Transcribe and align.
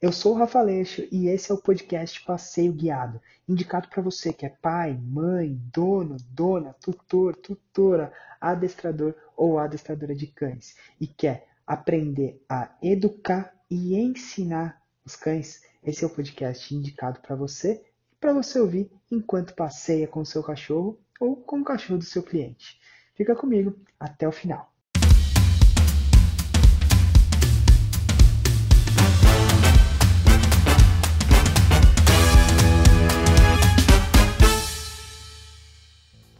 Eu 0.00 0.12
sou 0.12 0.34
o 0.34 0.36
Rafa 0.36 0.60
Leixo 0.60 1.08
e 1.10 1.26
esse 1.28 1.50
é 1.50 1.54
o 1.54 1.60
podcast 1.60 2.22
Passeio 2.22 2.70
Guiado, 2.70 3.18
indicado 3.48 3.88
para 3.88 4.02
você 4.02 4.30
que 4.30 4.44
é 4.44 4.50
pai, 4.50 4.92
mãe, 4.92 5.58
dono, 5.72 6.18
dona, 6.32 6.74
tutor, 6.74 7.34
tutora, 7.34 8.12
adestrador 8.38 9.14
ou 9.34 9.58
adestradora 9.58 10.14
de 10.14 10.26
cães 10.26 10.76
e 11.00 11.06
quer 11.06 11.48
aprender 11.66 12.44
a 12.46 12.76
educar 12.82 13.54
e 13.70 13.96
ensinar 13.96 14.82
os 15.02 15.16
cães. 15.16 15.62
Esse 15.82 16.04
é 16.04 16.06
o 16.06 16.10
podcast 16.10 16.74
indicado 16.74 17.20
para 17.20 17.34
você 17.34 17.82
e 18.12 18.16
para 18.16 18.34
você 18.34 18.60
ouvir 18.60 18.92
enquanto 19.10 19.54
passeia 19.54 20.06
com 20.06 20.20
o 20.20 20.26
seu 20.26 20.42
cachorro 20.42 21.00
ou 21.18 21.36
com 21.36 21.60
o 21.60 21.64
cachorro 21.64 21.98
do 21.98 22.04
seu 22.04 22.22
cliente. 22.22 22.78
Fica 23.14 23.34
comigo 23.34 23.74
até 23.98 24.28
o 24.28 24.32
final. 24.32 24.70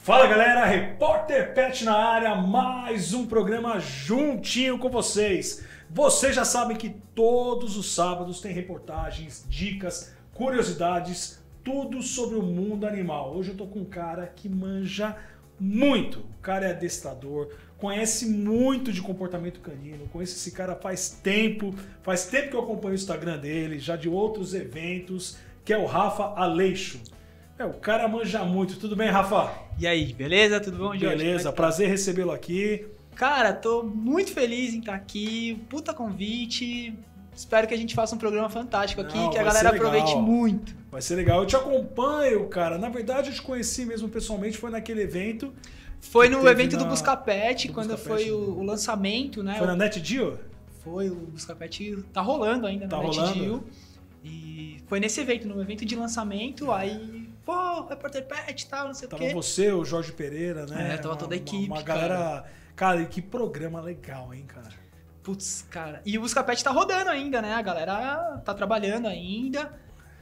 Fala 0.06 0.28
galera, 0.28 0.64
Repórter 0.64 1.52
Pet 1.52 1.84
na 1.84 1.96
área, 1.96 2.36
mais 2.36 3.12
um 3.12 3.26
programa 3.26 3.80
juntinho 3.80 4.78
com 4.78 4.88
vocês. 4.88 5.64
Vocês 5.90 6.32
já 6.32 6.44
sabem 6.44 6.76
que 6.76 6.90
todos 7.12 7.76
os 7.76 7.92
sábados 7.92 8.40
tem 8.40 8.52
reportagens, 8.52 9.44
dicas, 9.48 10.14
curiosidades, 10.32 11.42
tudo 11.64 12.04
sobre 12.04 12.36
o 12.36 12.42
mundo 12.44 12.86
animal. 12.86 13.34
Hoje 13.34 13.50
eu 13.50 13.56
tô 13.56 13.66
com 13.66 13.80
um 13.80 13.84
cara 13.84 14.28
que 14.28 14.48
manja 14.48 15.16
muito. 15.58 16.20
O 16.20 16.40
cara 16.40 16.68
é 16.68 16.70
adestrador, 16.70 17.48
conhece 17.76 18.26
muito 18.26 18.92
de 18.92 19.02
comportamento 19.02 19.58
canino, 19.58 20.06
conheço 20.12 20.36
esse 20.36 20.52
cara 20.52 20.76
faz 20.76 21.18
tempo, 21.20 21.74
faz 22.04 22.26
tempo 22.26 22.50
que 22.50 22.54
eu 22.54 22.60
acompanho 22.60 22.92
o 22.92 22.94
Instagram 22.94 23.38
dele, 23.38 23.80
já 23.80 23.96
de 23.96 24.08
outros 24.08 24.54
eventos, 24.54 25.36
que 25.64 25.72
é 25.72 25.76
o 25.76 25.84
Rafa 25.84 26.26
Aleixo. 26.40 27.00
É, 27.58 27.64
o 27.64 27.72
cara 27.74 28.06
manja 28.08 28.44
muito. 28.44 28.76
Tudo 28.76 28.94
bem, 28.94 29.08
Rafa? 29.08 29.50
E 29.78 29.86
aí, 29.86 30.12
beleza? 30.12 30.60
Tudo 30.60 30.76
bom, 30.78 30.96
Jorge? 30.96 31.06
Beleza, 31.16 31.48
é 31.48 31.52
que 31.52 31.56
prazer 31.56 31.88
recebê-lo 31.88 32.32
aqui. 32.32 32.84
tá? 33.10 33.16
Cara, 33.16 33.52
tô 33.52 33.82
muito 33.82 34.32
feliz 34.32 34.74
em 34.74 34.80
estar 34.80 34.94
aqui. 34.94 35.62
Puta 35.68 35.94
convite. 35.94 36.94
Espero 37.34 37.66
que 37.66 37.74
a 37.74 37.76
gente 37.76 37.94
faça 37.94 38.14
um 38.14 38.18
programa 38.18 38.48
fantástico 38.48 39.00
aqui, 39.02 39.16
Não, 39.16 39.30
que 39.30 39.38
a 39.38 39.42
galera 39.42 39.70
aproveite 39.70 40.14
muito. 40.16 40.74
Vai 40.90 41.02
ser 41.02 41.16
legal. 41.16 41.40
Eu 41.40 41.46
te 41.46 41.56
acompanho, 41.56 42.46
cara. 42.48 42.78
Na 42.78 42.88
verdade, 42.88 43.28
eu 43.30 43.34
te 43.34 43.42
conheci 43.42 43.84
mesmo 43.84 44.08
pessoalmente, 44.08 44.56
foi 44.56 44.70
naquele 44.70 45.02
evento. 45.02 45.52
Foi 46.00 46.28
no 46.28 46.46
evento 46.48 46.76
na- 46.76 46.82
do 46.82 46.88
Buscapet, 46.88 47.68
do 47.68 47.74
quando 47.74 47.90
Buscapet, 47.90 48.24
foi 48.24 48.30
o, 48.30 48.58
o 48.58 48.62
lançamento, 48.62 49.42
né? 49.42 49.56
Foi 49.58 49.66
na 49.66 49.76
Net 49.76 50.00
Deal? 50.00 50.38
Foi 50.84 51.10
o 51.10 51.14
Buscapet, 51.16 52.02
tá 52.12 52.20
rolando 52.20 52.66
ainda 52.66 52.86
Tá 52.86 52.98
na 52.98 53.02
Net 53.04 53.16
rolando? 53.18 53.38
Deal. 53.40 53.64
E 54.24 54.78
foi 54.88 54.98
nesse 55.00 55.20
evento, 55.20 55.46
no 55.48 55.60
evento 55.60 55.84
de 55.84 55.94
lançamento, 55.96 56.70
aí, 56.72 57.25
pô, 57.46 57.86
repórter 57.86 58.26
Pet 58.26 58.60
e 58.60 58.66
tal, 58.66 58.88
não 58.88 58.94
sei 58.94 59.06
o 59.06 59.10
Tava 59.10 59.22
quê. 59.22 59.32
você, 59.32 59.70
o 59.72 59.84
Jorge 59.84 60.12
Pereira, 60.12 60.66
né? 60.66 60.94
É, 60.94 60.96
tava 60.98 61.16
toda 61.16 61.34
a 61.34 61.38
equipe, 61.38 61.66
Uma, 61.68 61.76
uma 61.76 61.82
cara. 61.84 62.08
galera. 62.08 62.44
Cara, 62.74 63.00
e 63.00 63.06
que 63.06 63.22
programa 63.22 63.80
legal, 63.80 64.34
hein, 64.34 64.44
cara? 64.46 64.68
Putz, 65.22 65.64
cara. 65.70 66.02
E 66.04 66.18
o 66.18 66.20
Buscapet 66.20 66.62
tá 66.62 66.70
rodando 66.70 67.08
ainda, 67.08 67.40
né? 67.40 67.54
A 67.54 67.62
galera 67.62 68.42
tá 68.44 68.52
trabalhando 68.52 69.06
ainda. 69.06 69.72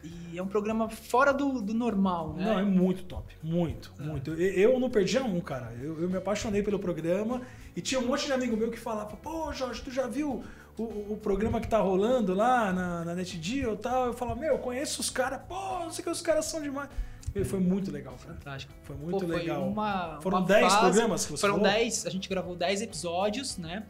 E 0.03 0.39
é 0.39 0.43
um 0.43 0.47
programa 0.47 0.89
fora 0.89 1.33
do, 1.33 1.61
do 1.63 1.73
normal, 1.75 2.35
né? 2.35 2.45
Não, 2.45 2.59
é 2.59 2.63
muito 2.63 3.05
top. 3.05 3.35
Muito, 3.43 3.93
muito. 3.99 4.33
Eu, 4.35 4.73
eu 4.73 4.81
não 4.81 4.91
perdia 4.91 5.25
um, 5.25 5.41
cara. 5.41 5.73
Eu, 5.81 6.01
eu 6.01 6.09
me 6.11 6.19
apaixonei 6.19 6.63
pelo 6.63 6.79
programa 6.79 7.41
e 7.75 7.81
tinha 7.81 7.99
um 8.01 8.07
monte 8.07 8.27
de 8.27 8.33
amigo 8.33 8.57
meu 8.57 8.71
que 8.71 8.79
falava: 8.79 9.17
pô, 9.17 9.51
Jorge, 9.53 9.83
tu 9.83 9.91
já 9.91 10.07
viu 10.07 10.45
o, 10.79 10.83
o 10.83 11.19
programa 11.23 11.59
que 11.61 11.69
tá 11.69 11.79
rolando 11.79 12.35
lá 12.35 12.73
na, 12.73 13.05
na 13.05 13.15
NetDeal 13.15 13.75
e 13.75 13.79
tal? 13.79 14.07
Eu 14.07 14.13
falava: 14.15 14.39
meu, 14.41 14.53
eu 14.55 14.59
conheço 14.59 15.01
os 15.01 15.09
caras, 15.11 15.41
pô, 15.49 15.55
não 15.81 15.91
sei 15.91 16.03
o 16.03 16.05
que 16.05 16.11
os 16.11 16.21
caras 16.23 16.45
são 16.45 16.61
demais. 16.63 16.89
E 17.35 17.45
foi 17.45 17.59
muito 17.61 17.91
legal, 17.91 18.15
cara. 18.15 18.35
Fantástico. 18.35 18.73
Foi 18.83 18.95
Pô, 18.97 19.03
muito 19.03 19.27
foi 19.27 19.37
legal. 19.39 19.67
uma- 19.69 20.21
Foram 20.21 20.39
uma 20.39 20.47
10 20.47 20.73
fase- 20.73 20.81
programas 20.81 21.25
que 21.27 21.33
você 21.33 21.41
Foram 21.41 21.55
falou? 21.55 21.69
10, 21.71 22.07
a 22.07 22.11
gente 22.11 22.29
gravou 22.29 22.55
10 22.55 22.81
episódios, 22.83 23.57
né? 23.57 23.85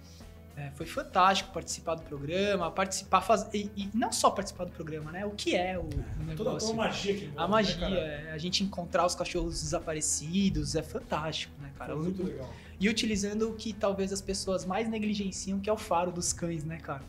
É, 0.56 0.70
foi 0.76 0.86
fantástico 0.86 1.52
participar 1.52 1.96
do 1.96 2.02
programa, 2.02 2.70
participar, 2.70 3.20
faz... 3.20 3.44
e, 3.52 3.68
e 3.76 3.90
não 3.92 4.12
só 4.12 4.30
participar 4.30 4.64
do 4.66 4.70
programa, 4.70 5.10
né? 5.10 5.26
O 5.26 5.32
que 5.32 5.56
é 5.56 5.76
o, 5.76 5.82
o 5.82 5.88
Toda, 5.88 6.24
negócio. 6.52 6.68
toda 6.68 6.72
a 6.72 6.86
magia 6.86 7.12
que 7.14 7.24
envolve, 7.24 7.42
a 7.42 7.48
magia, 7.48 7.74
né, 7.76 7.80
cara? 7.96 8.00
é, 8.28 8.32
a 8.32 8.38
gente 8.38 8.62
encontrar 8.62 9.04
os 9.04 9.16
cachorros 9.16 9.60
desaparecidos, 9.62 10.76
é 10.76 10.82
fantástico, 10.82 11.52
né, 11.60 11.72
cara? 11.76 11.92
Foi 11.94 12.02
muito 12.04 12.22
legal. 12.22 12.48
E 12.78 12.88
utilizando 12.88 13.50
o 13.50 13.54
que 13.54 13.72
talvez 13.72 14.12
as 14.12 14.20
pessoas 14.20 14.64
mais 14.64 14.88
negligenciam, 14.88 15.58
que 15.58 15.68
é 15.68 15.72
o 15.72 15.76
faro 15.76 16.12
dos 16.12 16.32
cães, 16.32 16.64
né, 16.64 16.78
cara? 16.78 17.02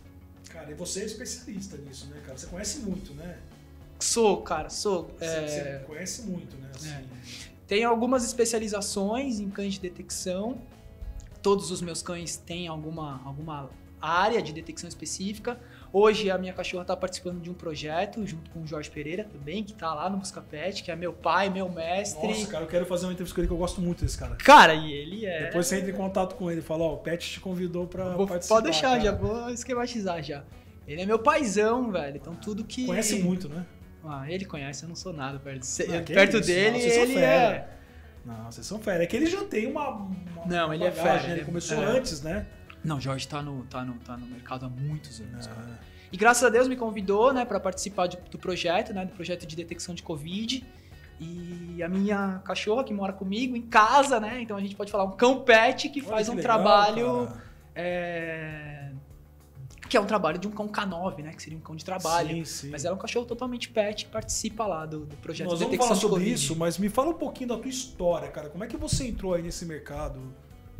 Cara, 0.49 0.71
e 0.71 0.73
você 0.73 1.01
é 1.01 1.05
especialista 1.05 1.77
nisso, 1.77 2.07
né, 2.07 2.21
cara? 2.25 2.37
Você 2.37 2.47
conhece 2.47 2.79
muito, 2.79 3.13
né? 3.13 3.37
Sou, 4.05 4.41
cara, 4.41 4.69
sou. 4.69 5.09
Você, 5.17 5.25
é, 5.25 5.47
você 5.47 5.83
conhece 5.85 6.21
muito, 6.23 6.55
né? 6.57 6.69
Assim, 6.75 6.93
Tenho 7.67 7.89
algumas 7.89 8.23
especializações 8.25 9.39
em 9.39 9.49
cães 9.49 9.73
de 9.73 9.79
detecção. 9.79 10.57
Todos 11.41 11.71
os 11.71 11.81
meus 11.81 12.01
cães 12.01 12.37
têm 12.37 12.67
alguma, 12.67 13.21
alguma 13.25 13.69
área 14.01 14.41
de 14.41 14.53
detecção 14.53 14.87
específica. 14.87 15.59
Hoje 15.91 16.29
a 16.29 16.37
minha 16.37 16.53
cachorra 16.53 16.83
está 16.83 16.95
participando 16.95 17.41
de 17.41 17.49
um 17.49 17.53
projeto 17.53 18.25
junto 18.27 18.49
com 18.51 18.61
o 18.61 18.67
Jorge 18.67 18.91
Pereira 18.91 19.23
também, 19.23 19.63
que 19.63 19.71
está 19.71 19.93
lá 19.93 20.09
no 20.09 20.17
Buscapet, 20.17 20.83
que 20.83 20.91
é 20.91 20.95
meu 20.95 21.13
pai, 21.13 21.49
meu 21.49 21.69
mestre. 21.69 22.27
Nossa, 22.27 22.47
cara, 22.47 22.63
eu 22.65 22.67
quero 22.67 22.85
fazer 22.85 23.05
uma 23.05 23.13
entrevista 23.13 23.33
com 23.35 23.41
ele 23.41 23.47
que 23.47 23.53
eu 23.53 23.57
gosto 23.57 23.81
muito 23.81 24.03
desse 24.03 24.17
cara. 24.17 24.35
Cara, 24.35 24.73
e 24.75 24.91
ele 24.91 25.25
é. 25.25 25.45
Depois 25.45 25.65
você 25.67 25.77
entra 25.77 25.89
em 25.91 25.95
contato 25.95 26.35
com 26.35 26.51
ele 26.51 26.59
e 26.59 26.63
fala, 26.63 26.83
ó, 26.83 26.93
o 26.93 26.97
Pet 26.97 27.27
te 27.31 27.39
convidou 27.39 27.87
pra 27.87 28.09
Vou- 28.15 28.27
participar. 28.27 28.55
pode 28.55 28.65
deixar, 28.65 28.89
cara. 28.91 29.01
já 29.01 29.11
vou 29.13 29.49
esquematizar 29.49 30.21
já. 30.21 30.43
Ele 30.87 31.01
é 31.01 31.05
meu 31.05 31.17
paizão, 31.17 31.91
velho. 31.91 32.17
Então 32.17 32.35
tudo 32.35 32.63
que. 32.63 32.85
Conhece 32.85 33.15
muito, 33.23 33.49
né? 33.49 33.65
Ah, 34.07 34.25
ele 34.31 34.45
conhece, 34.45 34.83
eu 34.83 34.89
não 34.89 34.95
sou 34.95 35.11
nada 35.13 35.39
perto, 35.39 35.61
de- 35.63 35.83
Ah, 35.95 36.01
perto 36.03 36.37
isso, 36.37 36.47
dele. 36.47 36.77
não, 36.77 36.85
ele 36.85 37.13
fera. 37.13 37.55
é. 37.55 37.69
Não, 38.25 38.51
vocês 38.51 38.65
são 38.65 38.79
fera. 38.79 39.03
É 39.03 39.07
que 39.07 39.15
ele 39.15 39.25
já 39.27 39.43
tem 39.43 39.67
uma. 39.67 39.89
uma 39.89 40.45
Não, 40.45 40.73
ele 40.73 40.83
é 40.83 40.89
bagagem, 40.91 41.03
fera, 41.03 41.17
né? 41.17 41.23
ele 41.25 41.31
Ele 41.33 41.41
é- 41.41 41.45
começou 41.45 41.77
é. 41.83 41.85
antes, 41.85 42.21
né? 42.21 42.45
Não, 42.83 42.97
o 42.97 43.01
Jorge 43.01 43.27
tá 43.27 43.41
no, 43.41 43.63
tá, 43.65 43.83
no, 43.83 43.93
tá 43.95 44.15
no 44.17 44.25
mercado 44.27 44.65
há 44.65 44.69
muitos 44.69 45.19
anos, 45.19 45.47
cara. 45.47 45.59
Ah, 45.81 45.85
E 46.11 46.17
graças 46.17 46.43
a 46.43 46.49
Deus 46.49 46.67
me 46.67 46.75
convidou, 46.75 47.33
né, 47.33 47.43
para 47.45 47.59
participar 47.59 48.07
de- 48.07 48.17
do 48.31 48.37
projeto, 48.37 48.93
né, 48.93 49.05
do 49.05 49.11
projeto 49.11 49.45
de 49.45 49.55
detecção 49.55 49.93
de 49.95 50.01
Covid. 50.03 50.63
E 51.19 51.81
a 51.83 51.87
minha 51.89 52.41
cachorra 52.45 52.83
que 52.83 52.93
mora 52.93 53.11
comigo 53.13 53.55
em 53.55 53.61
casa, 53.61 54.19
né, 54.19 54.39
então 54.41 54.55
a 54.57 54.61
gente 54.61 54.75
pode 54.75 54.91
falar 54.91 55.03
um 55.05 55.11
cão 55.15 55.41
pet 55.41 55.89
que 55.89 55.99
olha 56.01 56.09
faz 56.09 56.27
que 56.27 56.33
um 56.33 56.37
legal, 56.37 56.57
trabalho, 56.57 57.27
cara. 57.27 57.41
é, 57.75 58.84
que 59.89 59.95
é 59.95 60.01
um 60.01 60.05
trabalho 60.05 60.37
de 60.39 60.47
um 60.47 60.51
cão 60.51 60.67
K9, 60.67 61.23
né, 61.23 61.33
que 61.33 61.41
seria 61.41 61.57
um 61.57 61.61
cão 61.61 61.75
de 61.75 61.85
trabalho. 61.85 62.29
Sim, 62.29 62.45
sim. 62.45 62.69
Mas 62.69 62.85
ela 62.85 62.95
é 62.95 62.97
um 62.97 62.99
cachorro 62.99 63.25
totalmente 63.25 63.69
pet 63.69 64.05
participa 64.07 64.65
lá 64.65 64.85
do, 64.85 65.05
do 65.05 65.15
projeto 65.17 65.47
Nós 65.47 65.59
de 65.59 65.65
vamos 65.65 65.71
detecção 65.71 65.95
falar 65.95 66.17
de 66.17 66.23
sobre 66.23 66.29
isso, 66.29 66.55
mas 66.55 66.77
me 66.77 66.89
fala 66.89 67.09
um 67.09 67.15
pouquinho 67.15 67.49
da 67.49 67.57
tua 67.57 67.69
história, 67.69 68.29
cara. 68.29 68.49
Como 68.49 68.63
é 68.63 68.67
que 68.67 68.77
você 68.77 69.07
entrou 69.07 69.33
aí 69.33 69.43
nesse 69.43 69.65
mercado, 69.65 70.19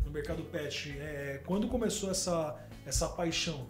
no 0.04 0.10
mercado 0.10 0.42
pet? 0.44 0.96
É, 0.98 1.40
quando 1.46 1.68
começou 1.68 2.10
essa, 2.10 2.56
essa 2.84 3.08
paixão? 3.08 3.66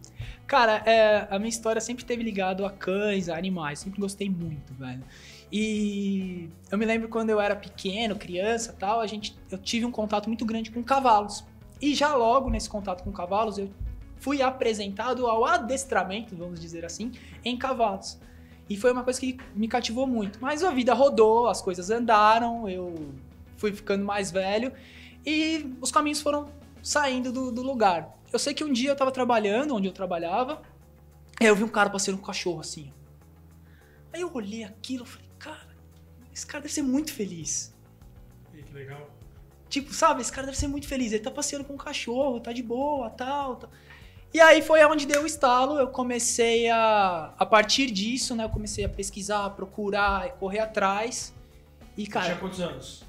Cara, 0.46 0.82
é, 0.86 1.26
a 1.30 1.38
minha 1.38 1.48
história 1.48 1.80
sempre 1.80 2.04
teve 2.04 2.22
ligado 2.22 2.64
a 2.64 2.70
cães, 2.70 3.28
a 3.28 3.36
animais. 3.36 3.80
Sempre 3.80 4.00
gostei 4.00 4.30
muito, 4.30 4.72
velho. 4.74 5.02
E 5.52 6.48
eu 6.70 6.78
me 6.78 6.84
lembro 6.84 7.08
quando 7.08 7.30
eu 7.30 7.40
era 7.40 7.54
pequeno, 7.54 8.16
criança 8.16 8.74
tal, 8.78 9.00
a 9.00 9.06
gente, 9.06 9.36
eu 9.50 9.58
tive 9.58 9.84
um 9.84 9.92
contato 9.92 10.26
muito 10.28 10.44
grande 10.44 10.70
com 10.70 10.82
cavalos. 10.82 11.44
E 11.80 11.94
já 11.94 12.14
logo 12.14 12.50
nesse 12.50 12.68
contato 12.68 13.04
com 13.04 13.12
cavalos, 13.12 13.58
eu 13.58 13.70
fui 14.26 14.42
apresentado 14.42 15.28
ao 15.28 15.44
adestramento, 15.44 16.34
vamos 16.34 16.58
dizer 16.58 16.84
assim, 16.84 17.12
em 17.44 17.56
cavalos. 17.56 18.18
E 18.68 18.76
foi 18.76 18.90
uma 18.90 19.04
coisa 19.04 19.20
que 19.20 19.38
me 19.54 19.68
cativou 19.68 20.04
muito. 20.04 20.40
Mas 20.40 20.64
a 20.64 20.72
vida 20.72 20.92
rodou, 20.94 21.46
as 21.46 21.62
coisas 21.62 21.90
andaram, 21.90 22.68
eu 22.68 23.14
fui 23.56 23.72
ficando 23.72 24.04
mais 24.04 24.32
velho 24.32 24.72
e 25.24 25.72
os 25.80 25.92
caminhos 25.92 26.20
foram 26.20 26.48
saindo 26.82 27.30
do, 27.30 27.52
do 27.52 27.62
lugar. 27.62 28.18
Eu 28.32 28.40
sei 28.40 28.52
que 28.52 28.64
um 28.64 28.72
dia 28.72 28.90
eu 28.90 28.96
tava 28.96 29.12
trabalhando, 29.12 29.76
onde 29.76 29.86
eu 29.86 29.92
trabalhava, 29.92 30.60
aí 31.40 31.46
eu 31.46 31.54
vi 31.54 31.62
um 31.62 31.68
cara 31.68 31.88
passeando 31.88 32.18
com 32.18 32.24
um 32.24 32.26
cachorro 32.26 32.58
assim. 32.58 32.92
Aí 34.12 34.22
eu 34.22 34.30
olhei 34.34 34.64
aquilo 34.64 35.04
e 35.04 35.06
falei, 35.06 35.28
cara, 35.38 35.76
esse 36.34 36.44
cara 36.44 36.62
deve 36.62 36.74
ser 36.74 36.82
muito 36.82 37.12
feliz. 37.12 37.72
Ih, 38.52 38.64
que 38.64 38.74
legal. 38.74 39.08
Tipo, 39.68 39.94
sabe, 39.94 40.20
esse 40.20 40.32
cara 40.32 40.46
deve 40.46 40.58
ser 40.58 40.66
muito 40.66 40.88
feliz. 40.88 41.12
Ele 41.12 41.22
tá 41.22 41.30
passeando 41.30 41.64
com 41.64 41.74
um 41.74 41.76
cachorro, 41.76 42.40
tá 42.40 42.52
de 42.52 42.64
boa, 42.64 43.08
tal, 43.08 43.54
tal. 43.54 43.70
E 44.36 44.40
aí 44.40 44.60
foi 44.60 44.84
onde 44.84 45.06
deu 45.06 45.22
o 45.22 45.26
estalo. 45.26 45.78
Eu 45.78 45.88
comecei 45.88 46.68
a. 46.68 47.32
A 47.38 47.46
partir 47.46 47.90
disso, 47.90 48.34
né? 48.34 48.44
Eu 48.44 48.50
comecei 48.50 48.84
a 48.84 48.88
pesquisar, 48.88 49.46
a 49.46 49.48
procurar, 49.48 50.32
correr 50.32 50.58
atrás. 50.58 51.34
E, 51.96 52.04
Você 52.04 52.10
cara. 52.10 52.26
tinha 52.26 52.36
quantos 52.36 52.60
anos? 52.60 53.02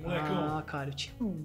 Molecão. 0.00 0.56
Ah, 0.56 0.62
cara, 0.62 0.90
eu 0.90 0.94
tinha 0.94 1.12
um. 1.20 1.44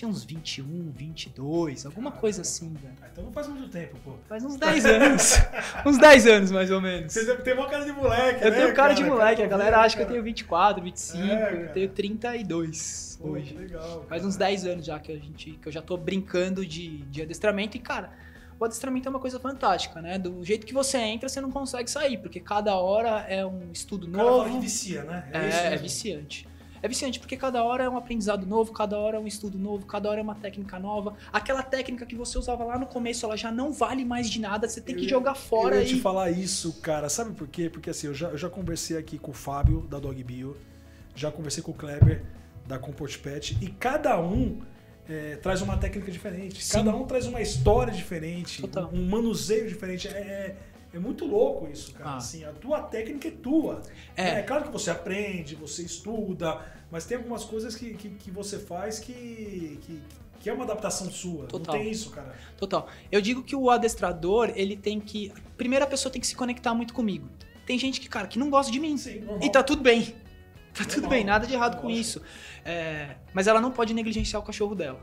Tinha 0.00 0.08
uns 0.08 0.24
21, 0.24 0.90
22, 0.96 1.84
alguma 1.84 2.10
coisa 2.10 2.40
assim, 2.40 2.72
velho. 2.72 2.94
Ah, 3.02 3.08
então 3.12 3.22
não 3.22 3.30
faz 3.32 3.48
muito 3.48 3.68
tempo, 3.68 3.98
pô. 4.02 4.14
Faz 4.26 4.42
uns 4.42 4.56
10 4.56 4.86
anos. 4.86 5.34
uns 5.84 5.98
10 5.98 6.26
anos, 6.26 6.50
mais 6.50 6.70
ou 6.70 6.80
menos. 6.80 7.12
Você 7.12 7.36
ter 7.36 7.52
uma 7.52 7.68
cara 7.68 7.84
de 7.84 7.92
moleque, 7.92 8.42
Eu 8.42 8.50
né, 8.50 8.56
tenho 8.60 8.74
cara 8.74 8.94
de 8.94 9.04
moleque, 9.04 9.42
a 9.42 9.46
Cara, 9.46 9.48
galera 9.48 9.80
acha 9.80 9.94
que 9.96 10.00
eu 10.00 10.06
cara. 10.06 10.14
tenho 10.14 10.24
24, 10.24 10.82
25, 10.82 11.22
É, 11.22 11.36
cara. 11.38 11.54
eu 11.54 11.72
tenho 11.74 11.88
32 11.90 13.18
Pô, 13.20 13.28
hoje. 13.28 13.54
legal. 13.54 14.06
Faz 14.08 14.22
cara. 14.22 14.26
uns 14.26 14.36
10 14.36 14.66
anos 14.66 14.86
já 14.86 14.98
que, 14.98 15.12
a 15.12 15.16
gente, 15.16 15.50
que 15.52 15.68
eu 15.68 15.72
já 15.72 15.82
tô 15.82 15.98
brincando 15.98 16.64
de, 16.64 17.02
de 17.02 17.20
adestramento 17.20 17.76
e, 17.76 17.80
cara, 17.80 18.10
o 18.58 18.64
adestramento 18.64 19.06
é 19.06 19.10
uma 19.10 19.20
coisa 19.20 19.38
fantástica, 19.38 20.00
né? 20.00 20.18
Do 20.18 20.42
jeito 20.42 20.66
que 20.66 20.72
você 20.72 20.96
entra, 20.96 21.28
você 21.28 21.42
não 21.42 21.50
consegue 21.50 21.90
sair, 21.90 22.16
porque 22.16 22.40
cada 22.40 22.74
hora 22.74 23.26
é 23.28 23.44
um 23.44 23.70
estudo 23.70 24.06
O 24.06 24.10
cara 24.12 24.24
fala 24.28 24.44
que 24.44 24.48
novo. 24.50 24.60
vicia, 24.62 25.04
né? 25.04 25.28
É, 25.30 25.48
isso 25.48 25.58
é 25.58 25.70
mesmo. 25.70 25.82
viciante. 25.82 26.48
É 26.82 26.88
viciante 26.88 27.18
porque 27.20 27.36
cada 27.36 27.62
hora 27.62 27.84
é 27.84 27.88
um 27.88 27.96
aprendizado 27.96 28.46
novo, 28.46 28.72
cada 28.72 28.98
hora 28.98 29.16
é 29.16 29.20
um 29.20 29.26
estudo 29.26 29.58
novo, 29.58 29.84
cada 29.86 30.08
hora 30.08 30.20
é 30.20 30.22
uma 30.22 30.34
técnica 30.34 30.78
nova. 30.78 31.14
Aquela 31.32 31.62
técnica 31.62 32.06
que 32.06 32.14
você 32.14 32.38
usava 32.38 32.64
lá 32.64 32.78
no 32.78 32.86
começo, 32.86 33.26
ela 33.26 33.36
já 33.36 33.50
não 33.52 33.72
vale 33.72 34.04
mais 34.04 34.30
de 34.30 34.40
nada, 34.40 34.68
você 34.68 34.80
tem 34.80 34.96
que 34.96 35.04
Eu- 35.04 35.08
jogar 35.10 35.34
fora 35.34 35.76
Eu 35.76 35.82
ia 35.82 35.86
te 35.86 35.96
e. 35.96 36.00
falar 36.00 36.30
isso, 36.30 36.72
cara. 36.80 37.08
Sabe 37.08 37.34
por 37.34 37.46
quê? 37.48 37.68
Porque 37.68 37.90
assim, 37.90 38.06
eu 38.06 38.14
já, 38.14 38.28
eu 38.28 38.38
já 38.38 38.48
conversei 38.48 38.96
aqui 38.96 39.18
com 39.18 39.30
o 39.30 39.34
Fábio, 39.34 39.82
da 39.90 39.98
Dog 39.98 40.22
Bio, 40.24 40.56
já 41.14 41.30
conversei 41.30 41.62
com 41.62 41.72
o 41.72 41.74
Kleber, 41.74 42.22
da 42.66 42.78
Comport 42.78 43.18
Pet, 43.18 43.58
e 43.60 43.68
cada 43.68 44.18
um 44.20 44.60
é, 45.08 45.36
traz 45.36 45.60
uma 45.60 45.76
técnica 45.76 46.10
diferente. 46.10 46.62
Sim. 46.64 46.72
Cada 46.78 46.94
um 46.96 47.04
traz 47.04 47.26
uma 47.26 47.40
história 47.42 47.92
diferente, 47.92 48.62
Total. 48.62 48.88
um, 48.92 49.00
um 49.00 49.06
manuseio 49.08 49.68
diferente. 49.68 50.06
É, 50.08 50.54
é, 50.92 50.98
muito 50.98 51.24
louco 51.24 51.68
isso, 51.68 51.92
cara. 51.92 52.10
Ah. 52.10 52.16
Assim, 52.16 52.44
a 52.44 52.52
tua 52.52 52.82
técnica 52.82 53.28
é 53.28 53.30
tua. 53.30 53.82
É. 54.16 54.40
É 54.40 54.42
claro 54.42 54.64
que 54.64 54.72
você 54.72 54.90
aprende, 54.90 55.54
você 55.54 55.82
estuda, 55.82 56.60
mas 56.90 57.04
tem 57.04 57.16
algumas 57.16 57.44
coisas 57.44 57.74
que, 57.76 57.94
que, 57.94 58.10
que 58.10 58.30
você 58.30 58.58
faz 58.58 58.98
que, 58.98 59.78
que, 59.82 60.02
que 60.40 60.50
é 60.50 60.52
uma 60.52 60.64
adaptação 60.64 61.10
sua. 61.10 61.46
Total. 61.46 61.74
Não 61.74 61.82
tem 61.82 61.90
isso, 61.90 62.10
cara. 62.10 62.34
Total. 62.56 62.88
Eu 63.10 63.20
digo 63.20 63.42
que 63.42 63.54
o 63.54 63.70
adestrador, 63.70 64.52
ele 64.54 64.76
tem 64.76 65.00
que. 65.00 65.32
Primeiro 65.56 65.84
a 65.84 65.88
pessoa 65.88 66.12
tem 66.12 66.20
que 66.20 66.26
se 66.26 66.34
conectar 66.34 66.74
muito 66.74 66.92
comigo. 66.92 67.28
Tem 67.64 67.78
gente 67.78 68.00
que, 68.00 68.08
cara, 68.08 68.26
que 68.26 68.38
não 68.38 68.50
gosta 68.50 68.72
de 68.72 68.80
mim. 68.80 68.96
Sim. 68.96 69.22
E 69.40 69.50
tá 69.50 69.62
tudo 69.62 69.82
bem. 69.82 70.16
Tá 70.72 70.84
tudo 70.84 71.02
Normal, 71.02 71.10
bem, 71.10 71.24
nada 71.24 71.46
de 71.46 71.54
errado 71.54 71.80
com 71.80 71.90
isso. 71.90 72.22
É, 72.64 73.16
mas 73.32 73.46
ela 73.46 73.60
não 73.60 73.72
pode 73.72 73.92
negligenciar 73.92 74.40
o 74.40 74.44
cachorro 74.44 74.74
dela. 74.74 75.02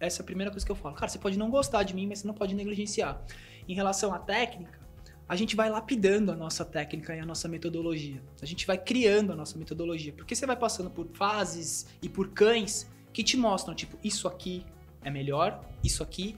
Essa 0.00 0.20
é 0.20 0.22
a 0.22 0.24
primeira 0.24 0.50
coisa 0.50 0.64
que 0.64 0.70
eu 0.70 0.76
falo. 0.76 0.94
Cara, 0.94 1.08
você 1.08 1.18
pode 1.18 1.36
não 1.36 1.50
gostar 1.50 1.82
de 1.82 1.94
mim, 1.94 2.06
mas 2.06 2.20
você 2.20 2.26
não 2.26 2.34
pode 2.34 2.54
negligenciar. 2.54 3.20
Em 3.68 3.74
relação 3.74 4.14
à 4.14 4.18
técnica, 4.18 4.78
a 5.28 5.36
gente 5.36 5.54
vai 5.54 5.68
lapidando 5.68 6.32
a 6.32 6.34
nossa 6.34 6.64
técnica 6.64 7.14
e 7.14 7.20
a 7.20 7.26
nossa 7.26 7.46
metodologia. 7.46 8.22
A 8.40 8.46
gente 8.46 8.66
vai 8.66 8.78
criando 8.78 9.32
a 9.32 9.36
nossa 9.36 9.58
metodologia. 9.58 10.12
Porque 10.12 10.34
você 10.34 10.46
vai 10.46 10.56
passando 10.56 10.88
por 10.88 11.06
fases 11.12 11.86
e 12.00 12.08
por 12.08 12.30
cães 12.30 12.90
que 13.12 13.22
te 13.22 13.36
mostram, 13.36 13.74
tipo, 13.74 13.98
isso 14.02 14.26
aqui 14.26 14.64
é 15.02 15.10
melhor, 15.10 15.60
isso 15.84 16.02
aqui 16.02 16.36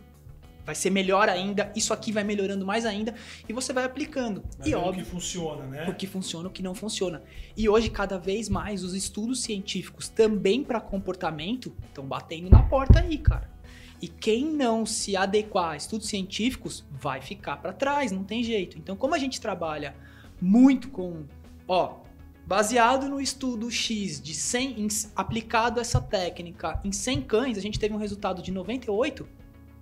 vai 0.64 0.74
ser 0.74 0.90
melhor 0.90 1.28
ainda, 1.28 1.72
isso 1.74 1.92
aqui 1.92 2.12
vai 2.12 2.22
melhorando 2.22 2.64
mais 2.64 2.84
ainda, 2.84 3.14
e 3.48 3.52
você 3.52 3.72
vai 3.72 3.84
aplicando. 3.84 4.42
Vai 4.58 4.68
e 4.68 4.74
óbvio, 4.74 5.04
que 5.04 5.10
funciona, 5.10 5.66
né? 5.66 5.88
o 5.88 5.94
que 5.94 6.06
funciona, 6.06 6.48
o 6.48 6.50
que 6.50 6.62
não 6.62 6.74
funciona. 6.74 7.22
E 7.56 7.68
hoje, 7.68 7.90
cada 7.90 8.18
vez 8.18 8.48
mais, 8.48 8.84
os 8.84 8.94
estudos 8.94 9.42
científicos 9.42 10.08
também 10.08 10.62
para 10.62 10.80
comportamento 10.80 11.74
estão 11.86 12.04
batendo 12.04 12.50
na 12.50 12.62
porta 12.62 13.00
aí, 13.00 13.18
cara. 13.18 13.50
E 14.00 14.08
quem 14.08 14.46
não 14.46 14.86
se 14.86 15.14
adequar 15.16 15.72
a 15.72 15.76
estudos 15.76 16.08
científicos 16.08 16.84
vai 16.90 17.20
ficar 17.20 17.58
para 17.58 17.72
trás, 17.72 18.10
não 18.10 18.24
tem 18.24 18.42
jeito. 18.42 18.78
Então, 18.78 18.96
como 18.96 19.14
a 19.14 19.18
gente 19.18 19.40
trabalha 19.40 19.94
muito 20.40 20.88
com, 20.88 21.24
ó, 21.68 21.98
baseado 22.46 23.08
no 23.08 23.20
estudo 23.20 23.70
X 23.70 24.20
de 24.20 24.34
100 24.34 24.80
em- 24.80 24.88
aplicado 25.14 25.78
essa 25.78 26.00
técnica 26.00 26.80
em 26.82 26.90
100 26.92 27.22
cães, 27.22 27.58
a 27.58 27.60
gente 27.60 27.78
teve 27.78 27.94
um 27.94 27.98
resultado 27.98 28.42
de 28.42 28.50
98, 28.50 29.28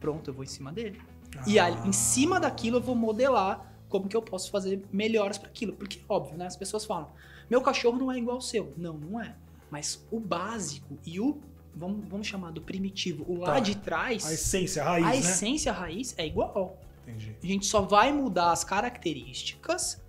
pronto, 0.01 0.29
eu 0.31 0.35
vou 0.35 0.43
em 0.45 0.49
cima 0.49 0.73
dele. 0.73 1.01
E 1.47 1.59
aí, 1.59 1.75
em 1.87 1.93
cima 1.93 2.41
daquilo 2.41 2.79
eu 2.79 2.83
vou 2.83 2.95
modelar 2.97 3.73
como 3.89 4.09
que 4.09 4.17
eu 4.17 4.23
posso 4.23 4.51
fazer 4.51 4.83
melhoras 4.93 5.39
para 5.39 5.49
aquilo. 5.49 5.73
Porque, 5.75 6.01
óbvio, 6.09 6.37
né? 6.37 6.47
As 6.47 6.57
pessoas 6.57 6.85
falam, 6.85 7.09
meu 7.49 7.61
cachorro 7.63 7.99
não 7.99 8.11
é 8.11 8.19
igual 8.19 8.37
ao 8.37 8.41
seu. 8.43 8.73
Não, 8.77 8.95
não 8.95 9.21
é. 9.21 9.35
Mas 9.71 10.07
o 10.11 10.19
básico 10.19 10.99
e 11.07 11.21
o, 11.21 11.41
vamos, 11.79 12.07
vamos 12.09 12.27
chamar 12.27 12.51
do 12.53 12.61
primitivo, 12.61 13.25
o 13.29 13.39
lá 13.41 13.55
Tá. 13.55 13.61
de 13.61 13.77
trás, 13.77 14.27
A 14.27 14.33
essência, 14.35 14.83
a 14.83 14.87
raiz, 14.87 15.07
a 15.07 15.11
né? 15.11 15.17
essência, 15.19 15.73
a 15.73 15.75
raiz 15.75 16.15
é 16.19 16.27
igual. 16.27 16.79
Entendi. 17.07 17.35
A 17.43 17.47
gente 17.47 17.67
só 17.67 17.81
vai 17.81 18.13
mudar 18.13 18.53
as 18.53 18.65
características, 18.65 20.01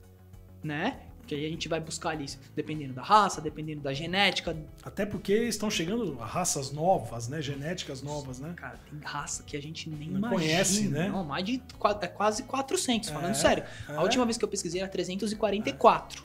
né? 0.63 0.99
Que 1.25 1.35
aí 1.35 1.45
a 1.45 1.49
gente 1.49 1.69
vai 1.69 1.79
buscar 1.79 2.09
ali, 2.09 2.25
dependendo 2.55 2.93
da 2.93 3.03
raça, 3.03 3.39
dependendo 3.39 3.81
da 3.81 3.93
genética. 3.93 4.57
Até 4.83 5.05
porque 5.05 5.31
estão 5.31 5.69
chegando 5.69 6.15
raças 6.17 6.71
novas, 6.71 7.27
né? 7.27 7.39
Genéticas 7.39 8.01
novas, 8.01 8.39
né? 8.39 8.53
Cara, 8.57 8.79
tem 8.89 8.99
raça 9.03 9.43
que 9.43 9.55
a 9.55 9.61
gente 9.61 9.87
nem 9.91 10.09
Não 10.09 10.17
imagina. 10.17 10.29
conhece, 10.41 10.87
né? 10.87 11.07
Não, 11.09 11.23
mais 11.23 11.45
de 11.45 11.61
é 12.01 12.07
quase 12.07 12.41
400, 12.43 13.09
falando 13.11 13.29
É, 13.31 13.33
sério. 13.35 13.63
é. 13.87 13.93
A 13.95 14.01
última 14.01 14.25
vez 14.25 14.39
que 14.39 14.43
eu 14.43 14.49
pesquisei 14.49 14.81
era 14.81 14.89
344. 14.89 16.23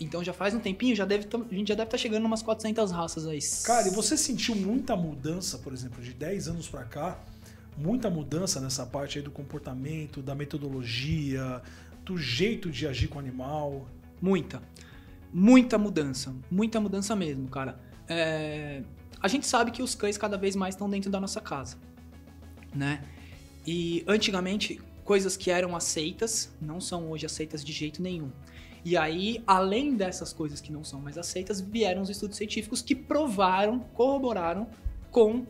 Então 0.00 0.22
já 0.22 0.32
faz 0.32 0.54
um 0.54 0.60
tempinho, 0.60 0.94
já 0.94 1.04
deve 1.04 1.26
a 1.32 1.54
gente 1.54 1.68
já 1.68 1.74
deve 1.74 1.88
estar 1.88 1.98
chegando 1.98 2.24
umas 2.24 2.42
400 2.42 2.90
raças 2.90 3.26
aí. 3.26 3.40
Cara, 3.64 3.88
e 3.88 3.90
você 3.90 4.16
sentiu 4.16 4.54
muita 4.54 4.96
mudança, 4.96 5.58
por 5.58 5.72
exemplo, 5.72 6.02
de 6.02 6.12
10 6.12 6.48
anos 6.48 6.68
pra 6.68 6.84
cá? 6.84 7.18
Muita 7.76 8.08
mudança 8.10 8.60
nessa 8.60 8.86
parte 8.86 9.18
aí 9.18 9.24
do 9.24 9.30
comportamento, 9.30 10.20
da 10.22 10.34
metodologia, 10.34 11.62
do 12.04 12.16
jeito 12.16 12.70
de 12.70 12.86
agir 12.86 13.08
com 13.08 13.16
o 13.16 13.18
animal? 13.20 13.88
Muita. 14.20 14.62
Muita 15.32 15.78
mudança. 15.78 16.34
Muita 16.50 16.80
mudança 16.80 17.14
mesmo, 17.14 17.48
cara. 17.48 17.78
É, 18.08 18.82
A 19.20 19.28
gente 19.28 19.46
sabe 19.46 19.70
que 19.70 19.82
os 19.82 19.94
cães 19.94 20.16
cada 20.16 20.36
vez 20.36 20.56
mais 20.56 20.74
estão 20.74 20.88
dentro 20.88 21.10
da 21.10 21.20
nossa 21.20 21.40
casa, 21.40 21.76
né? 22.74 23.02
E 23.66 24.02
antigamente, 24.06 24.80
coisas 25.04 25.36
que 25.36 25.50
eram 25.50 25.76
aceitas 25.76 26.50
não 26.60 26.80
são 26.80 27.10
hoje 27.10 27.26
aceitas 27.26 27.64
de 27.64 27.72
jeito 27.72 28.00
nenhum. 28.02 28.30
E 28.88 28.96
aí, 28.96 29.42
além 29.46 29.94
dessas 29.94 30.32
coisas 30.32 30.62
que 30.62 30.72
não 30.72 30.82
são 30.82 30.98
mais 30.98 31.18
aceitas, 31.18 31.60
vieram 31.60 32.00
os 32.00 32.08
estudos 32.08 32.38
científicos 32.38 32.80
que 32.80 32.94
provaram, 32.94 33.80
corroboraram 33.92 34.66
com 35.10 35.44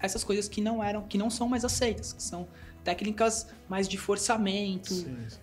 essas 0.00 0.24
coisas 0.24 0.48
que 0.48 0.62
não 0.62 0.82
eram, 0.82 1.02
que 1.02 1.18
não 1.18 1.28
são 1.28 1.46
mais 1.46 1.66
aceitas, 1.66 2.14
que 2.14 2.22
são 2.22 2.48
técnicas 2.82 3.46
mais 3.68 3.86
de 3.86 3.98
forçamento, 3.98 4.94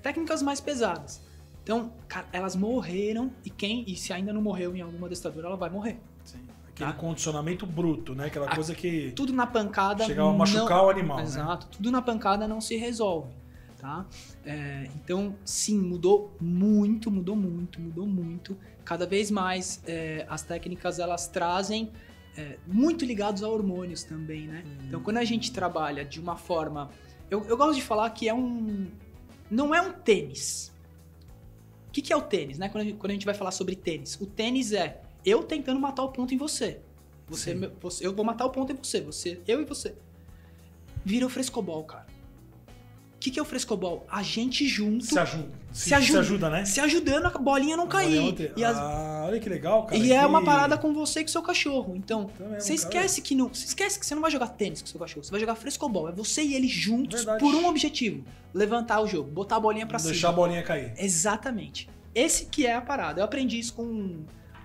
técnicas 0.01 0.42
mais 0.42 0.59
pesadas. 0.59 1.21
Então, 1.62 1.94
cara, 2.07 2.25
elas 2.33 2.56
morreram 2.56 3.31
e 3.45 3.51
quem 3.51 3.83
e 3.88 3.95
se 3.95 4.12
ainda 4.12 4.33
não 4.33 4.42
morreu 4.42 4.75
em 4.75 4.81
alguma 4.81 5.06
adestradora, 5.06 5.45
ela 5.45 5.56
vai 5.56 5.69
morrer. 5.69 6.00
Sim. 6.24 6.39
Aquele 6.68 6.92
Tá. 6.94 6.97
condicionamento 6.97 7.68
bruto, 7.68 8.15
né? 8.15 8.25
Aquela 8.25 8.47
Ah, 8.47 8.56
coisa 8.56 8.74
que 8.74 9.12
Tudo 9.15 9.31
na 9.31 9.45
pancada 9.45 10.03
chegava 10.03 10.30
a 10.30 10.31
não- 10.31 10.38
machucar 10.39 10.83
o 10.83 10.89
animal, 10.89 11.18
né? 11.18 11.24
Exato, 11.24 11.68
tudo 11.68 11.92
na 11.92 12.01
pancada 12.01 12.47
não 12.47 12.59
se 12.59 12.75
resolve, 12.75 13.30
tá? 13.85 14.05
É, 14.43 14.89
então, 14.95 15.35
sim, 15.45 15.77
mudou 15.77 16.35
muito, 16.41 17.11
mudou 17.11 17.35
muito, 17.35 17.79
mudou 17.79 18.07
muito. 18.07 18.57
Cada 18.83 19.05
vez 19.05 19.29
mais 19.29 19.79
é, 19.85 20.25
as 20.27 20.41
técnicas 20.41 20.97
elas 20.97 21.27
trazem 21.27 21.91
é, 22.35 22.57
muito 22.65 23.05
ligados 23.05 23.43
a 23.43 23.47
hormônios 23.47 24.03
também, 24.03 24.47
né? 24.47 24.63
Hum. 24.65 24.85
Então, 24.87 25.01
quando 25.03 25.17
a 25.17 25.23
gente 25.23 25.51
trabalha 25.51 26.03
de 26.03 26.19
uma 26.19 26.35
forma, 26.35 26.89
eu, 27.29 27.45
eu 27.45 27.55
gosto 27.55 27.75
de 27.75 27.83
falar 27.83 28.09
que 28.09 28.27
é 28.27 28.33
um, 28.33 28.87
não 29.51 29.73
é 29.73 29.79
um 29.79 29.93
tênis. 29.93 30.73
O 31.87 31.91
que, 31.91 32.01
que 32.01 32.11
é 32.11 32.18
o 32.18 32.21
tênis, 32.23 32.57
né? 32.57 32.68
Quando 32.69 32.81
a, 32.81 32.85
gente, 32.85 32.97
quando 32.97 33.11
a 33.11 33.13
gente 33.13 33.25
vai 33.25 33.35
falar 33.35 33.51
sobre 33.51 33.75
tênis, 33.75 34.19
o 34.19 34.25
tênis 34.25 34.73
é 34.73 34.99
eu 35.23 35.44
tentando 35.44 35.80
matar 35.80 36.04
o 36.04 36.09
ponto 36.09 36.33
em 36.33 36.37
você. 36.37 36.81
Você, 37.27 37.54
você- 37.81 38.06
eu 38.06 38.13
vou 38.13 38.25
matar 38.25 38.45
o 38.45 38.49
ponto 38.49 38.71
em 38.71 38.75
você, 38.75 38.99
você, 39.01 39.39
eu 39.47 39.61
e 39.61 39.65
você. 39.65 39.95
Vira 41.04 41.25
o 41.25 41.30
frescobol, 41.30 41.83
cara. 41.83 42.05
O 43.25 43.27
que, 43.27 43.31
que 43.31 43.39
é 43.39 43.41
o 43.41 43.45
frescobol? 43.45 44.05
A 44.07 44.21
gente 44.21 44.67
junto 44.67 45.03
Se 45.03 45.17
ajuda, 45.17 45.49
se, 45.71 45.89
Se 45.89 45.94
ajuda. 45.95 46.11
se 46.11 46.17
ajuda 46.19 46.49
né? 46.51 46.63
se 46.65 46.79
ajudando 46.79 47.25
a 47.25 47.29
bolinha 47.31 47.75
não 47.75 47.87
cair. 47.87 48.51
E, 48.55 48.63
as- 48.63 48.77
Ah, 48.77 49.23
olha 49.25 49.39
que 49.39 49.49
legal, 49.49 49.83
cara. 49.87 49.97
e 49.97 50.11
é 50.13 50.19
que- 50.19 50.25
uma 50.27 50.44
parada 50.45 50.77
com 50.77 50.94
você 50.94 51.21
e 51.21 51.23
com 51.23 51.29
seu 51.29 51.41
cachorro. 51.41 51.95
Então, 51.95 52.29
Então 52.35 52.53
é 52.53 52.59
você 52.59 52.67
cara- 52.67 52.75
esquece 52.75 53.21
que 53.23 53.33
não. 53.33 53.47
Você 53.51 53.65
esquece 53.65 53.97
que 53.99 54.05
você 54.05 54.13
não 54.13 54.21
vai 54.21 54.29
jogar 54.29 54.49
tênis 54.49 54.79
com 54.79 54.87
seu 54.87 54.99
cachorro. 54.99 55.23
Você 55.23 55.31
vai 55.31 55.39
jogar 55.39 55.55
frescobol. 55.55 56.07
É 56.07 56.11
você 56.11 56.44
e 56.44 56.53
ele 56.53 56.67
juntos 56.67 57.21
Verdade. 57.21 57.39
por 57.39 57.55
um 57.55 57.65
objetivo: 57.65 58.23
levantar 58.53 59.01
o 59.01 59.07
jogo, 59.07 59.31
botar 59.31 59.55
a 59.55 59.59
bolinha 59.59 59.87
pra 59.87 59.94
Não 59.95 59.99
cima. 60.01 60.11
deixar 60.11 60.29
a 60.29 60.33
bolinha 60.33 60.61
cair. 60.61 60.94
Exatamente. 60.95 61.89
Esse 62.13 62.45
que 62.45 62.67
é 62.67 62.75
a 62.75 62.81
parada. 62.81 63.21
Eu 63.21 63.25
aprendi 63.25 63.57
isso 63.57 63.73
com 63.73 64.19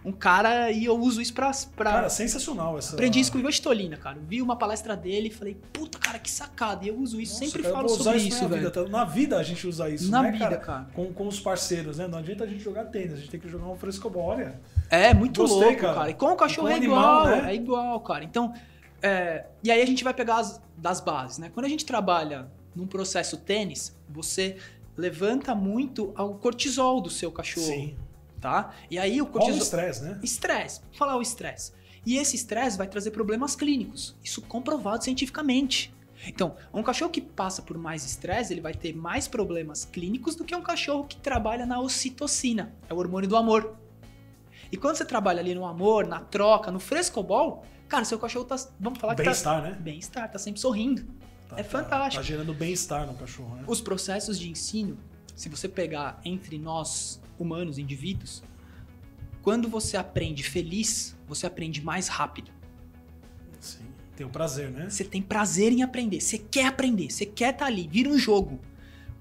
um, 0.04 0.12
cara 0.12 0.70
e 0.70 0.84
eu 0.86 0.98
uso 0.98 1.20
isso 1.20 1.34
pra. 1.34 1.50
pra... 1.76 1.90
Cara, 1.92 2.08
sensacional 2.08 2.78
essa. 2.78 2.94
aprendi 2.94 3.20
isso 3.20 3.30
com 3.30 3.38
o 3.38 3.40
Ivan 3.40 3.50
Stolina, 3.50 3.96
cara. 3.96 4.16
Eu 4.18 4.22
vi 4.26 4.40
uma 4.40 4.56
palestra 4.56 4.96
dele 4.96 5.28
e 5.28 5.30
falei, 5.30 5.56
puta, 5.72 5.98
cara, 5.98 6.18
que 6.18 6.30
sacada. 6.30 6.84
E 6.84 6.88
eu 6.88 6.96
uso 6.96 7.20
isso, 7.20 7.34
Nossa, 7.34 7.44
sempre 7.44 7.62
cara, 7.62 7.72
eu 7.72 7.76
falo 7.76 7.88
vou 7.88 7.96
usar 7.98 8.04
sobre 8.12 8.18
isso 8.20 8.28
isso, 8.28 8.42
na 8.42 8.48
velho. 8.48 8.60
vida. 8.70 8.84
tá? 8.84 8.88
Na 8.90 9.04
vida 9.04 9.36
a 9.38 9.42
gente 9.42 9.66
usa 9.66 9.90
isso, 9.90 10.10
Na 10.10 10.22
né, 10.22 10.32
vida, 10.32 10.44
cara? 10.44 10.56
cara. 10.58 10.88
Com, 10.94 11.12
com 11.12 11.26
os 11.28 11.38
parceiros, 11.38 11.98
né? 11.98 12.06
Não 12.08 12.18
adianta 12.18 12.44
a 12.44 12.46
gente 12.46 12.62
jogar 12.62 12.84
tênis, 12.86 13.12
a 13.12 13.16
gente 13.16 13.30
tem 13.30 13.38
que 13.40 13.48
jogar 13.48 13.66
um 13.66 13.76
frescobol. 13.76 14.22
Olha, 14.24 14.58
É, 14.88 15.12
muito 15.12 15.40
Gostei, 15.42 15.60
louco, 15.62 15.80
cara. 15.80 15.94
cara. 15.94 16.10
E 16.10 16.14
com 16.14 16.26
o 16.26 16.36
cachorro 16.36 16.68
Com 16.68 16.72
é 16.72 16.76
animal, 16.76 17.26
igual, 17.26 17.42
né? 17.42 17.50
é 17.52 17.54
igual, 17.54 18.00
cara. 18.00 18.24
Então, 18.24 18.54
é, 19.02 19.44
e 19.62 19.70
aí 19.70 19.82
a 19.82 19.86
gente 19.86 20.02
vai 20.02 20.14
pegar 20.14 20.36
as, 20.38 20.60
das 20.76 21.00
bases, 21.00 21.38
né? 21.38 21.50
Quando 21.52 21.66
a 21.66 21.68
gente 21.68 21.84
trabalha 21.84 22.48
num 22.74 22.86
processo 22.86 23.36
tênis, 23.36 23.94
você 24.08 24.56
levanta 24.96 25.54
muito 25.54 26.12
o 26.16 26.34
cortisol 26.34 27.00
do 27.00 27.10
seu 27.10 27.30
cachorro, 27.32 27.66
sim. 27.66 27.96
Tá? 28.40 28.74
E 28.90 28.98
aí 28.98 29.20
o 29.20 29.24
Rola 29.24 29.36
o 29.36 29.38
cortisol... 29.38 29.62
estresse, 29.62 30.02
né? 30.02 30.18
Estresse, 30.22 30.80
vou 30.80 30.94
falar 30.94 31.16
o 31.16 31.22
estresse. 31.22 31.72
E 32.06 32.16
esse 32.16 32.34
estresse 32.36 32.78
vai 32.78 32.86
trazer 32.86 33.10
problemas 33.10 33.54
clínicos, 33.54 34.16
isso 34.24 34.40
comprovado 34.42 35.04
cientificamente. 35.04 35.92
Então, 36.26 36.54
um 36.72 36.82
cachorro 36.82 37.10
que 37.10 37.20
passa 37.20 37.62
por 37.62 37.78
mais 37.78 38.04
estresse, 38.04 38.52
ele 38.52 38.60
vai 38.60 38.74
ter 38.74 38.94
mais 38.94 39.26
problemas 39.26 39.84
clínicos 39.84 40.34
do 40.34 40.44
que 40.44 40.54
um 40.54 40.62
cachorro 40.62 41.04
que 41.04 41.16
trabalha 41.16 41.64
na 41.64 41.80
ocitocina, 41.80 42.74
é 42.88 42.94
o 42.94 42.98
hormônio 42.98 43.28
do 43.28 43.36
amor. 43.36 43.74
E 44.70 44.76
quando 44.76 44.96
você 44.96 45.04
trabalha 45.04 45.40
ali 45.40 45.54
no 45.54 45.64
amor, 45.66 46.06
na 46.06 46.20
troca, 46.20 46.70
no 46.70 46.78
frescobol, 46.78 47.64
cara, 47.88 48.04
seu 48.04 48.18
cachorro 48.18 48.44
tá, 48.44 48.56
vamos 48.78 48.98
falar 48.98 49.14
que 49.14 49.22
tá 49.22 49.30
Bem-estar, 49.30 49.62
né? 49.62 49.76
bem-estar, 49.80 50.30
tá 50.30 50.38
sempre 50.38 50.60
sorrindo. 50.60 51.02
tá- 51.48 51.58
É 51.58 51.62
tá- 51.62 51.68
fantástico. 51.68 52.22
Tá 52.22 52.28
gerando 52.28 52.54
bem-estar 52.54 53.06
no 53.06 53.14
cachorro, 53.14 53.56
né? 53.56 53.64
Os 53.66 53.80
processos 53.80 54.38
de 54.38 54.48
ensino, 54.50 54.98
se 55.34 55.48
você 55.48 55.68
pegar 55.68 56.20
entre 56.24 56.58
nós, 56.58 57.20
humanos, 57.42 57.78
indivíduos, 57.78 58.42
quando 59.42 59.68
você 59.68 59.96
aprende 59.96 60.42
feliz, 60.42 61.16
você 61.26 61.46
aprende 61.46 61.82
mais 61.82 62.08
rápido. 62.08 62.50
Sim. 63.58 63.86
Tem 64.14 64.26
o 64.26 64.30
prazer, 64.30 64.70
né? 64.70 64.88
Você 64.90 65.02
tem 65.02 65.22
prazer 65.22 65.72
em 65.72 65.82
aprender, 65.82 66.20
você 66.20 66.36
quer 66.36 66.66
aprender, 66.66 67.10
você 67.10 67.24
quer 67.24 67.54
estar 67.54 67.66
ali, 67.66 67.88
vira 67.88 68.08
um 68.08 68.18
jogo. 68.18 68.60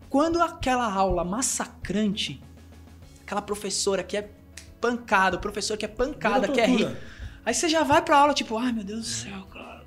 Quando 0.09 0.41
aquela 0.41 0.91
aula 0.91 1.23
massacrante, 1.23 2.41
aquela 3.21 3.41
professora 3.41 4.03
que 4.03 4.17
é 4.17 4.29
pancada, 4.81 5.37
o 5.37 5.39
professor 5.39 5.77
que 5.77 5.85
é 5.85 5.87
pancada, 5.87 6.47
rir, 6.47 6.53
tortura. 6.55 6.99
aí 7.45 7.53
você 7.53 7.69
já 7.69 7.83
vai 7.83 8.01
pra 8.01 8.17
aula 8.17 8.33
tipo, 8.33 8.57
ai 8.57 8.71
meu 8.71 8.83
Deus 8.83 8.99
do 8.99 9.05
céu, 9.05 9.43
cara. 9.43 9.78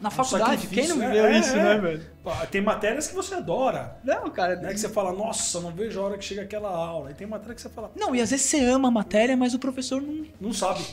Na 0.00 0.10
faculdade, 0.10 0.66
quem 0.68 0.88
não 0.88 0.96
sacrifício, 0.96 0.96
viveu 0.96 1.24
é, 1.26 1.38
isso, 1.38 1.56
é. 1.56 1.62
né, 1.62 1.78
velho? 1.78 2.06
Tem 2.50 2.60
matérias 2.60 3.08
que 3.08 3.14
você 3.14 3.34
adora. 3.34 3.98
Não, 4.04 4.30
cara. 4.30 4.56
Né? 4.56 4.72
Que 4.72 4.78
você 4.80 4.88
fala, 4.88 5.12
nossa, 5.12 5.60
não 5.60 5.70
vejo 5.70 6.00
a 6.00 6.04
hora 6.04 6.18
que 6.18 6.24
chega 6.24 6.42
aquela 6.42 6.68
aula. 6.70 7.10
E 7.10 7.14
tem 7.14 7.26
matéria 7.26 7.54
que 7.54 7.60
você 7.62 7.68
fala, 7.68 7.90
Não, 7.96 8.14
e 8.14 8.20
às 8.20 8.30
vezes 8.30 8.46
você 8.46 8.64
ama 8.64 8.88
a 8.88 8.90
matéria, 8.90 9.36
mas 9.36 9.54
o 9.54 9.58
professor 9.58 10.00
não, 10.02 10.24
não 10.40 10.52
sabe. 10.52 10.84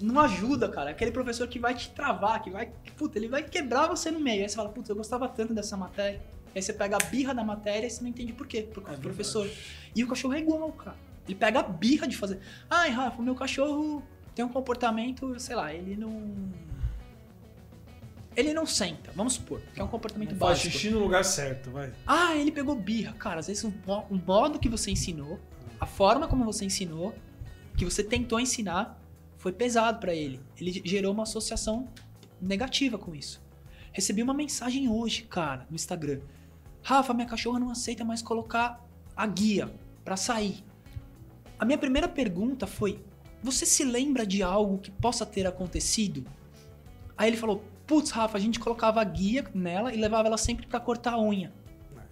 não 0.00 0.20
ajuda, 0.20 0.68
cara. 0.68 0.90
Aquele 0.90 1.10
professor 1.10 1.46
que 1.48 1.58
vai 1.58 1.74
te 1.74 1.90
travar, 1.90 2.42
que 2.42 2.50
vai. 2.50 2.70
Puta, 2.96 3.18
ele 3.18 3.28
vai 3.28 3.42
quebrar 3.42 3.86
você 3.88 4.10
no 4.10 4.20
meio. 4.20 4.42
Aí 4.42 4.48
você 4.48 4.56
fala, 4.56 4.68
puta, 4.68 4.92
eu 4.92 4.96
gostava 4.96 5.28
tanto 5.28 5.54
dessa 5.54 5.76
matéria. 5.76 6.20
Aí 6.54 6.62
você 6.62 6.72
pega 6.72 6.96
a 6.96 7.04
birra 7.06 7.34
da 7.34 7.42
matéria 7.42 7.86
e 7.86 7.90
você 7.90 8.02
não 8.02 8.10
entende 8.10 8.32
por 8.32 8.46
quê. 8.46 8.62
Por 8.62 8.82
causa 8.82 8.98
É 8.98 9.02
do 9.02 9.08
verdade. 9.08 9.32
professor. 9.32 9.50
E 9.94 10.04
o 10.04 10.08
cachorro 10.08 10.34
é 10.34 10.38
igual, 10.38 10.70
cara. 10.72 10.96
Ele 11.26 11.34
pega 11.34 11.60
a 11.60 11.62
birra 11.62 12.06
de 12.06 12.16
fazer. 12.16 12.38
Ai, 12.70 12.90
Rafa, 12.90 13.20
o 13.20 13.24
meu 13.24 13.34
cachorro 13.34 14.02
tem 14.34 14.44
um 14.44 14.48
comportamento, 14.48 15.38
sei 15.40 15.56
lá, 15.56 15.72
ele 15.72 15.96
não. 15.96 16.22
Ele 18.36 18.52
não 18.52 18.66
senta, 18.66 19.12
vamos 19.14 19.34
supor, 19.34 19.60
que 19.72 19.80
é 19.80 19.84
um 19.84 19.88
comportamento 19.88 20.32
Não 20.32 20.38
faz 20.38 20.58
básico. 20.58 20.72
xixi 20.72 20.90
no 20.90 20.98
lugar 20.98 21.24
certo, 21.24 21.70
vai. 21.70 21.92
Ah, 22.06 22.34
ele 22.36 22.50
pegou 22.50 22.74
birra. 22.74 23.12
Cara, 23.12 23.40
às 23.40 23.46
vezes 23.46 23.62
o, 23.64 23.72
mo- 23.86 24.06
o 24.10 24.14
modo 24.16 24.58
que 24.58 24.68
você 24.68 24.90
ensinou, 24.90 25.38
a 25.78 25.86
forma 25.86 26.26
como 26.26 26.44
você 26.44 26.64
ensinou, 26.64 27.14
que 27.76 27.84
você 27.84 28.02
tentou 28.02 28.40
ensinar, 28.40 29.00
foi 29.38 29.52
pesado 29.52 29.98
pra 30.00 30.14
ele. 30.14 30.40
Ele 30.60 30.82
gerou 30.84 31.12
uma 31.12 31.22
associação 31.24 31.88
negativa 32.40 32.98
com 32.98 33.14
isso. 33.14 33.40
Recebi 33.92 34.22
uma 34.22 34.34
mensagem 34.34 34.88
hoje, 34.88 35.22
cara, 35.22 35.66
no 35.70 35.76
Instagram. 35.76 36.20
Rafa, 36.82 37.14
minha 37.14 37.26
cachorra 37.28 37.60
não 37.60 37.70
aceita 37.70 38.04
mais 38.04 38.20
colocar 38.20 38.84
a 39.16 39.26
guia 39.26 39.72
pra 40.04 40.16
sair. 40.16 40.64
A 41.58 41.64
minha 41.64 41.78
primeira 41.78 42.08
pergunta 42.08 42.66
foi: 42.66 43.00
Você 43.42 43.64
se 43.64 43.84
lembra 43.84 44.26
de 44.26 44.42
algo 44.42 44.78
que 44.78 44.90
possa 44.90 45.24
ter 45.24 45.46
acontecido? 45.46 46.26
Aí 47.16 47.28
ele 47.30 47.36
falou: 47.36 47.62
Putz, 47.86 48.10
Rafa, 48.10 48.36
a 48.38 48.40
gente 48.40 48.58
colocava 48.58 49.00
a 49.00 49.04
guia 49.04 49.44
nela 49.54 49.92
e 49.92 49.96
levava 49.96 50.28
ela 50.28 50.38
sempre 50.38 50.66
pra 50.66 50.80
cortar 50.80 51.12
a 51.14 51.20
unha. 51.20 51.52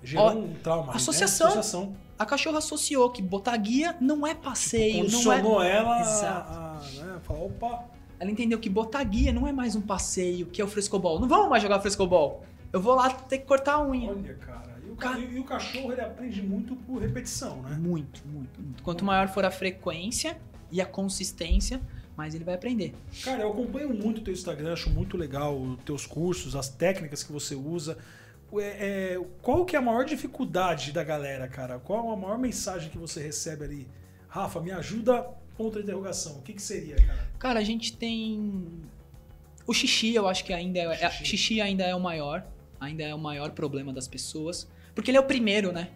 Gerou 0.02 0.24
Ó, 0.26 0.32
um 0.32 0.54
trauma. 0.62 0.88
né? 0.88 0.92
associação. 0.96 1.46
Associação. 1.48 1.94
A 2.18 2.26
cachorra 2.26 2.58
associou 2.58 3.08
que 3.10 3.22
botar 3.22 3.56
guia 3.56 3.96
não 4.00 4.26
é 4.26 4.34
passeio, 4.34 4.94
não 5.10 5.32
é. 5.32 5.40
Condicionou 5.40 5.62
ela 5.62 6.00
Exato. 6.00 6.52
a, 6.52 6.80
né, 7.04 7.20
falar, 7.22 7.40
opa, 7.40 7.84
Ela 8.20 8.30
entendeu 8.30 8.58
que 8.58 8.68
botar 8.68 9.02
guia 9.04 9.32
não 9.32 9.46
é 9.48 9.52
mais 9.52 9.74
um 9.74 9.80
passeio, 9.80 10.46
que 10.46 10.60
é 10.60 10.64
o 10.64 10.68
frescobol. 10.68 11.18
Não 11.18 11.26
vamos 11.28 11.48
mais 11.48 11.62
jogar 11.62 11.80
frescobol. 11.80 12.44
Eu 12.72 12.80
vou 12.80 12.94
lá 12.94 13.10
ter 13.10 13.38
que 13.38 13.46
cortar 13.46 13.74
a 13.74 13.82
unha. 13.86 14.10
olha, 14.10 14.34
cara. 14.34 14.72
E 14.86 14.90
o, 14.90 14.96
ca- 14.96 15.18
e 15.18 15.38
o 15.38 15.44
cachorro, 15.44 15.92
ele 15.92 16.00
aprende 16.00 16.42
muito 16.42 16.76
por 16.76 17.00
repetição, 17.00 17.62
né? 17.62 17.76
Muito, 17.80 18.22
muito, 18.26 18.60
muito. 18.60 18.82
Quanto 18.82 19.04
maior 19.04 19.28
for 19.28 19.44
a 19.44 19.50
frequência 19.50 20.36
e 20.70 20.80
a 20.80 20.86
consistência, 20.86 21.80
mais 22.16 22.34
ele 22.34 22.44
vai 22.44 22.54
aprender. 22.54 22.94
Cara, 23.24 23.42
eu 23.42 23.50
acompanho 23.50 23.92
muito 23.94 24.20
o 24.20 24.24
teu 24.24 24.32
Instagram, 24.32 24.72
acho 24.72 24.90
muito 24.90 25.16
legal 25.16 25.58
os 25.58 25.82
teus 25.82 26.06
cursos, 26.06 26.54
as 26.54 26.68
técnicas 26.68 27.22
que 27.22 27.32
você 27.32 27.54
usa. 27.54 27.96
É, 28.54 29.14
é, 29.14 29.20
qual 29.40 29.64
que 29.64 29.74
é 29.74 29.78
a 29.78 29.82
maior 29.82 30.04
dificuldade 30.04 30.92
da 30.92 31.02
galera, 31.02 31.48
cara? 31.48 31.78
Qual 31.78 32.10
a 32.10 32.16
maior 32.16 32.38
mensagem 32.38 32.90
que 32.90 32.98
você 32.98 33.22
recebe 33.22 33.64
ali? 33.64 33.88
Rafa, 34.28 34.60
me 34.60 34.70
ajuda, 34.70 35.22
ponto 35.56 35.76
de 35.78 35.84
interrogação. 35.84 36.36
O 36.38 36.42
que, 36.42 36.52
que 36.52 36.62
seria, 36.62 36.96
cara? 36.96 37.28
Cara, 37.38 37.60
a 37.60 37.64
gente 37.64 37.96
tem. 37.96 38.66
O 39.66 39.72
xixi, 39.72 40.14
eu 40.14 40.28
acho 40.28 40.44
que 40.44 40.52
ainda 40.52 40.78
é. 40.80 40.84
é- 40.84 41.10
Xixi. 41.10 41.36
Xixi 41.36 41.60
ainda 41.60 41.84
é 41.84 41.94
o 41.94 42.00
maior. 42.00 42.44
Ainda 42.78 43.04
é 43.04 43.14
o 43.14 43.18
maior 43.18 43.52
problema 43.52 43.92
das 43.92 44.08
pessoas. 44.08 44.68
Porque 44.94 45.10
ele 45.10 45.18
é 45.18 45.20
o 45.20 45.24
primeiro, 45.24 45.72
né? 45.72 45.88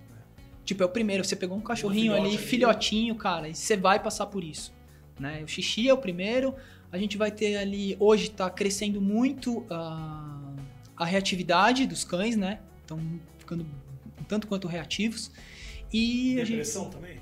Tipo, 0.65 0.83
é 0.83 0.87
o 0.87 0.89
primeiro. 0.89 1.25
Você 1.25 1.37
pegou 1.37 1.57
um 1.57 1.61
cachorrinho 1.61 2.13
filhote 2.13 2.27
ali, 2.27 2.37
ali. 2.37 2.47
filhotinho, 2.47 3.15
cara, 3.17 3.49
e 3.49 3.55
você 3.55 3.77
vai 3.77 4.03
passar 4.03 4.27
por 4.27 4.43
isso. 4.43 4.73
Né? 5.19 5.43
O 5.43 5.49
xixi 5.49 5.89
é 5.89 5.95
o 5.95 5.99
primeiro. 5.99 6.55
A 6.93 6.99
gente 6.99 7.17
vai 7.17 7.31
ter 7.31 7.57
ali. 7.57 7.97
Hoje 7.99 8.31
tá 8.31 8.49
crescendo 8.49 9.01
muito 9.01 9.67
a, 9.71 10.55
a 10.97 11.05
reatividade 11.05 11.87
dos 11.87 12.05
cães, 12.05 12.37
né? 12.37 12.61
Estão 12.83 13.01
ficando 13.39 13.67
um 14.21 14.25
tanto 14.25 14.47
quanto 14.47 14.69
reativos. 14.69 15.31
E 15.93 16.35
a 16.41 16.45
gente. 16.45 16.57
Depressão 16.57 16.91
também? 16.91 17.19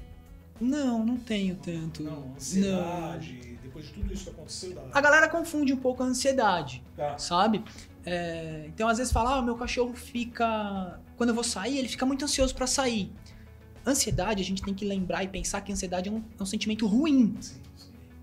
Não, 0.61 1.05
não 1.05 1.17
tenho 1.17 1.57
tanto. 1.57 2.03
Não, 2.03 2.33
ansiedade, 2.37 3.59
depois 3.63 3.87
de 3.87 3.93
tudo 3.93 4.13
isso 4.13 4.25
que 4.25 4.31
aconteceu. 4.31 4.89
A 4.93 5.01
galera 5.01 5.29
confunde 5.29 5.73
um 5.73 5.77
pouco 5.77 6.03
a 6.03 6.07
ansiedade. 6.07 6.83
Tá. 6.97 7.19
sabe? 7.19 7.65
É, 8.07 8.65
então, 8.69 8.89
às 8.89 8.99
vezes, 8.99 9.13
fala, 9.13 9.39
ah, 9.39 9.43
meu 9.43 9.57
cachorro 9.57 9.95
fica. 9.95 11.01
Quando 11.17 11.31
eu 11.31 11.35
vou 11.35 11.45
sair, 11.45 11.79
ele 11.79 11.89
fica 11.89 12.07
muito 12.07 12.25
ansioso 12.25 12.55
pra 12.55 12.67
sair. 12.67 13.11
Ansiedade, 13.87 14.43
a 14.43 14.45
gente 14.45 14.63
tem 14.63 14.73
que 14.73 14.85
lembrar 14.85 15.25
e 15.25 15.29
pensar 15.29 15.61
que 15.61 15.73
ansiedade 15.73 16.09
é 16.09 16.13
um, 16.13 16.23
é 16.39 16.43
um 16.43 16.47
sentimento 16.47 16.87
ruim. 16.87 17.37
Sim. 17.41 17.61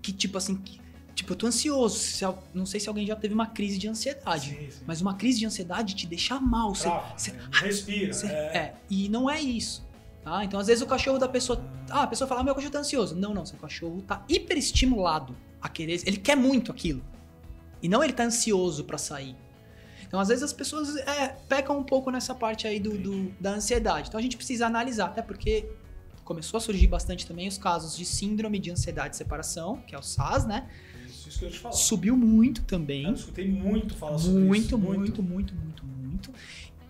Que, 0.02 0.12
tipo 0.12 0.36
assim, 0.36 0.56
que- 0.56 0.80
tipo, 1.14 1.32
eu 1.32 1.36
tô 1.36 1.46
ansioso. 1.46 1.96
Se 1.96 2.24
não 2.52 2.66
sei 2.66 2.80
se 2.80 2.88
alguém 2.88 3.06
já 3.06 3.14
teve 3.16 3.32
uma 3.32 3.46
crise 3.46 3.78
de 3.78 3.88
ansiedade. 3.88 4.50
Sim, 4.50 4.70
sim. 4.70 4.84
Mas 4.86 5.00
uma 5.00 5.14
crise 5.14 5.38
de 5.38 5.46
ansiedade 5.46 5.94
te 5.94 6.06
deixa 6.06 6.38
mal. 6.40 6.74
Você, 6.74 6.88
né? 7.32 7.48
respira. 7.52 8.12
você- 8.12 8.26
é. 8.26 8.30
é, 8.56 8.74
e 8.90 9.08
não 9.08 9.30
é 9.30 9.40
isso. 9.40 9.86
Tá? 10.24 10.44
Então, 10.44 10.60
às 10.60 10.66
vezes, 10.68 10.82
o 10.82 10.86
cachorro 10.86 11.18
da 11.18 11.28
pessoa. 11.28 11.64
Ah, 11.90 12.02
a 12.02 12.06
pessoa 12.06 12.28
fala, 12.28 12.40
ah, 12.40 12.44
meu 12.44 12.54
cachorro 12.54 12.72
tá 12.72 12.78
ansioso. 12.78 13.14
Não, 13.16 13.34
não, 13.34 13.44
seu 13.46 13.58
cachorro 13.58 14.02
tá 14.02 14.24
hiperestimulado 14.28 15.36
a 15.60 15.68
querer. 15.68 16.00
Ele 16.06 16.16
quer 16.16 16.36
muito 16.36 16.70
aquilo. 16.70 17.02
E 17.82 17.88
não 17.88 18.02
ele 18.04 18.12
tá 18.12 18.22
ansioso 18.24 18.84
pra 18.84 18.96
sair. 18.98 19.34
Então, 20.06 20.20
às 20.20 20.28
vezes, 20.28 20.42
as 20.44 20.52
pessoas 20.52 20.94
é, 20.96 21.28
pecam 21.48 21.78
um 21.78 21.82
pouco 21.82 22.10
nessa 22.10 22.34
parte 22.34 22.66
aí 22.68 22.78
do, 22.78 22.96
do- 22.98 23.34
da 23.40 23.50
ansiedade. 23.54 24.08
Então, 24.08 24.18
a 24.20 24.22
gente 24.22 24.36
precisa 24.36 24.66
analisar, 24.66 25.06
até 25.06 25.22
porque 25.22 25.68
começou 26.24 26.58
a 26.58 26.60
surgir 26.60 26.86
bastante 26.86 27.26
também 27.26 27.48
os 27.48 27.58
casos 27.58 27.96
de 27.96 28.04
síndrome 28.04 28.58
de 28.58 28.70
ansiedade 28.70 29.10
de 29.10 29.16
separação, 29.16 29.78
que 29.86 29.94
é 29.94 29.98
o 29.98 30.02
SAS, 30.02 30.46
né? 30.46 30.68
Isso, 31.06 31.28
isso 31.28 31.38
que 31.38 31.44
eu 31.44 31.50
te 31.50 31.58
falar. 31.58 31.74
Subiu 31.74 32.16
muito 32.16 32.62
também. 32.62 33.04
Eu 33.04 33.14
escutei 33.14 33.48
muito 33.48 33.94
falar 33.94 34.18
sobre 34.18 34.40
Muito, 34.42 34.66
isso. 34.66 34.78
muito, 34.78 35.22
muito, 35.22 35.54
muito, 35.54 35.84
muito. 35.84 36.32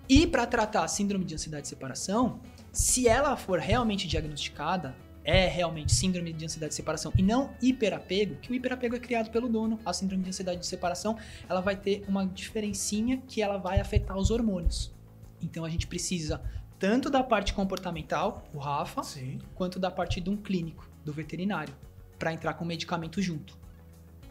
E 0.09 0.27
para 0.27 0.47
tratar 0.47 0.85
a 0.85 0.89
síndrome 0.89 1.25
de 1.25 1.35
ansiedade 1.35 1.63
de 1.63 1.69
separação, 1.69 2.41
se 2.73 3.09
ela 3.09 3.37
for 3.37 3.59
realmente 3.59 4.07
diagnosticada, 4.07 4.95
é 5.25 5.47
realmente 5.47 5.93
síndrome 5.93 6.33
de 6.33 6.45
ansiedade 6.45 6.71
de 6.71 6.75
separação 6.75 7.13
e 7.17 7.23
não 7.23 7.55
hiperapego, 7.63 8.37
que 8.37 8.51
o 8.51 8.55
hiperapego 8.55 8.97
é 8.97 8.99
criado 8.99 9.31
pelo 9.31 9.49
dono, 9.49 9.79
a 9.85 9.93
síndrome 9.93 10.23
de 10.25 10.31
ansiedade 10.31 10.61
de 10.61 10.67
separação, 10.67 11.17
ela 11.49 11.61
vai 11.61 11.77
ter 11.77 12.05
uma 12.09 12.27
diferencinha 12.27 13.23
que 13.29 13.41
ela 13.41 13.57
vai 13.57 13.81
afetar 13.81 14.17
os 14.17 14.31
hormônios. 14.31 14.93
Então 15.41 15.65
a 15.65 15.71
gente 15.71 15.87
precisa 15.87 16.43
tanto 16.83 17.09
da 17.09 17.23
parte 17.23 17.55
comportamental, 17.55 18.43
o 18.53 18.59
Rafa, 18.59 19.05
Sim, 19.05 19.39
quanto 19.55 19.79
da 19.79 19.89
parte 19.89 20.21
de 20.21 20.29
um 20.29 20.37
clínico, 20.37 20.85
do 21.05 21.13
veterinário, 21.13 21.73
para 22.19 22.33
entrar 22.33 22.55
com 22.55 22.65
medicamento 22.65 23.23
junto. 23.23 23.57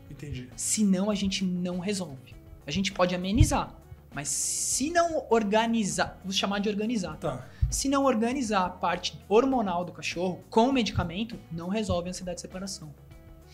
entendi. 0.10 0.50
Senão 0.58 1.10
a 1.10 1.16
gente 1.16 1.46
não 1.46 1.80
resolve. 1.80 2.36
A 2.68 2.72
gente 2.72 2.92
pode 2.92 3.16
amenizar, 3.16 3.74
mas 4.14 4.28
se 4.28 4.90
não 4.90 5.26
organizar, 5.30 6.20
vou 6.26 6.34
chamar 6.34 6.60
de 6.60 6.68
organizar, 6.68 7.16
tá? 7.16 7.38
Tá. 7.38 7.48
Se 7.70 7.88
não 7.88 8.04
organizar 8.04 8.66
a 8.66 8.70
parte 8.70 9.18
hormonal 9.30 9.86
do 9.86 9.94
cachorro 9.94 10.44
com 10.50 10.68
o 10.68 10.74
medicamento, 10.74 11.40
não 11.50 11.70
resolve 11.70 12.10
a 12.10 12.12
ansiedade 12.12 12.36
de 12.36 12.42
separação. 12.42 12.94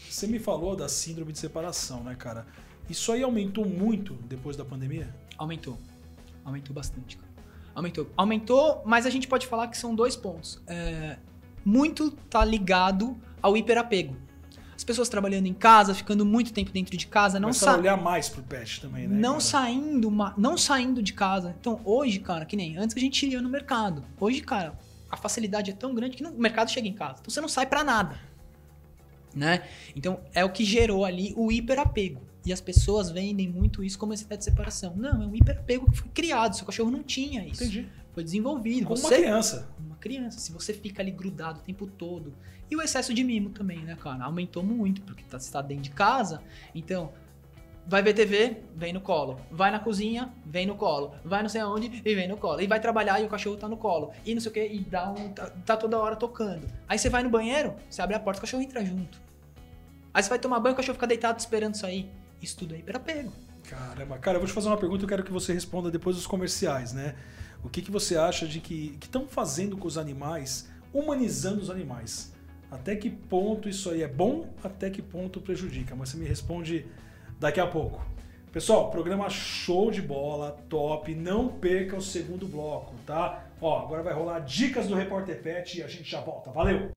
Você 0.10 0.26
me 0.26 0.40
falou 0.40 0.76
da 0.76 0.90
síndrome 0.90 1.32
de 1.32 1.38
separação, 1.38 2.04
né, 2.04 2.16
cara? 2.16 2.48
Isso 2.90 3.12
aí 3.12 3.22
aumentou 3.22 3.64
muito 3.64 4.16
depois 4.28 4.58
da 4.58 4.66
pandemia? 4.66 5.16
Aumentou. 5.38 5.78
Aumentou 6.44 6.74
bastante, 6.74 7.16
cara. 7.16 7.27
Aumentou. 7.78 8.10
Aumentou, 8.18 8.82
mas 8.84 9.06
a 9.06 9.10
gente 9.12 9.28
pode 9.28 9.46
falar 9.46 9.68
que 9.68 9.78
são 9.78 9.94
dois 9.94 10.16
pontos. 10.16 10.60
É, 10.66 11.18
muito 11.64 12.10
tá 12.28 12.44
ligado 12.44 13.16
ao 13.40 13.56
hiperapego. 13.56 14.18
As 14.76 14.84
pessoas 14.84 15.08
trabalhando 15.08 15.46
em 15.46 15.54
casa, 15.54 15.94
ficando 15.94 16.26
muito 16.26 16.52
tempo 16.52 16.72
dentro 16.72 16.98
de 16.98 17.06
casa, 17.06 17.40
não 17.40 17.50
Começaram 17.50 17.74
a 17.74 17.76
sa 17.76 17.80
olhar 17.82 17.98
mais 17.98 18.30
pro 18.30 18.42
pet 18.42 18.82
também, 18.82 19.08
né? 19.08 19.16
não 19.16 19.34
cara? 19.34 19.42
saindo, 19.42 20.10
ma- 20.10 20.34
não 20.36 20.58
saindo 20.58 21.04
de 21.04 21.14
casa. 21.14 21.56
Então, 21.60 21.80
hoje, 21.86 22.18
cara, 22.18 22.46
que 22.46 22.56
nem 22.56 22.78
antes 22.78 22.98
a 22.98 23.00
gente 23.00 23.28
ia 23.28 23.40
no 23.44 23.50
mercado. 23.50 24.04
Hoje, 24.20 24.42
cara, 24.42 24.74
a 25.12 25.16
facilidade 25.16 25.70
é 25.70 25.74
tão 25.76 25.94
grande 25.94 26.18
que 26.18 26.24
o 26.24 26.32
mercado 26.40 26.72
chega 26.72 26.88
em 26.88 26.94
casa. 26.94 27.20
Então 27.22 27.30
você 27.32 27.40
não 27.42 27.48
sai 27.48 27.68
pra 27.68 27.84
nada. 27.84 28.20
Né? 29.36 29.62
Então, 29.96 30.20
é 30.34 30.44
o 30.44 30.50
que 30.50 30.66
gerou 30.66 31.06
ali 31.06 31.32
o 31.38 31.52
hiperapego. 31.52 32.22
E 32.48 32.54
as 32.54 32.62
pessoas 32.62 33.12
vendem 33.12 33.50
muito 33.50 33.84
isso 33.84 34.00
como 34.00 34.14
ansiedade 34.14 34.40
de 34.40 34.46
separação. 34.46 34.96
Não, 34.96 35.22
é 35.22 35.28
um 35.28 35.36
hiperapego 35.36 35.92
que 35.92 35.98
foi 35.98 36.08
criado. 36.14 36.56
Seu 36.56 36.66
cachorro 36.66 36.90
não 36.90 37.04
tinha 37.04 37.46
isso. 37.46 37.62
Entendi. 37.62 37.90
Foi 38.14 38.24
desenvolvido. 38.24 38.86
Como 38.88 38.98
uma 38.98 39.10
você, 39.10 39.18
criança. 39.18 39.70
uma 39.78 39.98
criança, 39.98 40.40
se 40.40 40.54
você 40.54 40.74
fica 40.74 41.02
ali 41.02 41.12
grudado 41.12 41.60
o 41.60 41.62
tempo 41.62 41.86
todo. 41.86 42.34
E 42.72 42.76
o 42.78 42.82
excesso 42.82 43.14
de 43.14 43.22
mimo 43.22 43.50
também, 43.50 43.80
né, 43.80 43.98
cara? 43.98 44.24
Aumentou 44.24 44.64
muito, 44.64 45.02
porque 45.02 45.24
tá, 45.24 45.38
você 45.38 45.52
tá 45.52 45.62
dentro 45.62 45.84
de 45.84 45.90
casa. 45.90 46.42
Então, 46.74 47.12
Vai 47.90 48.02
ver 48.02 48.14
TV, 48.14 48.58
vem 48.76 48.92
no 48.92 49.00
colo. 49.00 49.40
Vai 49.50 49.72
na 49.72 49.80
cozinha, 49.80 50.34
vem 50.46 50.66
no 50.66 50.76
colo. 50.76 51.16
Vai 51.24 51.42
não 51.42 51.48
sei 51.48 51.62
aonde 51.62 52.02
e 52.04 52.16
vem 52.16 52.28
no 52.28 52.36
colo. 52.36 52.60
E 52.60 52.68
vai 52.68 52.82
trabalhar 52.82 53.22
e 53.22 53.26
o 53.26 53.30
cachorro 53.30 53.56
tá 53.56 53.66
no 53.66 53.78
colo. 53.78 54.12
E 54.26 54.34
não 54.34 54.42
sei 54.42 54.52
o 54.52 54.54
que, 54.54 54.66
e 54.68 54.80
dá 54.82 55.10
um. 55.10 55.30
Tá, 55.32 55.50
tá 55.66 55.78
toda 55.78 55.98
hora 55.98 56.18
tocando. 56.18 56.68
Aí 56.86 57.00
você 57.00 57.10
vai 57.10 57.24
no 57.24 57.30
banheiro, 57.30 57.74
você 57.90 58.02
abre 58.02 58.14
a 58.14 58.20
porta, 58.20 58.40
o 58.40 58.42
cachorro 58.42 58.62
entra 58.62 58.84
junto. 58.84 59.22
Aí 60.14 60.22
você 60.22 60.28
vai 60.28 60.38
tomar 60.38 60.60
banho, 60.60 60.74
o 60.74 60.76
cachorro 60.76 60.96
fica 60.96 61.08
deitado 61.08 61.40
esperando 61.40 61.76
sair. 61.76 62.12
Isso 62.42 62.58
tudo 62.58 62.76
aí 62.76 62.84
para 62.84 63.00
pego. 63.00 63.32
Caramba, 63.70 64.18
cara, 64.18 64.38
eu 64.38 64.42
vou 64.42 64.48
te 64.48 64.54
fazer 64.54 64.68
uma 64.68 64.78
pergunta 64.78 65.04
eu 65.04 65.10
quero 65.10 65.24
que 65.24 65.32
você 65.32 65.54
responda 65.54 65.92
depois 65.92 66.16
dos 66.16 66.26
comerciais, 66.26 66.94
né? 66.94 67.16
O 67.64 67.70
que, 67.70 67.82
que 67.82 67.92
você 67.92 68.18
acha 68.18 68.48
de 68.48 68.60
que 68.60 68.98
estão 69.02 69.28
fazendo 69.28 69.76
com 69.76 69.88
os 69.88 69.98
animais, 69.98 70.70
humanizando 70.94 71.62
os 71.62 71.70
animais? 71.70 72.34
Até 72.72 72.96
que 72.96 73.10
ponto 73.10 73.68
isso 73.68 73.90
aí 73.90 74.04
é 74.04 74.08
bom, 74.08 74.50
até 74.64 74.90
que 74.90 75.02
ponto 75.02 75.42
prejudica? 75.42 75.96
Mas 75.96 76.10
você 76.10 76.18
me 76.18 76.26
responde 76.26 76.86
daqui 77.40 77.60
a 77.60 77.68
pouco. 77.68 78.06
Pessoal, 78.52 78.90
programa 78.90 79.30
show 79.30 79.92
de 79.92 80.02
bola, 80.02 80.52
top. 80.70 81.14
Não 81.14 81.48
perca 81.48 81.96
o 81.96 82.02
segundo 82.02 82.48
bloco, 82.48 82.96
tá? 83.06 83.46
Ó, 83.62 83.84
agora 83.86 84.04
vai 84.04 84.14
rolar 84.14 84.40
dicas 84.40 84.88
do 84.88 84.96
Repórter 84.96 85.42
Pet 85.42 85.80
e 85.80 85.84
a 85.84 85.88
gente 85.88 86.10
já 86.10 86.22
volta. 86.22 86.52
Valeu! 86.52 86.97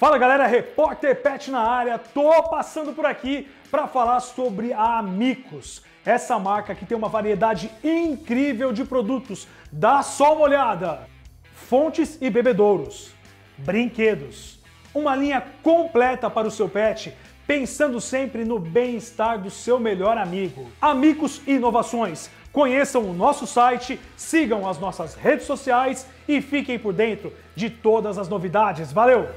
Fala 0.00 0.16
galera, 0.16 0.46
repórter 0.46 1.14
Pet 1.20 1.50
na 1.50 1.60
área, 1.60 1.98
tô 1.98 2.42
passando 2.44 2.94
por 2.94 3.04
aqui 3.04 3.46
para 3.70 3.86
falar 3.86 4.20
sobre 4.20 4.72
a 4.72 4.96
Amicus. 4.96 5.82
Essa 6.06 6.38
marca 6.38 6.74
que 6.74 6.86
tem 6.86 6.96
uma 6.96 7.10
variedade 7.10 7.70
incrível 7.84 8.72
de 8.72 8.82
produtos. 8.82 9.46
Dá 9.70 10.02
só 10.02 10.32
uma 10.32 10.44
olhada! 10.44 11.06
Fontes 11.52 12.16
e 12.18 12.30
bebedouros, 12.30 13.10
brinquedos, 13.58 14.58
uma 14.94 15.14
linha 15.14 15.44
completa 15.62 16.30
para 16.30 16.48
o 16.48 16.50
seu 16.50 16.66
pet, 16.66 17.14
pensando 17.46 18.00
sempre 18.00 18.42
no 18.42 18.58
bem-estar 18.58 19.38
do 19.38 19.50
seu 19.50 19.78
melhor 19.78 20.16
amigo. 20.16 20.66
Amicus 20.80 21.42
Inovações. 21.46 22.30
Conheçam 22.50 23.02
o 23.02 23.12
nosso 23.12 23.46
site, 23.46 24.00
sigam 24.16 24.66
as 24.66 24.78
nossas 24.78 25.14
redes 25.14 25.44
sociais 25.44 26.08
e 26.26 26.40
fiquem 26.40 26.78
por 26.78 26.94
dentro 26.94 27.34
de 27.54 27.68
todas 27.68 28.16
as 28.16 28.30
novidades. 28.30 28.90
Valeu! 28.92 29.28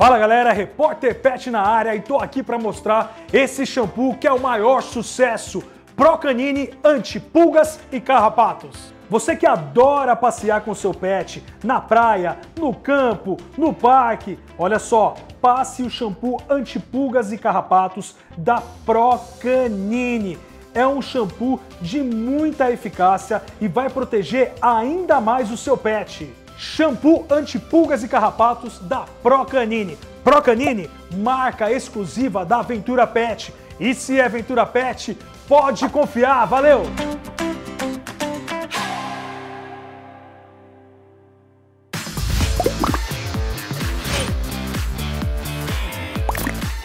Fala 0.00 0.18
galera, 0.18 0.50
repórter 0.50 1.14
Pet 1.20 1.50
na 1.50 1.60
área 1.60 1.94
e 1.94 2.00
tô 2.00 2.16
aqui 2.16 2.42
para 2.42 2.58
mostrar 2.58 3.18
esse 3.30 3.66
shampoo 3.66 4.16
que 4.16 4.26
é 4.26 4.32
o 4.32 4.40
maior 4.40 4.82
sucesso, 4.82 5.62
Procanine 5.94 6.70
Antipulgas 6.82 7.78
e 7.92 8.00
Carrapatos. 8.00 8.94
Você 9.10 9.34
que 9.34 9.44
adora 9.44 10.14
passear 10.14 10.60
com 10.60 10.72
seu 10.72 10.94
pet 10.94 11.42
na 11.64 11.80
praia, 11.80 12.38
no 12.56 12.72
campo, 12.72 13.36
no 13.58 13.74
parque, 13.74 14.38
olha 14.56 14.78
só, 14.78 15.16
passe 15.42 15.82
o 15.82 15.90
shampoo 15.90 16.40
antipulgas 16.48 17.32
e 17.32 17.36
carrapatos 17.36 18.14
da 18.38 18.62
Procanine. 18.86 20.38
É 20.72 20.86
um 20.86 21.02
shampoo 21.02 21.58
de 21.82 22.00
muita 22.00 22.70
eficácia 22.70 23.42
e 23.60 23.66
vai 23.66 23.90
proteger 23.90 24.52
ainda 24.62 25.20
mais 25.20 25.50
o 25.50 25.56
seu 25.56 25.76
pet. 25.76 26.32
Shampoo 26.56 27.26
antipulgas 27.28 28.04
e 28.04 28.08
carrapatos 28.08 28.78
da 28.78 29.06
Procanine. 29.24 29.98
Procanine, 30.22 30.88
marca 31.16 31.72
exclusiva 31.72 32.44
da 32.44 32.60
Aventura 32.60 33.08
Pet. 33.08 33.52
E 33.80 33.92
se 33.92 34.20
é 34.20 34.26
Aventura 34.26 34.64
Pet, 34.64 35.18
pode 35.48 35.88
confiar. 35.88 36.46
Valeu! 36.46 36.82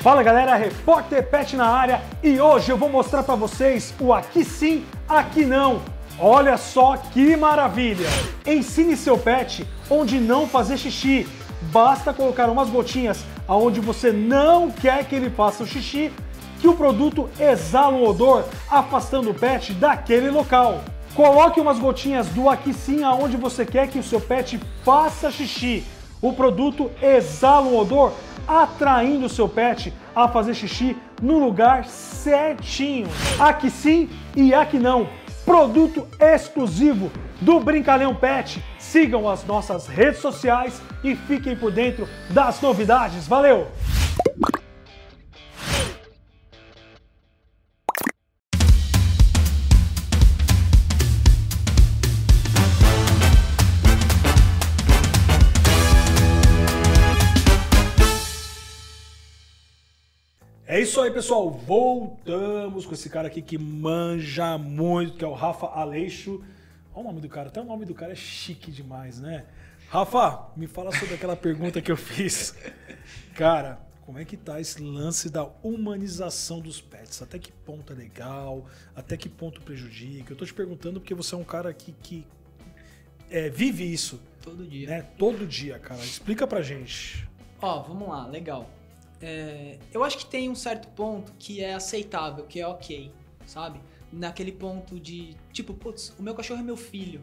Fala 0.05 0.21
galera, 0.21 0.55
Repórter 0.55 1.27
Pet 1.27 1.55
na 1.55 1.65
área 1.65 1.99
e 2.21 2.39
hoje 2.39 2.69
eu 2.69 2.77
vou 2.77 2.87
mostrar 2.87 3.23
para 3.23 3.33
vocês 3.33 3.91
o 3.99 4.13
aqui 4.13 4.45
sim, 4.45 4.85
aqui 5.09 5.47
não. 5.47 5.81
Olha 6.19 6.57
só 6.57 6.95
que 6.95 7.35
maravilha! 7.35 8.07
Ensine 8.45 8.95
seu 8.95 9.17
pet 9.17 9.67
onde 9.89 10.19
não 10.19 10.47
fazer 10.47 10.77
xixi. 10.77 11.27
Basta 11.71 12.13
colocar 12.13 12.51
umas 12.51 12.69
gotinhas 12.69 13.25
aonde 13.47 13.79
você 13.79 14.11
não 14.11 14.69
quer 14.69 15.05
que 15.05 15.15
ele 15.15 15.31
faça 15.31 15.63
o 15.63 15.65
xixi, 15.65 16.13
que 16.61 16.67
o 16.67 16.75
produto 16.75 17.27
exala 17.39 17.95
um 17.95 18.05
odor, 18.05 18.45
afastando 18.69 19.31
o 19.31 19.33
pet 19.33 19.73
daquele 19.73 20.29
local. 20.29 20.83
Coloque 21.15 21.59
umas 21.59 21.79
gotinhas 21.79 22.27
do 22.27 22.47
aqui 22.47 22.75
sim 22.75 23.03
aonde 23.03 23.37
você 23.37 23.65
quer 23.65 23.87
que 23.87 23.97
o 23.97 24.03
seu 24.03 24.21
pet 24.21 24.59
faça 24.83 25.31
xixi. 25.31 25.83
O 26.21 26.33
produto 26.33 26.91
exala 27.01 27.67
um 27.67 27.77
odor 27.77 28.13
atraindo 28.47 29.25
o 29.25 29.29
seu 29.29 29.49
pet 29.49 29.93
a 30.15 30.27
fazer 30.27 30.53
xixi 30.53 30.95
no 31.21 31.39
lugar 31.39 31.85
certinho. 31.85 33.07
Aqui 33.39 33.69
sim 33.69 34.09
e 34.35 34.53
aqui 34.53 34.79
não. 34.79 35.07
Produto 35.45 36.07
exclusivo 36.19 37.11
do 37.41 37.59
Brincalhão 37.59 38.15
Pet. 38.15 38.63
Sigam 38.79 39.29
as 39.29 39.45
nossas 39.45 39.87
redes 39.87 40.19
sociais 40.19 40.81
e 41.03 41.15
fiquem 41.15 41.55
por 41.55 41.71
dentro 41.71 42.07
das 42.31 42.61
novidades. 42.61 43.27
Valeu! 43.27 43.67
Isso 60.85 61.01
aí, 61.01 61.09
pessoal. 61.09 61.49
Voltamos 61.49 62.85
com 62.85 62.93
esse 62.93 63.09
cara 63.09 63.27
aqui 63.27 63.41
que 63.41 63.57
manja 63.57 64.55
muito, 64.55 65.17
que 65.17 65.25
é 65.25 65.27
o 65.27 65.33
Rafa 65.33 65.65
Aleixo. 65.65 66.43
Olha 66.93 67.01
o 67.01 67.07
nome 67.07 67.21
do 67.21 67.27
cara. 67.27 67.47
Até 67.47 67.59
o 67.59 67.63
nome 67.63 67.85
do 67.85 67.95
cara 67.95 68.11
é 68.11 68.15
chique 68.15 68.71
demais, 68.71 69.19
né? 69.19 69.45
Rafa, 69.89 70.47
me 70.55 70.67
fala 70.67 70.95
sobre 70.95 71.15
aquela 71.15 71.35
pergunta 71.35 71.81
que 71.81 71.91
eu 71.91 71.97
fiz. 71.97 72.55
Cara, 73.33 73.79
como 74.05 74.19
é 74.19 74.25
que 74.25 74.37
tá 74.37 74.61
esse 74.61 74.79
lance 74.79 75.27
da 75.27 75.49
humanização 75.63 76.59
dos 76.59 76.79
pets? 76.79 77.19
Até 77.19 77.39
que 77.39 77.51
ponto 77.51 77.91
é 77.91 77.95
legal? 77.95 78.67
Até 78.95 79.17
que 79.17 79.27
ponto 79.27 79.61
prejudica? 79.61 80.33
Eu 80.33 80.37
tô 80.37 80.45
te 80.45 80.53
perguntando 80.53 80.99
porque 80.99 81.15
você 81.15 81.33
é 81.33 81.37
um 81.39 81.43
cara 81.43 81.73
que, 81.73 81.93
que 81.93 82.27
é, 83.31 83.49
vive 83.49 83.91
isso. 83.91 84.21
Todo 84.39 84.63
dia. 84.67 84.87
Né? 84.87 85.01
Todo 85.17 85.47
dia, 85.47 85.79
cara. 85.79 85.99
Explica 86.01 86.45
pra 86.45 86.61
gente. 86.61 87.27
Ó, 87.59 87.81
vamos 87.81 88.07
lá, 88.07 88.27
legal. 88.27 88.69
É, 89.27 89.79
eu 89.91 90.03
acho 90.03 90.19
que 90.19 90.25
tem 90.27 90.49
um 90.51 90.55
certo 90.55 90.87
ponto 90.89 91.33
que 91.39 91.63
é 91.63 91.73
aceitável, 91.73 92.45
que 92.45 92.59
é 92.61 92.67
ok, 92.67 93.11
sabe? 93.47 93.79
Naquele 94.13 94.51
ponto 94.51 94.99
de, 94.99 95.35
tipo, 95.51 95.73
putz, 95.73 96.13
o 96.19 96.21
meu 96.21 96.35
cachorro 96.35 96.59
é 96.59 96.63
meu 96.63 96.77
filho. 96.77 97.21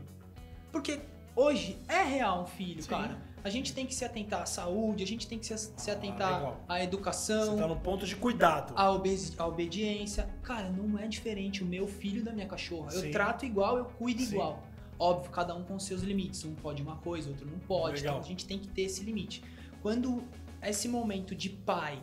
Porque 0.73 0.99
hoje 1.37 1.79
é 1.89 2.03
real 2.03 2.43
um 2.43 2.47
filho, 2.47 2.83
Sim. 2.83 2.89
cara. 2.89 3.23
A 3.45 3.51
gente 3.51 3.73
tem 3.73 3.87
que 3.87 3.95
se 3.95 4.05
atentar 4.05 4.43
à 4.43 4.47
saúde, 4.47 5.03
a 5.03 5.07
gente 5.07 5.27
tem 5.29 5.39
que 5.39 5.47
se, 5.47 5.57
se 5.77 5.91
Ah, 5.91 5.95
atentar 5.95 6.35
legal. 6.35 6.61
à 6.69 6.83
educação, 6.83 7.55
Você 7.57 7.63
tá 7.63 7.69
no 7.69 7.77
ponto 7.77 8.05
de 8.05 8.17
cuidado. 8.17 8.73
à, 8.77 8.91
obedi- 8.91 9.33
à 9.39 9.47
obediência. 9.47 10.29
Cara, 10.43 10.71
não 10.71 10.99
é 10.99 11.07
diferente 11.07 11.63
o 11.63 11.67
meu 11.67 11.87
filho 11.87 12.23
da 12.25 12.33
minha 12.33 12.47
cachorra. 12.47 12.91
Sim. 12.91 13.07
Eu 13.07 13.11
trato 13.13 13.45
igual, 13.47 13.79
eu 13.79 13.85
cuido 13.85 14.23
Sim. 14.23 14.33
igual. 14.35 14.63
Óbvio, 14.99 15.31
cada 15.31 15.55
um 15.57 15.63
com 15.65 15.79
seus 15.79 16.03
limites. 16.03 16.45
Um 16.45 16.55
pode 16.55 16.83
uma 16.83 16.97
coisa, 16.97 17.31
outro 17.31 17.47
não 17.49 17.59
pode. 17.61 17.97
Legal. 18.01 18.15
Então 18.15 18.25
a 18.25 18.29
gente 18.29 18.45
tem 18.47 18.59
que 18.59 18.69
ter 18.69 18.83
esse 18.83 19.03
limite. 19.05 19.43
Quando 19.83 20.23
esse 20.71 20.89
momento 20.89 21.35
de 21.35 21.49
pai, 21.49 22.03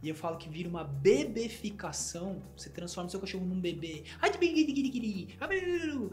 e 0.00 0.08
eu 0.08 0.14
falo 0.14 0.36
que 0.36 0.48
vira 0.48 0.68
uma 0.68 0.84
bebeficação, 0.84 2.40
você 2.56 2.70
transforma 2.70 3.10
seu 3.10 3.18
cachorro 3.18 3.44
num 3.44 3.60
bebê. 3.60 4.04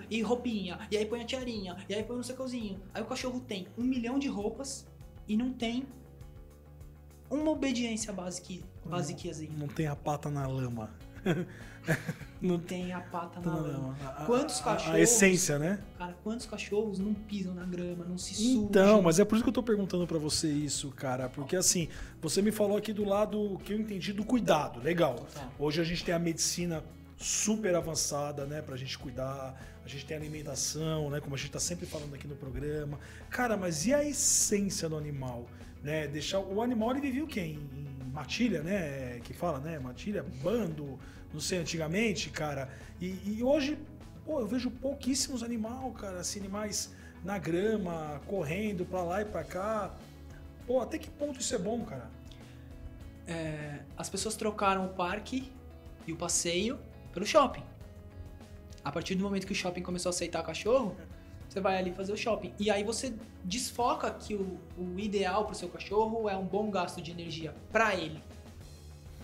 E 0.10 0.22
roupinha, 0.22 0.80
e 0.90 0.98
aí 0.98 1.06
põe 1.06 1.22
a 1.22 1.26
tiarinha, 1.26 1.78
e 1.88 1.94
aí 1.94 2.04
põe 2.04 2.18
no 2.18 2.24
secãozinho. 2.24 2.82
Aí 2.94 3.02
o 3.04 3.06
cachorro 3.06 3.40
tem 3.40 3.68
um 3.78 3.84
milhão 3.84 4.18
de 4.18 4.28
roupas 4.28 4.88
e 5.28 5.38
não 5.38 5.54
tem 5.54 5.86
uma 7.30 7.52
obediência 7.52 8.12
basic, 8.12 8.64
basiquezinha. 8.86 9.52
Não 9.56 9.68
tem 9.68 9.88
a 9.88 9.96
pata 9.96 10.30
na 10.30 10.48
lama. 10.48 10.95
Não 12.42 12.60
tem 12.60 12.94
a 12.94 13.00
pata 13.00 13.40
na 13.40 13.56
lama. 13.56 13.98
A- 14.04 14.26
Quantos 14.26 14.60
cachorros- 14.60 14.96
A 14.96 15.00
essência, 15.00 15.58
né? 15.58 15.80
Cara, 15.98 16.14
quantos 16.24 16.46
cachorros 16.46 17.00
não 17.00 17.14
pisam 17.14 17.54
na 17.54 17.64
grama, 17.66 18.04
não 18.06 18.18
se 18.18 18.36
sujam? 18.36 18.64
Então, 18.64 19.02
mas 19.02 19.20
é 19.20 19.26
por 19.26 19.36
isso 19.36 19.44
que 19.44 19.50
eu 19.50 19.54
tô 19.54 19.64
perguntando 19.64 20.06
pra 20.06 20.18
você 20.18 20.48
isso, 20.52 20.90
cara. 20.92 21.30
Porque 21.30 21.56
assim, 21.56 21.88
você 22.22 22.42
me 22.42 22.52
falou 22.52 22.78
aqui 22.78 22.92
do 22.92 23.04
lado 23.06 23.60
que 23.64 23.74
eu 23.74 23.80
entendi 23.80 24.14
do 24.14 24.24
cuidado. 24.26 24.80
Legal. 24.80 25.16
Total. 25.16 25.52
Hoje 25.60 25.82
a 25.82 25.84
gente 25.84 26.04
tem 26.04 26.14
a 26.14 26.20
medicina 26.20 26.84
super 27.18 27.74
avançada, 27.76 28.46
né, 28.46 28.62
pra 28.62 28.76
gente 28.76 28.98
cuidar. 28.98 29.60
A 29.84 29.88
gente 29.88 30.06
tem 30.06 30.18
alimentação, 30.18 31.10
né, 31.12 31.20
como 31.22 31.36
a 31.36 31.38
gente 31.38 31.52
tá 31.52 31.60
sempre 31.60 31.86
falando 31.86 32.14
aqui 32.16 32.28
no 32.28 32.36
programa. 32.36 33.00
Cara, 33.30 33.56
mas 33.56 33.86
e 33.86 33.94
a 33.94 34.04
essência 34.04 34.90
do 34.90 34.98
animal, 34.98 35.46
né? 35.84 36.08
Deixar 36.08 36.40
o 36.40 36.62
animal 36.62 36.92
ele 36.92 37.02
vivia 37.02 37.24
o 37.24 37.28
quê? 37.28 37.42
Em 37.42 37.95
matilha, 38.16 38.64
né, 38.64 39.20
que 39.26 39.34
fala, 39.34 39.60
né, 39.60 39.78
matilha, 39.78 40.26
bando, 40.42 40.98
não 41.34 41.42
sei 41.42 41.60
antigamente, 41.60 42.30
cara. 42.30 42.70
E, 43.02 43.08
e 43.26 43.44
hoje, 43.44 43.78
pô, 44.26 44.40
eu 44.40 44.48
vejo 44.48 44.72
pouquíssimos 44.72 45.44
animais, 45.44 45.94
cara, 46.00 46.22
assim, 46.22 46.40
animais 46.40 46.94
na 47.26 47.38
grama, 47.38 48.22
correndo 48.26 48.86
pra 48.86 49.04
lá 49.04 49.22
e 49.22 49.26
pra 49.26 49.44
cá. 49.44 49.94
Pô, 50.66 50.80
até 50.80 50.98
que 50.98 51.10
ponto 51.10 51.42
isso 51.42 51.54
é 51.54 51.58
bom, 51.58 51.84
cara? 51.84 52.10
É, 53.28 53.80
as 53.98 54.10
pessoas 54.10 54.36
trocaram 54.36 54.86
o 54.86 54.90
parque 54.90 55.52
e 56.08 56.14
o 56.14 56.16
passeio 56.16 56.80
pelo 57.12 57.26
shopping. 57.26 57.64
A 58.84 58.92
partir 58.92 59.16
do 59.16 59.24
momento 59.24 59.46
que 59.46 59.52
o 59.52 59.56
shopping 59.56 59.82
começou 59.82 60.10
a 60.10 60.12
aceitar 60.12 60.42
cachorro, 60.42 60.96
você 61.56 61.62
vai 61.62 61.78
ali 61.78 61.92
fazer 61.94 62.12
o 62.12 62.18
shopping. 62.18 62.54
E 62.60 62.70
aí 62.70 62.84
você 62.84 63.14
desfoca 63.42 64.12
que 64.12 64.36
o, 64.36 64.60
o 64.78 65.00
ideal 65.00 65.46
para 65.46 65.54
o 65.54 65.56
seu 65.56 65.70
cachorro 65.70 66.28
é 66.28 66.36
um 66.36 66.44
bom 66.44 66.70
gasto 66.70 67.02
de 67.02 67.12
energia 67.12 67.56
para 67.72 67.96
ele. 67.96 68.22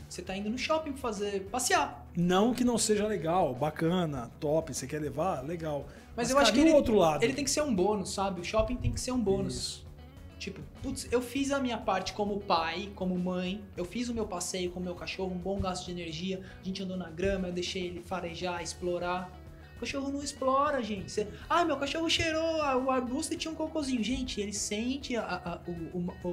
Você 0.07 0.21
tá 0.21 0.35
indo 0.35 0.49
no 0.49 0.57
shopping 0.57 0.93
fazer 0.93 1.41
passear. 1.49 2.07
Não 2.15 2.53
que 2.53 2.63
não 2.63 2.77
seja 2.77 3.05
legal, 3.05 3.53
bacana, 3.53 4.31
top, 4.39 4.73
você 4.73 4.87
quer 4.87 4.99
levar, 4.99 5.43
legal. 5.43 5.85
Mas, 6.15 6.29
eu 6.29 6.37
cara, 6.37 6.47
acho 6.47 6.53
que 6.53 6.61
ele, 6.61 6.71
outro 6.71 6.95
lado. 6.95 7.21
ele 7.21 7.33
tem 7.33 7.43
que 7.43 7.51
ser 7.51 7.63
um 7.63 7.73
bônus, 7.75 8.13
sabe? 8.13 8.39
O 8.39 8.43
shopping 8.45 8.77
tem 8.77 8.93
que 8.93 8.99
ser 9.01 9.11
um 9.11 9.19
bônus. 9.19 9.55
Isso. 9.55 9.91
Tipo, 10.39 10.61
putz, 10.81 11.07
eu 11.11 11.21
fiz 11.21 11.51
a 11.51 11.59
minha 11.59 11.77
parte 11.77 12.13
como 12.13 12.39
pai, 12.39 12.91
como 12.95 13.17
mãe, 13.19 13.61
eu 13.75 13.83
fiz 13.83 14.07
o 14.07 14.13
meu 14.13 14.25
passeio 14.25 14.71
com 14.71 14.79
o 14.79 14.83
meu 14.83 14.95
cachorro, 14.95 15.31
um 15.33 15.37
bom 15.37 15.59
gasto 15.59 15.85
de 15.85 15.91
energia, 15.91 16.41
a 16.59 16.63
gente 16.63 16.81
andou 16.81 16.97
na 16.97 17.09
grama, 17.09 17.49
eu 17.49 17.53
deixei 17.53 17.85
ele 17.85 18.01
farejar, 18.01 18.63
explorar. 18.63 19.40
O 19.81 19.83
cachorro 19.83 20.11
não 20.11 20.21
explora, 20.21 20.83
gente. 20.83 21.11
Você, 21.11 21.27
ah, 21.49 21.65
meu 21.65 21.75
cachorro 21.75 22.07
cheirou 22.07 22.61
a- 22.61 22.77
o 22.77 22.91
arbusto 22.91 23.33
e 23.33 23.37
tinha 23.37 23.51
um 23.51 23.55
cocôzinho. 23.55 24.03
Gente, 24.03 24.39
ele 24.39 24.53
sente 24.53 25.15
a- 25.17 25.23
a- 25.43 25.61
o, 25.67 25.71
o, 25.97 26.27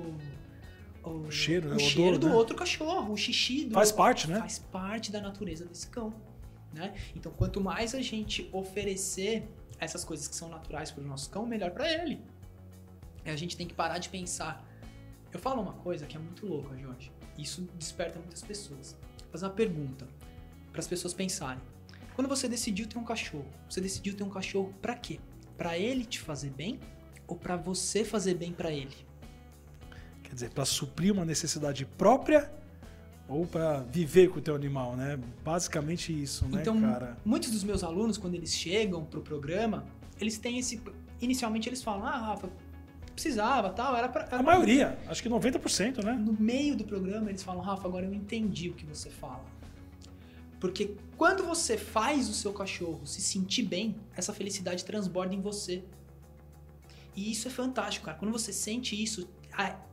o, 1.02 1.10
O 1.26 1.30
cheiro, 1.30 1.68
né? 1.70 1.72
o 1.72 1.76
O 1.76 1.80
cheiro 1.80 2.08
odor, 2.16 2.18
do 2.18 2.28
né? 2.28 2.34
outro 2.34 2.54
cachorro, 2.54 3.10
o 3.10 3.16
xixi 3.16 3.64
do 3.64 3.72
Faz 3.72 3.90
parte, 3.90 4.28
né? 4.28 4.38
faz 4.40 4.58
parte 4.58 5.10
da 5.10 5.22
natureza 5.22 5.64
desse 5.64 5.86
cão. 5.88 6.12
Né? 6.74 6.92
Então, 7.16 7.32
quanto 7.32 7.58
mais 7.58 7.94
a 7.94 8.02
gente 8.02 8.50
oferecer 8.52 9.48
essas 9.80 10.04
coisas 10.04 10.28
que 10.28 10.36
são 10.36 10.50
naturais 10.50 10.90
para 10.90 11.02
o 11.02 11.06
nosso 11.06 11.30
cão, 11.30 11.46
melhor 11.46 11.70
para 11.70 11.90
ele. 11.90 12.20
E 13.24 13.30
a 13.30 13.36
gente 13.36 13.56
tem 13.56 13.66
que 13.66 13.72
parar 13.72 13.96
de 13.96 14.10
pensar. 14.10 14.62
Eu 15.32 15.38
falo 15.38 15.62
uma 15.62 15.72
coisa 15.72 16.04
que 16.04 16.18
é 16.18 16.20
muito 16.20 16.44
louca, 16.44 16.76
Jorge. 16.76 17.10
Isso 17.38 17.66
desperta 17.78 18.18
muitas 18.18 18.42
pessoas. 18.42 18.94
Vou 19.22 19.30
fazer 19.32 19.46
uma 19.46 19.52
pergunta 19.52 20.06
para 20.70 20.80
as 20.80 20.86
pessoas 20.86 21.14
pensarem. 21.14 21.62
Quando 22.18 22.26
você 22.26 22.48
decidiu 22.48 22.84
ter 22.88 22.98
um 22.98 23.04
cachorro, 23.04 23.46
você 23.70 23.80
decidiu 23.80 24.12
ter 24.12 24.24
um 24.24 24.28
cachorro 24.28 24.74
para 24.82 24.92
quê? 24.96 25.20
Para 25.56 25.78
ele 25.78 26.04
te 26.04 26.18
fazer 26.18 26.50
bem 26.50 26.80
ou 27.28 27.36
para 27.36 27.56
você 27.56 28.04
fazer 28.04 28.34
bem 28.34 28.50
para 28.52 28.72
ele? 28.72 28.90
Quer 30.24 30.34
dizer, 30.34 30.50
pra 30.50 30.64
suprir 30.64 31.12
uma 31.12 31.24
necessidade 31.24 31.84
própria 31.86 32.52
ou 33.28 33.46
pra 33.46 33.82
viver 33.82 34.30
com 34.30 34.40
o 34.40 34.42
teu 34.42 34.56
animal, 34.56 34.96
né? 34.96 35.16
Basicamente 35.44 36.10
isso, 36.12 36.44
né, 36.48 36.60
Então, 36.60 36.80
cara? 36.80 37.16
muitos 37.24 37.52
dos 37.52 37.62
meus 37.62 37.84
alunos, 37.84 38.18
quando 38.18 38.34
eles 38.34 38.52
chegam 38.52 39.04
pro 39.04 39.20
programa, 39.22 39.86
eles 40.20 40.38
têm 40.38 40.58
esse. 40.58 40.82
Inicialmente 41.20 41.68
eles 41.68 41.84
falam, 41.84 42.04
ah, 42.04 42.18
Rafa, 42.18 42.50
precisava 43.12 43.70
tal, 43.70 43.94
era 43.96 44.08
pra. 44.08 44.24
A 44.24 44.26
era- 44.34 44.42
maioria, 44.42 44.98
acho 45.06 45.22
que 45.22 45.28
90%, 45.28 46.02
né? 46.02 46.14
No 46.14 46.32
meio 46.32 46.74
do 46.74 46.82
programa, 46.82 47.28
eles 47.30 47.44
falam, 47.44 47.62
Rafa, 47.62 47.86
agora 47.86 48.06
eu 48.06 48.12
entendi 48.12 48.70
o 48.70 48.74
que 48.74 48.84
você 48.84 49.08
fala. 49.08 49.44
Porque 50.60 50.96
quando 51.16 51.44
você 51.44 51.76
faz 51.76 52.28
o 52.28 52.34
seu 52.34 52.52
cachorro 52.52 53.06
se 53.06 53.20
sentir 53.20 53.62
bem, 53.62 53.96
essa 54.16 54.32
felicidade 54.32 54.84
transborda 54.84 55.34
em 55.34 55.40
você. 55.40 55.84
E 57.14 57.30
isso 57.32 57.48
é 57.48 57.50
fantástico, 57.50 58.06
cara. 58.06 58.18
Quando 58.18 58.32
você 58.32 58.52
sente 58.52 59.00
isso, 59.00 59.28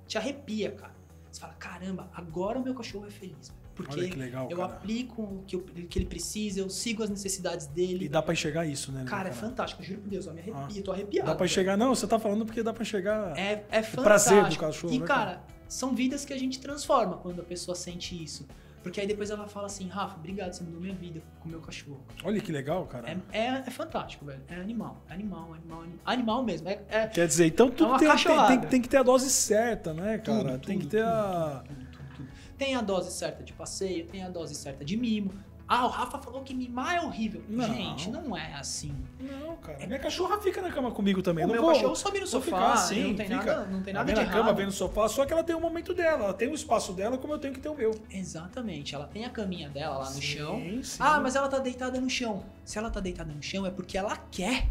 te 0.07 0.17
arrepia, 0.17 0.71
cara. 0.71 0.93
Você 1.31 1.41
fala, 1.41 1.53
caramba, 1.53 2.09
agora 2.13 2.57
o 2.59 2.63
meu 2.63 2.73
cachorro 2.73 3.05
é 3.07 3.11
feliz. 3.11 3.53
Porque 3.75 3.99
legal, 3.99 4.47
eu 4.49 4.55
cara. 4.57 4.71
aplico 4.73 5.21
o 5.21 5.43
que, 5.45 5.55
eu- 5.57 5.59
o 5.59 5.87
que 5.87 5.99
ele 5.99 6.05
precisa, 6.05 6.61
eu 6.61 6.69
sigo 6.69 7.03
as 7.03 7.09
necessidades 7.09 7.65
E 7.65 7.69
dele. 7.71 8.07
dá 8.07 8.21
pra 8.21 8.31
enxergar 8.33 8.65
isso, 8.65 8.89
né? 8.89 9.03
Cara, 9.05 9.27
é 9.29 9.33
fantástico, 9.33 9.83
juro 9.83 9.99
por 9.99 10.09
Deus, 10.09 10.25
eu 10.27 10.33
me 10.33 10.39
arrepio, 10.39 10.79
Ah. 10.79 10.81
tô 10.83 10.91
arrepiado. 10.93 11.27
Dá 11.29 11.35
pra 11.35 11.45
enxergar. 11.45 11.75
Não, 11.75 11.93
você 11.93 12.07
tá 12.07 12.17
falando 12.17 12.45
porque 12.45 12.63
dá 12.63 12.71
pra 12.71 12.83
enxergar. 12.83 13.37
É, 13.37 13.65
é 13.69 13.83
fantástico. 13.83 14.01
prazer 14.03 14.47
do 14.47 14.57
cachorro, 14.57 14.93
E, 14.93 14.99
né, 14.99 15.05
cara, 15.05 15.43
são 15.67 15.93
vidas 15.93 16.23
que 16.23 16.31
a 16.31 16.39
gente 16.39 16.57
transforma 16.59 17.17
quando 17.17 17.41
a 17.41 17.43
pessoa 17.43 17.75
sente 17.75 18.15
isso. 18.23 18.47
Porque 18.85 19.01
aí 19.01 19.07
depois 19.07 19.31
ela 19.31 19.47
fala 19.47 19.65
assim, 19.65 19.87
Rafa, 19.87 20.15
obrigado, 20.15 20.53
você 20.53 20.63
mudou 20.63 20.79
minha 20.79 20.93
vida 20.93 21.19
com 21.39 21.47
o 21.49 21.51
meu 21.51 21.59
cachorro. 21.59 22.05
Olha 22.23 22.39
que 22.39 22.51
legal, 22.51 22.85
cara. 22.85 23.09
É, 23.31 23.39
é, 23.39 23.47
é 23.65 23.71
fantástico, 23.71 24.23
velho. 24.25 24.43
É 24.47 24.57
animal, 24.57 25.03
é 25.09 25.13
animal, 25.15 25.55
animal, 25.55 25.81
animal. 25.81 25.99
Animal 26.05 26.43
mesmo. 26.43 26.69
É, 26.69 26.79
é 26.89 27.07
Quer 27.07 27.25
dizer, 27.27 27.47
então 27.47 27.71
tudo 27.71 27.97
tem, 27.97 28.07
tem, 28.15 28.47
tem- 28.47 28.69
tem 28.69 28.81
que 28.83 28.87
ter 28.87 28.97
a 28.97 29.01
dose 29.03 29.27
certa, 29.31 29.91
né, 29.91 30.19
tudo, 30.19 30.43
cara? 30.43 30.59
tem 30.59 30.77
que 30.77 30.83
tudo, 30.85 30.91
ter 30.91 31.03
tudo, 31.03 31.09
a. 31.09 31.63
tudo, 31.65 31.79
tudo, 31.79 32.15
tudo. 32.15 32.27
Tem 32.59 32.75
a 32.75 32.81
dose 32.83 33.11
certa 33.11 33.43
de 33.43 33.53
passeio, 33.53 34.05
tem 34.05 34.21
a 34.23 34.29
dose 34.29 34.53
certa 34.53 34.85
de 34.85 34.95
mimo. 34.95 35.33
Ah, 35.67 35.83
o 35.85 35.89
Rafa 35.89 36.19
falou 36.19 36.43
que 36.43 36.53
mimar 36.53 36.95
é 36.95 37.01
horrível. 37.01 37.43
Não. 37.49 37.65
Gente, 37.65 38.11
não 38.11 38.37
é 38.37 38.53
assim. 38.53 38.95
Não, 39.19 39.55
cara. 39.57 39.87
Minha 39.87 39.97
cachorra 39.97 40.39
fica 40.39 40.61
na 40.61 40.71
cama 40.71 40.91
comigo 40.91 41.23
também. 41.23 41.43
o 41.43 41.47
não 41.47 41.53
meu 41.55 41.63
vou, 41.63 41.73
cachorro 41.73 41.95
sobe 41.95 42.19
no 42.19 42.27
vou 42.27 42.41
sofá, 42.41 42.73
assim, 42.73 43.07
não 43.07 43.15
tem 43.15 43.25
fica 43.25 43.37
nada, 43.43 43.65
não 43.65 43.81
tem 43.81 43.93
nada 43.93 44.05
na 44.05 44.13
de 44.13 44.19
minha 44.21 44.31
cama, 44.31 44.53
vem 44.53 44.67
no 44.67 44.71
sofá, 44.71 45.07
só 45.07 45.25
que 45.25 45.33
ela 45.33 45.43
tem 45.43 45.55
um 45.55 45.59
momento 45.59 45.91
dela. 45.93 46.25
Ela 46.25 46.33
tem 46.35 46.47
o 46.49 46.53
espaço 46.53 46.93
dela 46.93 47.17
como 47.17 47.33
eu 47.33 47.39
tenho 47.39 47.51
que 47.53 47.59
ter 47.59 47.69
o 47.69 47.73
meu. 47.75 47.91
Exatamente, 48.11 48.93
ela 48.93 49.07
tem 49.07 49.25
a 49.25 49.29
caminha 49.31 49.67
dela 49.67 49.97
lá 49.97 50.05
no 50.05 50.11
Sim, 50.15 50.21
chão. 50.21 50.59
sim. 50.83 50.97
Ah, 50.99 51.19
mas 51.19 51.35
ela 51.35 51.47
tá 51.47 51.57
deitada 51.57 51.99
no 51.99 52.09
chão. 52.11 52.43
Se 52.63 52.77
ela 52.77 52.91
tá 52.91 52.99
deitada 52.99 53.33
no 53.33 53.41
chão 53.41 53.65
é 53.65 53.71
porque 53.71 53.97
ela 53.97 54.15
quer. 54.29 54.67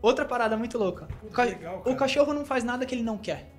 Outra 0.00 0.24
parada 0.24 0.56
muito 0.56 0.78
louca. 0.78 1.08
O, 1.22 1.30
ca- 1.30 1.44
legal, 1.44 1.82
o 1.84 1.94
cachorro 1.96 2.32
não 2.32 2.44
faz 2.44 2.64
nada 2.64 2.86
que 2.86 2.94
ele 2.94 3.02
não 3.02 3.18
quer. 3.18 3.50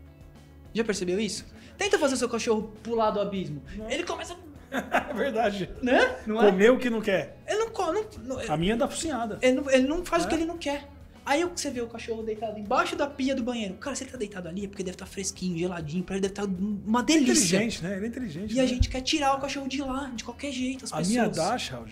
Já 0.73 0.83
percebeu 0.83 1.19
isso? 1.19 1.45
Tenta 1.77 1.99
fazer 1.99 2.15
seu 2.15 2.29
cachorro 2.29 2.71
pular 2.81 3.11
do 3.11 3.19
abismo. 3.19 3.61
Não. 3.75 3.89
Ele 3.89 4.03
começa. 4.03 4.35
É 5.10 5.13
verdade. 5.13 5.69
Né? 5.81 6.15
Não 6.25 6.41
é? 6.41 6.49
Comeu 6.49 6.75
o 6.75 6.79
que 6.79 6.89
não 6.89 7.01
quer. 7.01 7.38
Ele 7.47 7.60
não, 7.60 7.69
co- 7.69 7.91
não, 7.91 8.05
não- 8.23 8.39
A 8.53 8.57
minha 8.57 8.75
dá 8.77 8.88
focinhada. 8.88 9.38
ele 9.41 9.53
não, 9.62 9.69
ele 9.69 9.88
não 9.88 10.05
faz 10.05 10.23
É? 10.23 10.25
o 10.25 10.29
que 10.29 10.36
ele 10.36 10.45
não 10.45 10.57
quer. 10.57 10.88
Aí 11.23 11.43
você 11.45 11.69
vê 11.69 11.81
o 11.81 11.88
cachorro 11.88 12.23
deitado 12.23 12.57
embaixo 12.57 12.95
da 12.95 13.05
pia 13.05 13.36
do 13.36 13.43
banheiro. 13.43 13.75
Cara, 13.75 13.95
se 13.95 14.03
ele 14.03 14.12
tá 14.12 14.17
deitado 14.17 14.47
ali 14.47 14.65
é 14.65 14.67
porque 14.67 14.81
deve 14.84 14.95
estar 14.95 15.05
fresquinho, 15.05 15.55
geladinho, 15.57 16.03
pra 16.03 16.15
ele 16.15 16.21
deve 16.27 16.31
estar 16.31 16.45
uma 16.45 17.01
Ele 17.01 17.12
é 17.12 17.19
delícia. 17.25 17.55
inteligente, 17.57 17.84
né? 17.84 17.95
Ele 17.97 18.05
é 18.05 18.07
inteligente. 18.07 18.53
E 18.55 18.60
a 18.60 18.63
né? 18.63 18.67
gente 18.67 18.89
quer 18.89 19.01
tirar 19.01 19.36
o 19.36 19.39
cachorro 19.39 19.67
de 19.67 19.81
lá, 19.81 20.10
de 20.15 20.23
qualquer 20.23 20.51
jeito. 20.51 20.86
As 20.86 20.91
A 20.93 20.97
pessoas. 20.97 21.10
minha 21.13 21.69
Raul, 21.71 21.88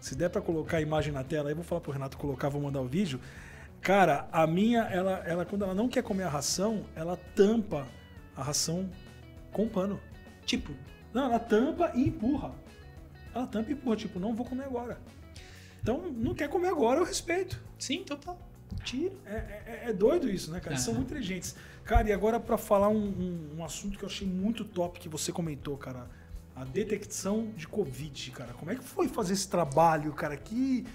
se 0.00 0.14
der 0.16 0.30
pra 0.30 0.40
colocar 0.40 0.78
a 0.78 0.80
imagem 0.80 1.12
na 1.12 1.22
tela, 1.22 1.48
aí 1.48 1.52
eu 1.52 1.56
vou 1.56 1.64
falar 1.64 1.80
pro 1.82 1.92
Renato 1.92 2.16
colocar, 2.16 2.48
vou 2.48 2.62
mandar 2.62 2.80
o 2.80 2.86
vídeo. 2.88 3.20
Cara, 3.82 4.26
a 4.32 4.46
minha, 4.46 4.82
ela, 4.84 5.22
ela 5.26 5.44
quando 5.44 5.64
ela 5.64 5.74
não 5.74 5.88
quer 5.88 6.02
comer 6.02 6.22
a 6.22 6.28
ração, 6.30 6.84
ela 6.96 7.16
tampa 7.34 7.86
a 8.34 8.42
ração 8.42 8.88
com 9.52 9.68
pano. 9.68 10.00
Tipo, 10.46 10.72
Não, 11.12 11.24
ela 11.24 11.38
tampa 11.38 11.92
e 11.94 12.08
empurra. 12.08 12.52
Ela 13.34 13.46
tampa 13.46 13.70
e 13.70 13.72
empurra, 13.74 13.96
tipo, 13.96 14.18
não 14.18 14.34
vou 14.34 14.44
comer 14.46 14.64
agora. 14.64 14.98
Então, 15.82 15.98
não 16.12 16.34
quer 16.34 16.48
comer 16.48 16.68
agora, 16.68 17.00
eu 17.00 17.04
respeito. 17.04 17.60
sim, 17.78 18.02
total. 18.04 18.38
Tira. 18.84 19.12
É, 19.26 19.32
é- 19.32 19.82
é 19.88 19.92
doido 19.92 20.30
isso, 20.30 20.50
né, 20.50 20.58
cara? 20.58 20.72
Eles 20.72 20.82
são 20.84 20.94
muito 20.94 21.08
inteligentes. 21.10 21.54
Cara, 21.84 22.08
e 22.08 22.12
agora 22.12 22.40
pra 22.40 22.56
falar 22.56 22.88
um, 22.88 22.96
um- 23.04 23.56
um 23.58 23.64
assunto 23.64 23.98
que 23.98 24.04
eu 24.04 24.08
achei 24.08 24.26
muito 24.26 24.64
top 24.64 24.98
que 24.98 25.08
você 25.10 25.30
comentou, 25.30 25.76
cara. 25.76 26.06
A 26.56 26.64
detecção 26.64 27.48
de 27.56 27.66
Covid, 27.68 28.30
cara. 28.30 28.52
Como 28.54 28.70
é 28.70 28.74
que 28.76 28.82
foi 28.82 29.08
fazer 29.08 29.34
esse 29.34 29.46
trabalho, 29.48 30.12
cara? 30.14 30.36
Que. 30.36 30.86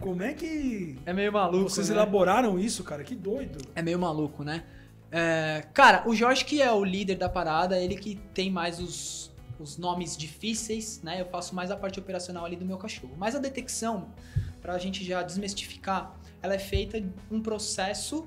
Como 0.00 0.22
é 0.22 0.32
que. 0.32 0.98
É 1.04 1.12
meio 1.12 1.32
maluco. 1.32 1.68
Vocês 1.68 1.88
né? 1.90 1.94
elaboraram 1.94 2.58
isso, 2.58 2.82
cara? 2.84 3.02
Que 3.04 3.14
doido. 3.14 3.58
É 3.74 3.82
meio 3.82 3.98
maluco, 3.98 4.42
né? 4.42 4.64
É, 5.12 5.66
cara, 5.74 6.08
o 6.08 6.14
Jorge, 6.14 6.44
que 6.44 6.60
é 6.62 6.72
o 6.72 6.82
líder 6.84 7.16
da 7.16 7.28
parada, 7.28 7.78
ele 7.78 7.96
que 7.96 8.16
tem 8.32 8.50
mais 8.50 8.80
os, 8.80 9.30
os 9.58 9.76
nomes 9.76 10.16
difíceis, 10.16 11.00
né? 11.02 11.20
Eu 11.20 11.26
faço 11.26 11.54
mais 11.54 11.70
a 11.70 11.76
parte 11.76 11.98
operacional 11.98 12.44
ali 12.44 12.56
do 12.56 12.64
meu 12.64 12.76
cachorro. 12.76 13.14
Mas 13.16 13.34
a 13.34 13.38
detecção, 13.38 14.12
pra 14.60 14.78
gente 14.78 15.04
já 15.04 15.22
desmistificar, 15.22 16.14
ela 16.42 16.54
é 16.54 16.58
feita 16.58 17.02
um 17.30 17.40
processo 17.40 18.26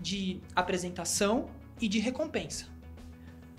de 0.00 0.40
apresentação 0.54 1.48
e 1.80 1.88
de 1.88 1.98
recompensa. 1.98 2.66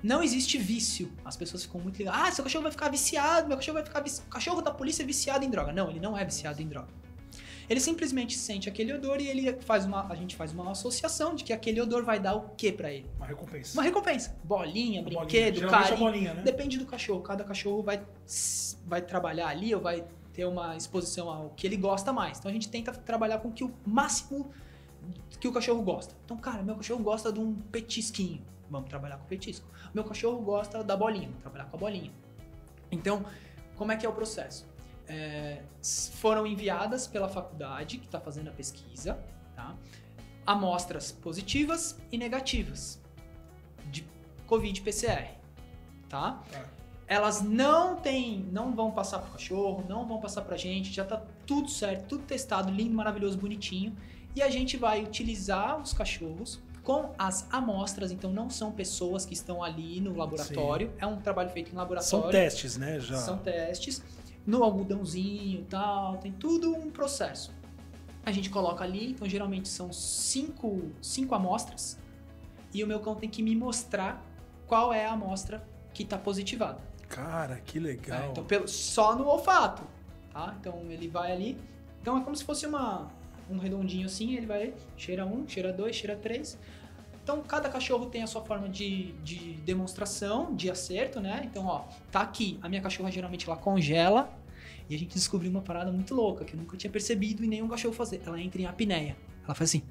Não 0.01 0.21
existe 0.21 0.58
vício. 0.58 1.12
As 1.23 1.36
pessoas 1.36 1.63
ficam 1.63 1.81
muito 1.81 1.97
ligadas. 1.97 2.21
Ah, 2.21 2.31
seu 2.31 2.43
cachorro 2.43 2.63
vai 2.63 2.71
ficar 2.71 2.89
viciado, 2.89 3.47
meu 3.47 3.58
cachorro 3.58 3.75
vai 3.75 3.84
ficar 3.84 4.01
viciado. 4.01 4.27
O 4.27 4.31
cachorro 4.31 4.62
da 4.62 4.71
polícia 4.71 5.03
é 5.03 5.05
viciado 5.05 5.43
em 5.43 5.49
droga. 5.49 5.73
Não, 5.73 5.89
ele 5.89 5.99
não 5.99 6.17
é 6.17 6.23
viciado 6.23 6.62
em 6.62 6.67
droga. 6.67 6.89
Ele 7.69 7.80
simplesmente 7.80 8.38
sente 8.38 8.69
aquele 8.69 8.93
odor 8.93 9.19
e 9.19 9.28
ele 9.28 9.54
faz 9.62 9.86
uma, 9.86 10.08
a 10.12 10.15
gente 10.15 10.36
faz 10.36 10.51
uma 10.54 10.71
associação 10.71 11.34
de 11.36 11.43
que 11.43 11.51
aquele 11.54 11.82
odor 11.82 12.04
vai 12.04 12.19
dar 12.19 12.36
o 12.36 12.49
que 12.49 12.71
pra 12.71 12.91
ele? 12.91 13.10
Uma 13.17 13.25
recompensa. 13.25 13.73
Uma 13.78 13.84
recompensa. 13.84 14.36
Bolinha, 14.43 15.01
Uma 15.01 15.04
bolinha. 15.04 15.19
brinquedo, 15.21 15.56
Geralmente 15.60 15.80
a 15.80 15.89
carinho. 15.89 15.99
bolinha, 16.06 16.34
né? 16.36 16.41
Depende 16.43 16.78
do 16.78 16.86
cachorro. 16.86 17.21
Cada 17.21 17.43
cachorro 17.43 17.82
vai, 17.82 18.01
vai 18.86 19.01
trabalhar 19.01 19.47
ali 19.47 19.73
ou 19.73 19.82
vai 19.82 20.06
ter 20.34 20.45
uma 20.45 20.75
exposição 20.75 21.30
ao 21.30 21.49
que 21.51 21.65
ele 21.65 21.78
gosta 21.78 22.12
mais. 22.13 22.38
Então 22.39 22.49
a 22.49 22.54
gente 22.54 22.69
tenta 22.69 22.91
trabalhar 22.91 23.39
com 23.39 23.47
o 23.47 23.51
que 23.51 23.63
o 23.63 23.73
máximo 23.86 24.51
que 25.39 25.47
o 25.47 25.51
cachorro 25.51 25.82
gosta. 25.82 26.15
Então, 26.25 26.38
cara, 26.38 26.62
meu 26.63 26.75
cachorro 26.75 27.04
gosta 27.04 27.32
de 27.32 27.39
um 27.39 27.54
petisquinho. 27.56 28.41
Vamos 28.69 28.89
trabalhar 28.89 29.17
com 29.17 29.25
o 29.25 29.28
petisco. 29.28 29.67
Meu 29.93 30.04
cachorro 30.04 30.39
gosta 30.41 30.84
da 30.84 30.97
bolinha. 30.97 31.28
Vamos 31.28 31.41
trabalhar 31.41 31.65
com 31.65 31.78
a 31.78 31.80
bolinha. 31.80 32.12
Então, 32.91 33.23
como 33.75 33.91
é 33.91 33.97
que 33.97 34.06
é 34.06 34.10
o 34.10 34.13
processo? 34.13 34.67
É, 35.07 35.61
foram 36.13 36.47
enviadas 36.47 37.05
pela 37.05 37.29
faculdade 37.29 37.97
que 37.97 38.05
está 38.05 38.19
fazendo 38.19 38.49
a 38.49 38.51
pesquisa, 38.51 39.19
tá? 39.55 39.75
amostras 40.45 41.11
positivas 41.11 41.97
e 42.11 42.17
negativas 42.17 43.01
de 43.91 44.05
Covid 44.45 44.79
PCR, 44.81 45.31
tá? 46.07 46.43
Tá. 46.51 46.65
Elas 47.07 47.41
não 47.41 47.95
têm, 47.97 48.47
não 48.51 48.75
vão 48.75 48.91
passar 48.91 49.19
pro 49.19 49.31
cachorro, 49.31 49.85
não 49.87 50.07
vão 50.07 50.19
passar 50.19 50.41
pra 50.41 50.57
gente, 50.57 50.91
já 50.91 51.05
tá 51.05 51.21
tudo 51.45 51.69
certo, 51.69 52.07
tudo 52.07 52.23
testado, 52.23 52.71
lindo, 52.71 52.95
maravilhoso, 52.95 53.37
bonitinho. 53.37 53.95
E 54.35 54.41
a 54.41 54.49
gente 54.49 54.75
vai 54.75 55.03
utilizar 55.03 55.79
os 55.79 55.93
cachorros 55.93 56.59
com 56.83 57.13
as 57.17 57.47
amostras, 57.51 58.11
então 58.11 58.31
não 58.31 58.49
são 58.49 58.71
pessoas 58.71 59.25
que 59.25 59.33
estão 59.33 59.63
ali 59.63 60.01
no 60.01 60.15
laboratório, 60.15 60.93
é 60.97 61.05
um 61.05 61.17
trabalho 61.17 61.49
feito 61.49 61.71
em 61.71 61.75
laboratório. 61.75 62.23
São 62.23 62.31
testes, 62.31 62.77
né? 62.77 62.99
Já. 62.99 63.17
São 63.17 63.37
testes 63.37 64.03
no 64.45 64.63
algodãozinho 64.63 65.62
e 65.62 65.63
tal, 65.65 66.17
tem 66.17 66.31
tudo 66.31 66.71
um 66.75 66.89
processo. 66.89 67.53
A 68.25 68.31
gente 68.31 68.49
coloca 68.49 68.84
ali, 68.84 69.12
então 69.12 69.27
geralmente 69.27 69.67
são 69.67 69.91
cinco, 69.93 70.91
cinco 71.01 71.36
amostras 71.36 71.97
e 72.73 72.84
o 72.84 72.88
meu 72.88 72.99
cão 72.99 73.15
tem 73.15 73.29
que 73.29 73.41
me 73.41 73.55
mostrar 73.55 74.23
qual 74.67 74.91
é 74.91 75.05
a 75.05 75.12
amostra 75.12 75.65
que 75.93 76.03
está 76.03 76.17
positivada. 76.17 76.79
Cara, 77.08 77.58
que 77.58 77.77
É, 77.77 77.81
legal. 77.81 78.31
então 78.31 78.43
pelo, 78.43 78.67
só 78.67 79.15
no 79.15 79.27
olfato, 79.27 79.84
tá? 80.34 80.55
Então 80.60 80.81
ele 80.89 81.08
vai 81.08 81.31
ali, 81.31 81.58
então 82.01 82.17
é 82.17 82.21
como 82.23 82.36
se 82.36 82.43
fosse 82.43 82.65
uma, 82.65 83.08
um 83.49 83.58
redondinho 83.58 84.08
assim, 84.08 84.36
ele 84.36 84.45
vai 84.45 84.73
cheira 84.97 85.25
um, 85.25 85.47
cheira 85.47 85.71
dois, 85.71 85.95
cheira 85.95 86.15
três. 86.15 86.58
Então 87.25 87.41
cada 87.41 87.67
cachorro 87.69 88.05
tem 88.05 88.21
a 88.21 88.27
sua 88.27 88.43
forma 88.43 88.69
de, 88.69 89.13
de 89.23 89.53
demonstração, 89.65 90.53
de 90.53 90.69
acerto, 90.69 91.19
né? 91.19 91.41
Então 91.43 91.65
ó, 91.65 91.85
tá 92.11 92.21
aqui, 92.21 92.59
a 92.61 92.69
minha 92.69 92.79
cachorra 92.79 93.09
geralmente 93.09 93.49
ela 93.49 93.57
congela 93.57 94.31
e 94.88 94.93
a 94.93 94.99
gente 94.99 95.15
descobriu 95.15 95.49
uma 95.49 95.61
parada 95.61 95.91
muito 95.91 96.13
louca 96.13 96.45
que 96.45 96.53
eu 96.53 96.59
nunca 96.59 96.77
tinha 96.77 96.91
percebido 96.91 97.43
em 97.43 97.47
nenhum 97.47 97.67
cachorro 97.67 97.95
fazer. 97.95 98.21
Ela 98.23 98.39
entra 98.39 98.61
em 98.61 98.67
apneia, 98.67 99.17
ela 99.43 99.55
faz 99.55 99.71
assim. 99.71 99.81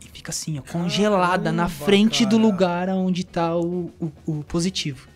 E 0.00 0.08
fica 0.12 0.30
assim, 0.30 0.60
ó, 0.60 0.62
congelada 0.62 1.50
na 1.50 1.64
Caramba, 1.64 1.84
frente 1.84 2.24
do 2.24 2.36
cara. 2.36 2.42
lugar 2.48 2.88
onde 2.90 3.26
tá 3.26 3.56
o, 3.56 3.90
o, 4.00 4.12
o 4.26 4.44
positivo. 4.44 5.08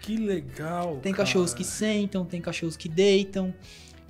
Que 0.00 0.16
legal. 0.16 0.98
Tem 1.00 1.12
cara. 1.12 1.24
cachorros 1.24 1.54
que 1.54 1.62
sentam, 1.62 2.24
tem 2.24 2.40
cachorros 2.40 2.76
que 2.76 2.88
deitam. 2.88 3.54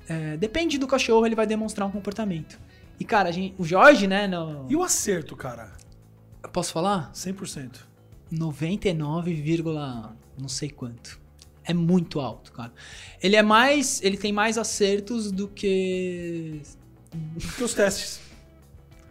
É, 0.08 0.38
depende 0.38 0.78
do 0.78 0.86
cachorro, 0.86 1.26
ele 1.26 1.34
vai 1.34 1.46
demonstrar 1.46 1.86
um 1.86 1.90
comportamento. 1.90 2.58
E, 3.00 3.04
cara, 3.04 3.30
a 3.30 3.32
gente, 3.32 3.54
o 3.58 3.64
Jorge, 3.64 4.06
né? 4.06 4.28
No, 4.28 4.66
E 4.70 4.76
o 4.76 4.82
acerto, 4.82 5.34
cara? 5.34 5.72
eu 6.42 6.50
posso 6.50 6.72
falar? 6.72 7.10
100%. 7.12 7.80
99, 8.30 9.34
vírgula 9.34 10.14
não 10.38 10.48
sei 10.48 10.70
quanto. 10.70 11.18
É 11.64 11.74
muito 11.74 12.20
alto, 12.20 12.52
cara. 12.52 12.72
Ele 13.22 13.36
é 13.36 13.42
mais. 13.42 14.00
Ele 14.02 14.16
tem 14.16 14.32
mais 14.32 14.56
acertos 14.58 15.30
do 15.32 15.48
que. 15.48 16.62
que 17.56 17.62
os 17.64 17.74
testes. 17.74 18.20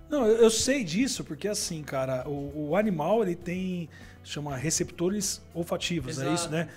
Não, 0.10 0.26
eu, 0.26 0.38
eu 0.38 0.50
sei 0.50 0.84
disso 0.84 1.24
porque 1.24 1.48
assim, 1.48 1.84
cara, 1.84 2.28
o, 2.28 2.70
o 2.70 2.76
animal 2.76 3.22
ele 3.22 3.36
tem 3.36 3.88
chama 4.24 4.56
receptores 4.58 5.42
olfativos, 5.54 6.18
é 6.20 6.24
Exato. 6.24 6.36
isso, 6.36 6.50
né? 6.50 6.68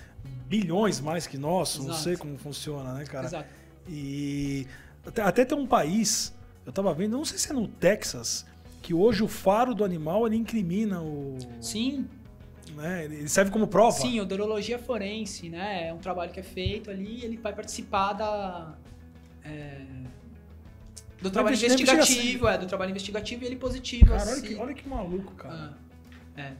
Bilhões 0.47 0.99
mais 0.99 1.27
que 1.27 1.37
nós, 1.37 1.77
não 1.77 1.85
Exato. 1.85 1.99
sei 1.99 2.17
como 2.17 2.37
funciona, 2.37 2.93
né, 2.93 3.05
cara? 3.05 3.25
Exato. 3.25 3.49
E 3.89 4.65
até, 5.05 5.21
até 5.21 5.45
tem 5.45 5.57
um 5.57 5.67
país, 5.67 6.33
eu 6.65 6.71
tava 6.71 6.93
vendo, 6.93 7.17
não 7.17 7.25
sei 7.25 7.37
se 7.37 7.49
é 7.51 7.53
no 7.53 7.67
Texas, 7.67 8.45
que 8.81 8.93
hoje 8.93 9.23
o 9.23 9.27
faro 9.27 9.73
do 9.73 9.83
animal 9.83 10.27
ele 10.27 10.35
incrimina 10.35 11.01
o, 11.01 11.37
Sim, 11.61 12.07
né? 12.75 13.05
Ele 13.05 13.27
serve 13.27 13.51
como 13.51 13.67
prova. 13.67 13.91
sim, 13.91 14.19
odorologia 14.19 14.79
forense, 14.79 15.49
né? 15.49 15.87
É 15.87 15.93
um 15.93 15.99
trabalho 15.99 16.31
que 16.31 16.39
é 16.39 16.43
feito 16.43 16.89
ali 16.89 17.23
ele 17.23 17.37
vai 17.37 17.53
participar 17.53 18.13
da. 18.13 18.73
é, 19.43 19.81
do 21.21 21.31
trabalho 21.31 21.55
investigativo, 21.55 22.47
é, 22.47 22.57
do 22.57 22.65
trabalho 22.65 22.91
investigativo 22.91 23.43
e 23.43 23.47
ele 23.47 23.55
positivo. 23.55 24.07
Cara, 24.07 24.23
olha 24.23 24.31
assim. 24.33 24.47
que, 24.47 24.55
olha 24.55 24.73
que 24.73 24.87
maluco, 24.89 25.33
cara. 25.33 25.77
Ah, 26.35 26.41
é. 26.41 26.53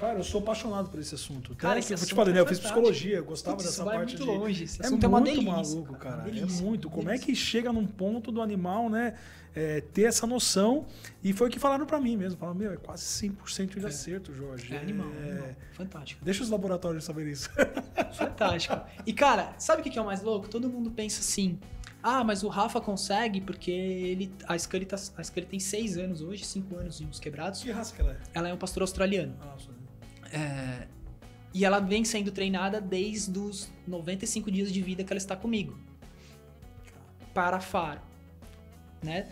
Cara, 0.00 0.18
eu 0.18 0.24
sou 0.24 0.40
apaixonado 0.40 0.88
por 0.88 0.98
esse 0.98 1.14
assunto. 1.14 1.54
Cara, 1.54 1.72
Até 1.74 1.80
esse 1.80 1.88
que 1.88 1.92
eu 1.94 1.98
te 1.98 2.00
assunto 2.04 2.16
falei, 2.16 2.32
é 2.32 2.34
né? 2.36 2.40
Eu 2.40 2.46
fiz 2.46 2.58
psicologia, 2.58 3.16
eu 3.16 3.24
gostava 3.24 3.56
Putz, 3.56 3.68
dessa 3.68 3.84
vai 3.84 3.98
parte 3.98 4.16
muito 4.16 4.32
de... 4.32 4.38
longe. 4.38 4.64
Esse 4.64 4.82
É 4.82 4.86
é 4.86 4.88
uma 4.88 5.20
muito 5.20 5.24
delícia. 5.24 5.52
maluco, 5.52 5.88
uma 5.92 5.98
cara. 5.98 6.22
É 6.22 6.24
delícia, 6.30 6.64
muito. 6.64 6.88
uma 6.88 6.94
Como 6.94 7.08
é 7.08 7.12
delícia. 7.12 7.26
que 7.26 7.34
chega 7.36 7.72
num 7.72 7.86
ponto 7.86 8.32
do 8.32 8.40
animal, 8.40 8.88
né? 8.88 9.14
é, 9.54 9.80
ter 9.80 10.02
essa 10.04 10.26
noção. 10.28 10.86
E 11.24 11.32
foi 11.32 11.48
o 11.48 11.50
que 11.50 11.58
falaram 11.58 11.84
pra 11.84 12.00
mim 12.00 12.16
mesmo. 12.16 12.38
Falaram, 12.38 12.56
meu, 12.58 12.72
é 12.72 12.76
quase 12.76 13.02
100% 13.02 13.78
de 13.80 13.84
É. 13.84 13.88
acerto, 13.88 14.32
Jorge. 14.32 14.72
É 14.74 14.78
animal, 14.78 15.08
É, 15.22 15.28
animal. 15.30 15.48
Fantástico. 15.72 16.24
Deixa 16.24 16.42
os 16.42 16.48
laboratórios 16.50 17.02
saber 17.04 17.26
isso. 17.26 17.50
Fantástico. 18.14 18.80
E, 19.04 19.12
cara, 19.12 19.52
sabe 19.58 19.80
o 19.80 19.84
que 19.84 19.98
é 19.98 20.02
o 20.02 20.06
mais 20.06 20.22
louco? 20.22 20.48
Todo 20.48 20.68
mundo 20.68 20.90
pensa 20.90 21.20
assim. 21.20 21.58
Ah, 22.02 22.24
mas 22.24 22.42
o 22.42 22.48
Rafa 22.48 22.80
consegue 22.80 23.40
porque 23.40 23.70
ele. 23.70 24.32
A 24.46 24.56
Scully, 24.56 24.86
tá, 24.86 24.96
a 25.16 25.22
Scully 25.24 25.46
tem 25.46 25.58
6 25.60 25.98
anos 25.98 26.22
hoje, 26.22 26.44
5 26.46 26.76
anos 26.76 27.00
e 27.00 27.04
uns 27.04 27.20
quebrados. 27.20 27.62
que 27.62 27.70
raça 27.70 27.94
que 27.94 28.00
ela 28.00 28.12
é? 28.12 28.16
Ela 28.32 28.48
é 28.48 28.54
um 28.54 28.56
pastor 28.56 28.82
australiano. 28.82 29.34
Ah, 29.40 29.54
É, 30.32 30.86
e 31.52 31.64
ela 31.64 31.80
vem 31.80 32.04
sendo 32.04 32.30
treinada 32.30 32.80
desde 32.80 33.38
os 33.38 33.68
95 33.86 34.50
dias 34.50 34.72
de 34.72 34.80
vida 34.80 35.02
que 35.02 35.12
ela 35.12 35.18
está 35.18 35.34
comigo. 35.36 35.76
Para 37.34 37.60
faro. 37.60 38.00
Né? 39.02 39.28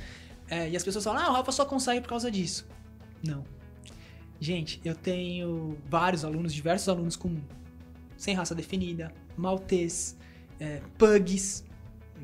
É, 0.49 0.69
e 0.71 0.77
as 0.77 0.83
pessoas 0.83 1.05
falam, 1.05 1.23
ah, 1.23 1.31
o 1.31 1.33
Rafa 1.35 1.53
só 1.53 1.65
consegue 1.65 2.01
por 2.01 2.09
causa 2.09 2.31
disso. 2.31 2.67
Não. 3.23 3.45
Gente, 4.41 4.81
eu 4.85 4.95
tenho 4.95 5.77
vários 5.89 6.25
alunos, 6.25 6.55
diversos 6.55 6.89
alunos 6.89 7.17
com 7.17 7.41
sem 8.17 8.35
raça 8.35 8.55
definida, 8.55 9.13
maltês, 9.37 10.17
é, 10.59 10.81
pugs, 10.97 11.65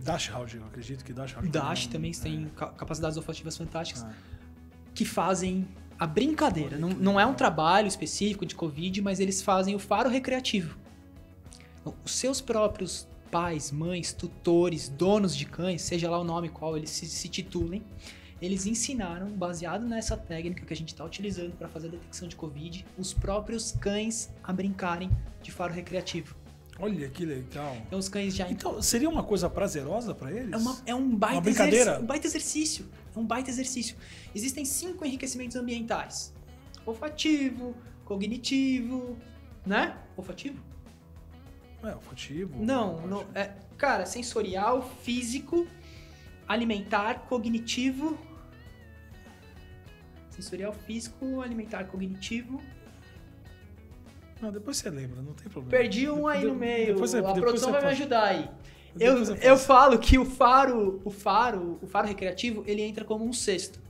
Dachshund, 0.03 0.57
eu 0.57 0.65
acredito 0.65 1.05
que 1.05 1.13
Dachshund. 1.13 1.49
Dash 1.49 1.87
também 1.87 2.11
é. 2.11 2.15
tem 2.21 2.49
ca- 2.57 2.71
capacidades 2.71 3.17
olfativas 3.17 3.57
fantásticas 3.57 4.03
Ah. 4.03 4.13
que 4.93 5.05
fazem 5.05 5.69
a 5.99 6.07
brincadeira. 6.07 6.77
Não, 6.77 6.91
não 6.91 7.21
é 7.21 7.27
um 7.27 7.35
trabalho 7.35 7.87
específico 7.87 8.45
de 8.45 8.55
Covid, 8.55 9.01
mas 9.03 9.21
eles 9.21 9.43
fazem 9.43 9.75
o 9.75 9.79
faro 9.79 10.09
recreativo. 10.09 10.79
Então, 11.81 11.95
os 12.05 12.13
seus 12.13 12.41
próprios 12.41 13.07
pais, 13.31 13.71
mães, 13.71 14.13
tutores, 14.13 14.89
donos 14.89 15.37
de 15.37 15.45
cães, 15.45 15.83
seja 15.83 16.09
lá 16.09 16.19
o 16.19 16.25
nome 16.25 16.49
qual 16.49 16.77
eles 16.77 16.91
se, 16.91 17.07
se 17.07 17.29
titulem, 17.29 17.83
eles 18.41 18.67
ensinaram, 18.67 19.29
baseado 19.31 19.87
nessa 19.87 20.17
técnica 20.17 20.65
que 20.65 20.73
a 20.73 20.77
gente 20.77 20.89
está 20.89 21.05
utilizando 21.05 21.57
para 21.57 21.69
fazer 21.69 21.89
a 21.89 21.91
detecção 21.91 22.29
de 22.29 22.37
Covid, 22.37 22.85
os 22.99 23.13
próprios 23.13 23.73
cães 23.73 24.33
a 24.43 24.53
brincarem 24.53 25.11
de 25.43 25.51
faro 25.51 25.73
recreativo. 25.73 26.44
Olha 26.79 27.09
que 27.09 27.25
legal. 27.25 27.77
Então 27.87 27.99
os 27.99 28.09
cães 28.09 28.35
já 28.35 28.51
Então, 28.51 28.83
seria 28.83 29.09
uma 29.09 29.23
coisa 29.23 29.49
prazerosa 29.49 30.15
pra 30.15 30.33
eles? 30.33 30.53
É, 30.53 30.57
uma- 30.57 30.77
é 30.87 30.95
um, 30.95 31.15
baita 31.15 31.37
Uma 31.37 31.41
brincadeira? 31.43 31.77
exercício, 31.77 32.03
um 32.03 32.07
baita 32.07 32.27
exercício. 32.27 32.87
É 33.15 33.19
um 33.19 33.25
baita 33.27 33.51
exercício. 33.51 33.97
Existem 34.35 34.65
cinco 34.65 35.05
enriquecimentos 35.07 35.57
ambientais: 35.57 36.35
olfativo, 36.85 37.77
cognitivo, 38.05 39.17
né? 39.65 39.97
Olfativo? 40.17 40.61
É, 41.83 41.95
olfativo. 41.95 42.63
Não, 42.65 43.07
não 43.07 43.25
é, 43.35 43.53
cara, 43.79 44.05
sensorial, 44.05 44.83
físico, 45.03 45.69
alimentar, 46.49 47.27
cognitivo. 47.29 48.19
Sensorial, 50.31 50.73
físico, 50.73 51.41
alimentar, 51.41 51.85
cognitivo. 51.85 52.61
Não, 54.45 54.53
depois 54.53 54.77
você 54.77 54.91
lembra, 54.91 55.23
não 55.23 55.33
tem 55.33 55.49
problema. 55.49 55.71
Perdi 55.71 56.09
um 56.11 56.29
aí 56.29 56.45
no 56.45 56.55
meio. 56.55 56.89
depois 56.95 57.11
você- 57.11 57.19
a 57.19 57.21
depois 57.23 57.41
produção 57.41 57.73
vai 57.73 57.81
me 57.81 57.89
ajudar 57.89 58.25
aí. 58.25 58.51
Eu, 59.01 59.25
eu 59.37 59.57
falo 59.57 59.99
que 59.99 60.19
o 60.19 60.25
faro, 60.25 61.01
o 61.05 61.11
faro, 61.11 61.79
o 61.83 61.87
faro 61.87 62.07
recreativo, 62.07 62.63
ele 62.67 62.83
entra 62.83 63.05
como 63.05 63.25
um 63.25 63.33
cesto. 63.33 63.81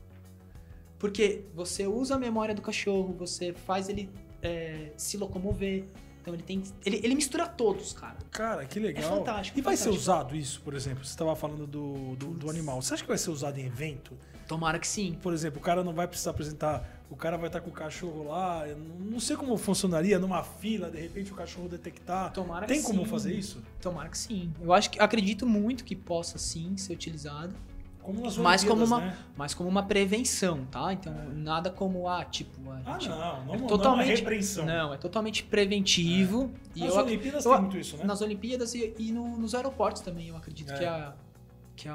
Porque 0.99 1.43
você 1.55 1.87
usa 1.87 2.15
a 2.15 2.19
memória 2.19 2.55
do 2.55 2.63
cachorro, 2.63 3.15
você 3.19 3.53
faz 3.53 3.89
ele 3.89 4.09
é, 4.43 4.93
se 4.97 5.17
locomover. 5.17 5.85
Então 6.23 6.33
ele 6.33 6.43
tem. 6.43 6.63
Ele, 6.87 7.01
ele 7.05 7.15
mistura 7.15 7.47
todos, 7.47 7.93
cara. 7.93 8.17
Cara, 8.31 8.65
que 8.65 8.81
legal. 8.81 9.05
É 9.05 9.07
fantástico, 9.07 9.59
E 9.59 9.63
vai 9.63 9.77
ser 9.77 9.85
fantástico. 9.91 10.03
usado 10.13 10.37
isso, 10.37 10.63
por 10.63 10.73
exemplo? 10.73 11.05
Você 11.05 11.11
estava 11.11 11.37
falando 11.37 11.67
do, 11.67 12.17
do, 12.17 12.27
do 12.29 12.49
animal. 12.49 12.81
Você 12.81 12.95
acha 12.95 13.03
que 13.03 13.09
vai 13.09 13.19
ser 13.19 13.31
usado 13.31 13.59
em 13.59 13.67
evento? 13.67 14.17
Tomara 14.49 14.79
que 14.79 14.87
sim. 14.87 15.19
Por 15.23 15.35
exemplo, 15.35 15.59
o 15.61 15.63
cara 15.63 15.85
não 15.85 15.93
vai 15.93 16.07
precisar 16.09 16.31
apresentar. 16.31 16.89
O 17.15 17.17
cara 17.17 17.37
vai 17.39 17.47
estar 17.47 17.61
com 17.61 17.71
o 17.71 17.73
cachorro 17.73 18.25
lá. 18.27 18.67
eu 18.67 18.77
não 18.77 19.21
sei 19.21 19.37
como 19.37 19.57
funcionaria 19.57 20.19
numa 20.19 20.43
fila, 20.43 20.91
de 20.91 21.01
repente 21.01 21.31
o 21.31 21.35
cachorro 21.37 21.69
detectar. 21.69 22.33
Tomara 22.33 22.67
Tem 22.67 22.83
como 22.83 23.05
sim. 23.05 23.07
fazer 23.07 23.33
isso? 23.33 23.63
Tomara 23.81 24.09
que 24.09 24.19
sim. 24.19 24.53
Eu 24.61 24.73
acho 24.73 24.91
que 24.91 24.99
acredito 24.99 25.47
muito 25.47 25.85
que 25.85 25.95
possa 25.95 26.39
sim 26.39 26.77
ser 26.77 26.93
utilizado. 26.93 27.55
Como 28.03 28.21
nas 28.21 28.37
Mas 28.37 28.65
como 28.65 28.85
uma, 28.85 29.01
né? 29.01 29.17
mas 29.37 29.55
como 29.55 29.69
uma 29.69 29.85
prevenção, 29.85 30.65
tá? 30.67 30.93
Então, 30.93 31.15
nada 31.37 31.71
como, 31.71 32.09
ah, 32.09 32.25
tipo, 32.25 32.69
a 32.69 32.81
Ah, 32.85 32.93
gente- 32.99 33.09
não. 33.09 33.45
Não, 33.47 33.55
é 33.55 33.59
totalmente, 33.69 34.07
não 34.09 34.13
é 34.13 34.17
repreensão. 34.17 34.67
Não, 34.67 34.93
é 34.93 34.97
totalmente 34.99 35.45
preventivo. 35.45 36.51
E 36.75 36.81
Nas 36.81 36.95
eu, 36.97 37.01
Olimpíadas 37.05 37.45
eu- 37.45 37.53
tem 37.53 37.61
muito 37.61 37.79
isso, 37.79 37.97
né? 37.97 38.05
nas 38.05 38.21
Olimpíadas 38.23 38.75
e, 38.75 38.93
e 38.99 39.13
no- 39.13 39.39
nos 39.39 39.55
aeroportos 39.55 40.03
também, 40.03 40.29
eu 40.31 40.37
acredito 40.37 40.73
É. 40.73 40.77
que 40.79 40.85
é, 40.85 41.13
que 41.77 41.89
é 41.89 41.95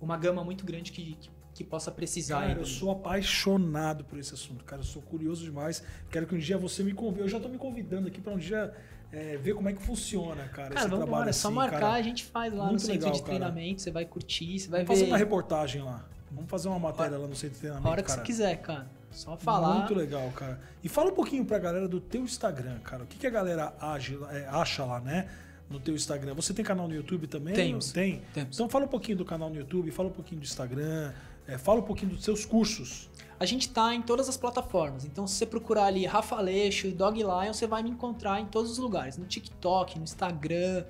uma 0.00 0.16
gama 0.16 0.42
muito 0.42 0.66
grande 0.66 0.90
que, 0.90 1.16
que, 1.20 1.30
que 1.60 1.64
possa 1.64 1.90
precisar. 1.90 2.40
Cara, 2.40 2.58
eu 2.58 2.64
sou 2.64 2.90
apaixonado 2.90 4.04
por 4.04 4.18
esse 4.18 4.32
assunto, 4.32 4.64
cara. 4.64 4.80
Eu 4.80 4.86
sou 4.86 5.02
curioso 5.02 5.44
demais. 5.44 5.82
Quero 6.10 6.26
que 6.26 6.34
um 6.34 6.38
dia 6.38 6.56
você 6.56 6.82
me 6.82 6.94
convide. 6.94 7.20
Eu 7.20 7.28
já 7.28 7.38
tô 7.38 7.48
me 7.48 7.58
convidando 7.58 8.08
aqui 8.08 8.18
para 8.18 8.32
um 8.32 8.38
dia 8.38 8.74
é, 9.12 9.36
ver 9.36 9.54
como 9.54 9.68
é 9.68 9.72
que 9.74 9.82
funciona, 9.82 10.44
cara. 10.48 10.68
Cara, 10.68 10.74
esse 10.74 10.88
vamos 10.88 10.88
trabalho 10.88 11.08
embora, 11.08 11.30
é 11.30 11.32
só 11.32 11.48
assim, 11.48 11.56
marcar, 11.56 11.80
cara. 11.80 11.92
a 11.94 12.02
gente 12.02 12.24
faz 12.24 12.52
lá 12.52 12.64
no 12.64 12.70
Muito 12.70 12.82
centro 12.82 12.94
legal, 12.94 13.12
de 13.12 13.18
cara. 13.18 13.28
treinamento, 13.28 13.82
você 13.82 13.90
vai 13.90 14.04
curtir, 14.06 14.58
você 14.58 14.68
vai 14.68 14.80
Vamos 14.80 14.88
fazer 14.88 15.04
ver 15.04 15.10
uma 15.12 15.18
reportagem 15.18 15.82
lá. 15.82 16.06
Vamos 16.30 16.48
fazer 16.48 16.68
uma 16.68 16.78
matéria 16.78 17.18
lá 17.18 17.26
no 17.26 17.36
centro 17.36 17.54
de 17.54 17.60
treinamento, 17.60 17.88
a 17.88 17.90
hora 17.90 18.02
que 18.02 18.08
cara. 18.08 18.20
você 18.20 18.26
quiser, 18.26 18.56
cara. 18.62 18.86
Só 19.10 19.36
falar. 19.36 19.74
Muito 19.80 19.94
legal, 19.94 20.30
cara. 20.30 20.60
E 20.82 20.88
fala 20.88 21.10
um 21.10 21.14
pouquinho 21.14 21.44
pra 21.44 21.58
galera 21.58 21.88
do 21.88 22.00
teu 22.00 22.22
Instagram, 22.22 22.78
cara. 22.78 23.02
O 23.02 23.06
que, 23.06 23.18
que 23.18 23.26
a 23.26 23.30
galera 23.30 23.74
age, 23.80 24.18
é, 24.30 24.46
acha 24.46 24.84
lá, 24.84 25.00
né? 25.00 25.28
No 25.68 25.80
teu 25.80 25.94
Instagram. 25.94 26.34
Você 26.34 26.54
tem 26.54 26.64
canal 26.64 26.86
no 26.86 26.94
YouTube 26.94 27.26
também? 27.26 27.52
Temos. 27.52 27.92
Tem? 27.92 28.22
Temos. 28.32 28.56
Então 28.56 28.68
fala 28.68 28.84
um 28.84 28.88
pouquinho 28.88 29.18
do 29.18 29.24
canal 29.24 29.50
no 29.50 29.56
YouTube, 29.56 29.90
fala 29.90 30.08
um 30.08 30.12
pouquinho 30.12 30.40
do 30.40 30.44
Instagram, 30.44 31.12
é, 31.46 31.58
fala 31.58 31.80
um 31.80 31.84
pouquinho 31.84 32.12
dos 32.12 32.24
seus 32.24 32.44
cursos. 32.44 33.08
A 33.38 33.46
gente 33.46 33.70
tá 33.70 33.94
em 33.94 34.02
todas 34.02 34.28
as 34.28 34.36
plataformas. 34.36 35.04
Então, 35.04 35.26
se 35.26 35.34
você 35.34 35.46
procurar 35.46 35.86
ali 35.86 36.04
Rafa 36.04 36.36
Aleixo 36.36 36.86
e 36.86 36.92
Dog 36.92 37.18
Lion, 37.18 37.52
você 37.52 37.66
vai 37.66 37.82
me 37.82 37.90
encontrar 37.90 38.40
em 38.40 38.46
todos 38.46 38.70
os 38.70 38.78
lugares. 38.78 39.16
No 39.16 39.24
TikTok, 39.24 39.96
no 39.96 40.04
Instagram, 40.04 40.84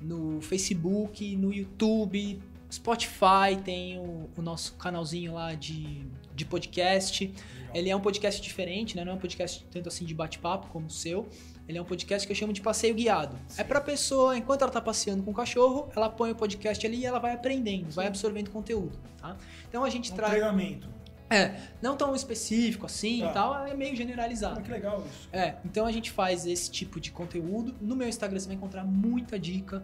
no 0.00 0.40
Facebook, 0.40 1.36
no 1.36 1.52
YouTube, 1.52 2.42
Spotify, 2.70 3.56
tem 3.64 3.98
o, 3.98 4.28
o 4.36 4.42
nosso 4.42 4.74
canalzinho 4.74 5.34
lá 5.34 5.54
de, 5.54 6.04
de 6.34 6.44
podcast. 6.44 7.32
Ele 7.72 7.88
é 7.88 7.94
um 7.94 8.00
podcast 8.00 8.42
diferente, 8.42 8.96
né? 8.96 9.04
Não 9.04 9.12
é 9.12 9.14
um 9.14 9.18
podcast 9.18 9.64
tanto 9.70 9.88
assim 9.88 10.04
de 10.04 10.14
bate-papo 10.14 10.66
como 10.68 10.86
o 10.86 10.90
seu. 10.90 11.28
Ele 11.66 11.78
é 11.78 11.82
um 11.82 11.84
podcast 11.84 12.26
que 12.26 12.32
eu 12.32 12.36
chamo 12.36 12.52
de 12.52 12.60
passeio 12.60 12.94
guiado. 12.94 13.36
É 13.56 13.64
pra 13.64 13.80
pessoa, 13.80 14.36
enquanto 14.36 14.62
ela 14.62 14.70
tá 14.70 14.80
passeando 14.80 15.22
com 15.22 15.30
o 15.30 15.34
cachorro, 15.34 15.88
ela 15.96 16.10
põe 16.10 16.30
o 16.30 16.34
podcast 16.34 16.86
ali 16.86 16.98
e 16.98 17.06
ela 17.06 17.18
vai 17.18 17.32
aprendendo, 17.32 17.90
vai 17.90 18.06
absorvendo 18.06 18.50
conteúdo, 18.50 18.98
tá? 19.18 19.36
Então 19.68 19.82
a 19.82 19.88
gente 19.90 20.12
Um 20.12 20.16
traz... 20.16 20.32
treinamento. 20.32 20.88
É, 21.30 21.58
não 21.80 21.96
tão 21.96 22.14
específico 22.14 22.84
assim 22.84 23.20
Tá. 23.20 23.30
e 23.30 23.32
tal, 23.32 23.66
é 23.66 23.74
meio 23.74 23.92
Ah, 23.92 23.96
generalizado. 23.96 24.60
que 24.60 24.70
legal 24.70 25.02
isso. 25.10 25.26
É, 25.32 25.56
então 25.64 25.86
a 25.86 25.90
gente 25.90 26.10
faz 26.10 26.44
esse 26.46 26.70
tipo 26.70 27.00
de 27.00 27.10
conteúdo. 27.10 27.74
No 27.80 27.96
meu 27.96 28.06
Instagram 28.06 28.38
você 28.38 28.46
vai 28.46 28.56
encontrar 28.56 28.84
muita 28.84 29.38
dica, 29.38 29.82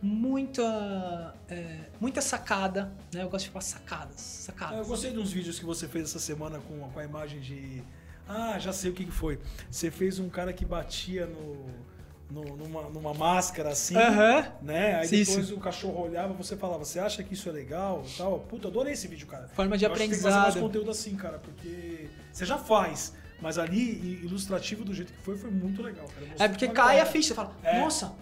muita 0.00 1.34
é, 1.48 1.80
muita 2.00 2.20
sacada, 2.20 2.92
né? 3.12 3.22
Eu 3.22 3.28
gosto 3.28 3.46
de 3.46 3.50
falar 3.50 3.62
sacadas, 3.62 4.14
Ah, 4.16 4.52
sacadas. 4.52 4.78
Eu 4.78 4.84
gostei 4.86 5.10
de 5.10 5.18
uns 5.18 5.32
vídeos 5.32 5.58
que 5.58 5.64
você 5.64 5.88
fez 5.88 6.04
essa 6.04 6.18
semana 6.20 6.58
com, 6.60 6.78
com 6.88 6.98
a 7.00 7.04
imagem 7.04 7.40
de. 7.40 7.82
Ah, 8.28 8.58
já 8.58 8.72
sei 8.72 8.90
o 8.90 8.94
que, 8.94 9.06
foi. 9.10 9.38
Você 9.70 9.90
fez 9.90 10.18
um 10.18 10.28
cara 10.28 10.52
que 10.52 10.64
batia 10.64 11.26
no, 11.26 11.66
no- 12.30 12.56
numa, 12.56 12.82
numa 12.90 13.14
máscara 13.14 13.70
assim. 13.70 13.96
Aham. 13.96 14.52
Né? 14.62 14.96
Aí 14.96 15.08
Sim, 15.08 15.24
depois 15.24 15.50
o 15.50 15.58
cachorro 15.58 16.02
olhava 16.04 16.34
você 16.34 16.56
falava, 16.56 16.84
você 16.84 16.98
acha 16.98 17.22
que 17.22 17.34
isso 17.34 17.48
é 17.48 17.52
legal? 17.52 18.04
Tal. 18.16 18.40
Puta, 18.40 18.68
adorei 18.68 18.92
esse 18.92 19.08
vídeo, 19.08 19.26
cara. 19.26 19.48
Forma 19.48 19.78
de 19.78 19.84
Eu 19.84 19.90
acho 19.92 20.00
que 20.02 20.08
tem 20.08 20.16
que 20.16 20.22
fazer 20.22 20.28
mais 20.34 20.38
aprendizado. 20.48 20.62
conteúdo 20.62 20.90
assim, 20.90 21.16
cara, 21.16 21.38
porque 21.38 22.08
você 22.32 22.44
já 22.44 22.58
faz. 22.58 23.14
Mas 23.40 23.56
ali, 23.56 24.20
ilustrativo 24.24 24.84
do 24.84 24.92
jeito 24.92 25.12
que 25.12 25.20
foi, 25.20 25.36
foi 25.38 25.50
muito 25.50 25.80
legal, 25.80 26.06
cara. 26.08 26.26
É 26.38 26.48
porque 26.48 26.66
cai 26.68 26.98
a 27.00 27.06
ficha, 27.06 27.28
você 27.28 27.34
fala, 27.34 27.56
É. 27.62 27.78
nossa. 27.80 28.12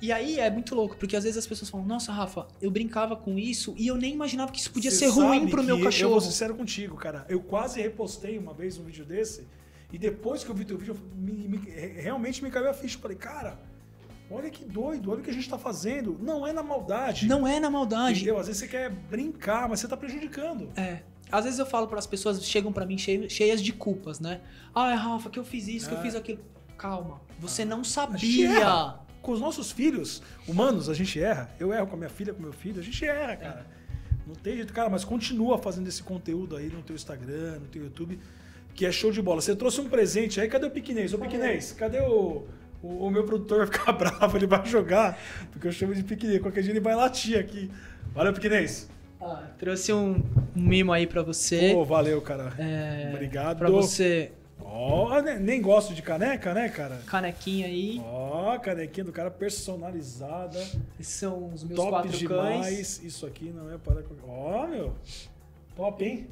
E 0.00 0.10
aí 0.10 0.38
é 0.40 0.50
muito 0.50 0.74
louco, 0.74 0.96
porque 0.96 1.14
às 1.14 1.24
vezes 1.24 1.36
as 1.38 1.46
pessoas 1.46 1.68
falam, 1.70 1.86
nossa, 1.86 2.10
Rafa, 2.12 2.46
eu 2.60 2.70
brincava 2.70 3.14
com 3.16 3.38
isso 3.38 3.74
e 3.76 3.86
eu 3.86 3.96
nem 3.96 4.12
imaginava 4.14 4.50
que 4.50 4.58
isso 4.58 4.70
podia 4.70 4.90
Você 4.90 4.98
ser 5.00 5.08
ruim 5.08 5.48
pro 5.48 5.62
meu 5.62 5.80
cachorro. 5.82 6.06
Eu 6.08 6.10
vou 6.12 6.20
ser 6.20 6.30
sincero 6.30 6.54
contigo, 6.54 6.96
cara. 6.96 7.26
Eu 7.28 7.40
quase 7.40 7.80
repostei 7.82 8.38
uma 8.38 8.54
vez 8.54 8.78
um 8.78 8.84
vídeo 8.84 9.04
desse 9.04 9.46
e 9.92 9.98
depois 9.98 10.42
que 10.42 10.50
eu 10.50 10.54
vi 10.54 10.64
teu 10.64 10.78
vídeo, 10.78 10.96
me- 11.14 11.48
me- 11.48 11.70
re- 11.70 12.00
realmente 12.00 12.42
me 12.42 12.50
caiu 12.50 12.70
a 12.70 12.72
ficha. 12.74 12.96
Eu 12.96 13.00
falei, 13.02 13.16
cara, 13.18 13.58
olha 14.30 14.48
que 14.48 14.64
doido, 14.64 15.10
olha 15.10 15.20
o 15.20 15.22
que 15.22 15.30
a 15.30 15.34
gente 15.34 15.48
tá 15.50 15.58
fazendo. 15.58 16.16
Não 16.20 16.46
é 16.46 16.52
na 16.52 16.62
maldade. 16.62 17.26
Não 17.26 17.46
é 17.46 17.60
na 17.60 17.68
maldade. 17.68 18.20
Entendeu? 18.20 18.38
Às 18.38 18.46
vezes 18.46 18.60
você 18.60 18.68
quer 18.68 18.88
brincar, 18.90 19.68
mas 19.68 19.80
você 19.80 19.88
tá 19.88 19.96
prejudicando. 19.98 20.70
É. 20.76 21.02
Às 21.30 21.44
vezes 21.44 21.58
eu 21.60 21.66
falo 21.66 21.86
para 21.86 21.98
as 21.98 22.06
pessoas, 22.06 22.42
chegam 22.44 22.72
para 22.72 22.86
mim 22.86 22.96
cheias 22.98 23.62
de 23.62 23.72
culpas, 23.72 24.18
né? 24.18 24.40
Ah, 24.74 24.94
Rafa, 24.94 25.28
que 25.30 25.38
eu 25.38 25.44
fiz 25.44 25.68
isso, 25.68 25.88
que 25.88 25.94
eu 25.94 25.98
É. 25.98 26.02
fiz 26.02 26.14
aquilo. 26.14 26.40
Calma, 26.78 27.20
você 27.38 27.64
não 27.64 27.84
gente 27.84 27.88
sabia. 27.92 28.94
Com 29.22 29.32
os 29.32 29.40
nossos 29.40 29.70
filhos 29.70 30.22
humanos, 30.48 30.88
a 30.88 30.94
gente 30.94 31.20
erra. 31.20 31.50
Eu 31.58 31.72
erro 31.72 31.86
com 31.86 31.94
a 31.94 31.98
minha 31.98 32.08
filha, 32.08 32.32
com 32.32 32.42
meu 32.42 32.52
filho, 32.52 32.80
a 32.80 32.82
gente 32.82 33.04
erra, 33.04 33.36
cara. 33.36 33.66
Não 34.26 34.34
tem 34.34 34.56
jeito, 34.56 34.72
cara, 34.72 34.88
mas 34.88 35.04
continua 35.04 35.58
fazendo 35.58 35.88
esse 35.88 36.02
conteúdo 36.02 36.56
aí 36.56 36.68
no 36.68 36.82
teu 36.82 36.94
Instagram, 36.94 37.58
no 37.60 37.66
teu 37.66 37.82
YouTube, 37.82 38.18
que 38.74 38.86
é 38.86 38.92
show 38.92 39.10
de 39.10 39.20
bola. 39.20 39.40
Você 39.40 39.56
trouxe 39.56 39.80
um 39.80 39.88
presente 39.88 40.40
aí, 40.40 40.48
cadê 40.48 40.66
o 40.66 40.70
Piquinês? 40.70 41.12
Ô 41.12 41.18
Piquinês, 41.18 41.72
cadê 41.72 42.00
o, 42.00 42.46
o, 42.82 43.06
o 43.06 43.10
meu 43.10 43.24
produtor 43.24 43.58
vai 43.58 43.66
ficar 43.78 43.92
bravo, 43.92 44.36
ele 44.36 44.46
vai 44.46 44.64
jogar, 44.66 45.18
porque 45.50 45.66
eu 45.66 45.72
chamo 45.72 45.94
de 45.94 46.02
Piquinês. 46.04 46.40
Qualquer 46.40 46.62
dia 46.62 46.72
ele 46.72 46.80
vai 46.80 46.94
latir 46.94 47.38
aqui. 47.38 47.70
Valeu, 48.14 48.32
Piquinês. 48.32 48.88
Ah, 49.20 49.48
trouxe 49.58 49.92
um, 49.92 50.22
um 50.56 50.62
mimo 50.62 50.92
aí 50.92 51.06
para 51.06 51.22
você. 51.22 51.72
Pô, 51.74 51.84
valeu, 51.84 52.22
cara. 52.22 52.54
É, 52.58 53.10
Obrigado. 53.12 53.58
Pra 53.58 53.68
você, 53.68 54.32
Ó, 54.64 55.20
ne- 55.22 55.38
nem 55.38 55.60
gosto 55.60 55.92
de 55.94 56.02
caneca, 56.02 56.52
né, 56.54 56.68
cara? 56.68 57.00
canequinha 57.06 57.66
aí. 57.66 58.00
Ó, 58.04 58.58
canequinha 58.58 59.04
do 59.04 59.12
cara 59.12 59.30
personalizada. 59.30 60.58
Esses 60.98 61.14
são 61.14 61.50
os 61.52 61.64
meus 61.64 61.76
Top 61.78 61.90
quatro 61.90 62.10
demais. 62.16 62.66
cães. 62.66 63.02
Isso 63.04 63.26
aqui 63.26 63.52
não 63.54 63.72
é 63.72 63.78
para. 63.78 64.02
Ó, 64.26 64.66
meu. 64.66 64.94
Top, 65.76 66.04
hein? 66.04 66.26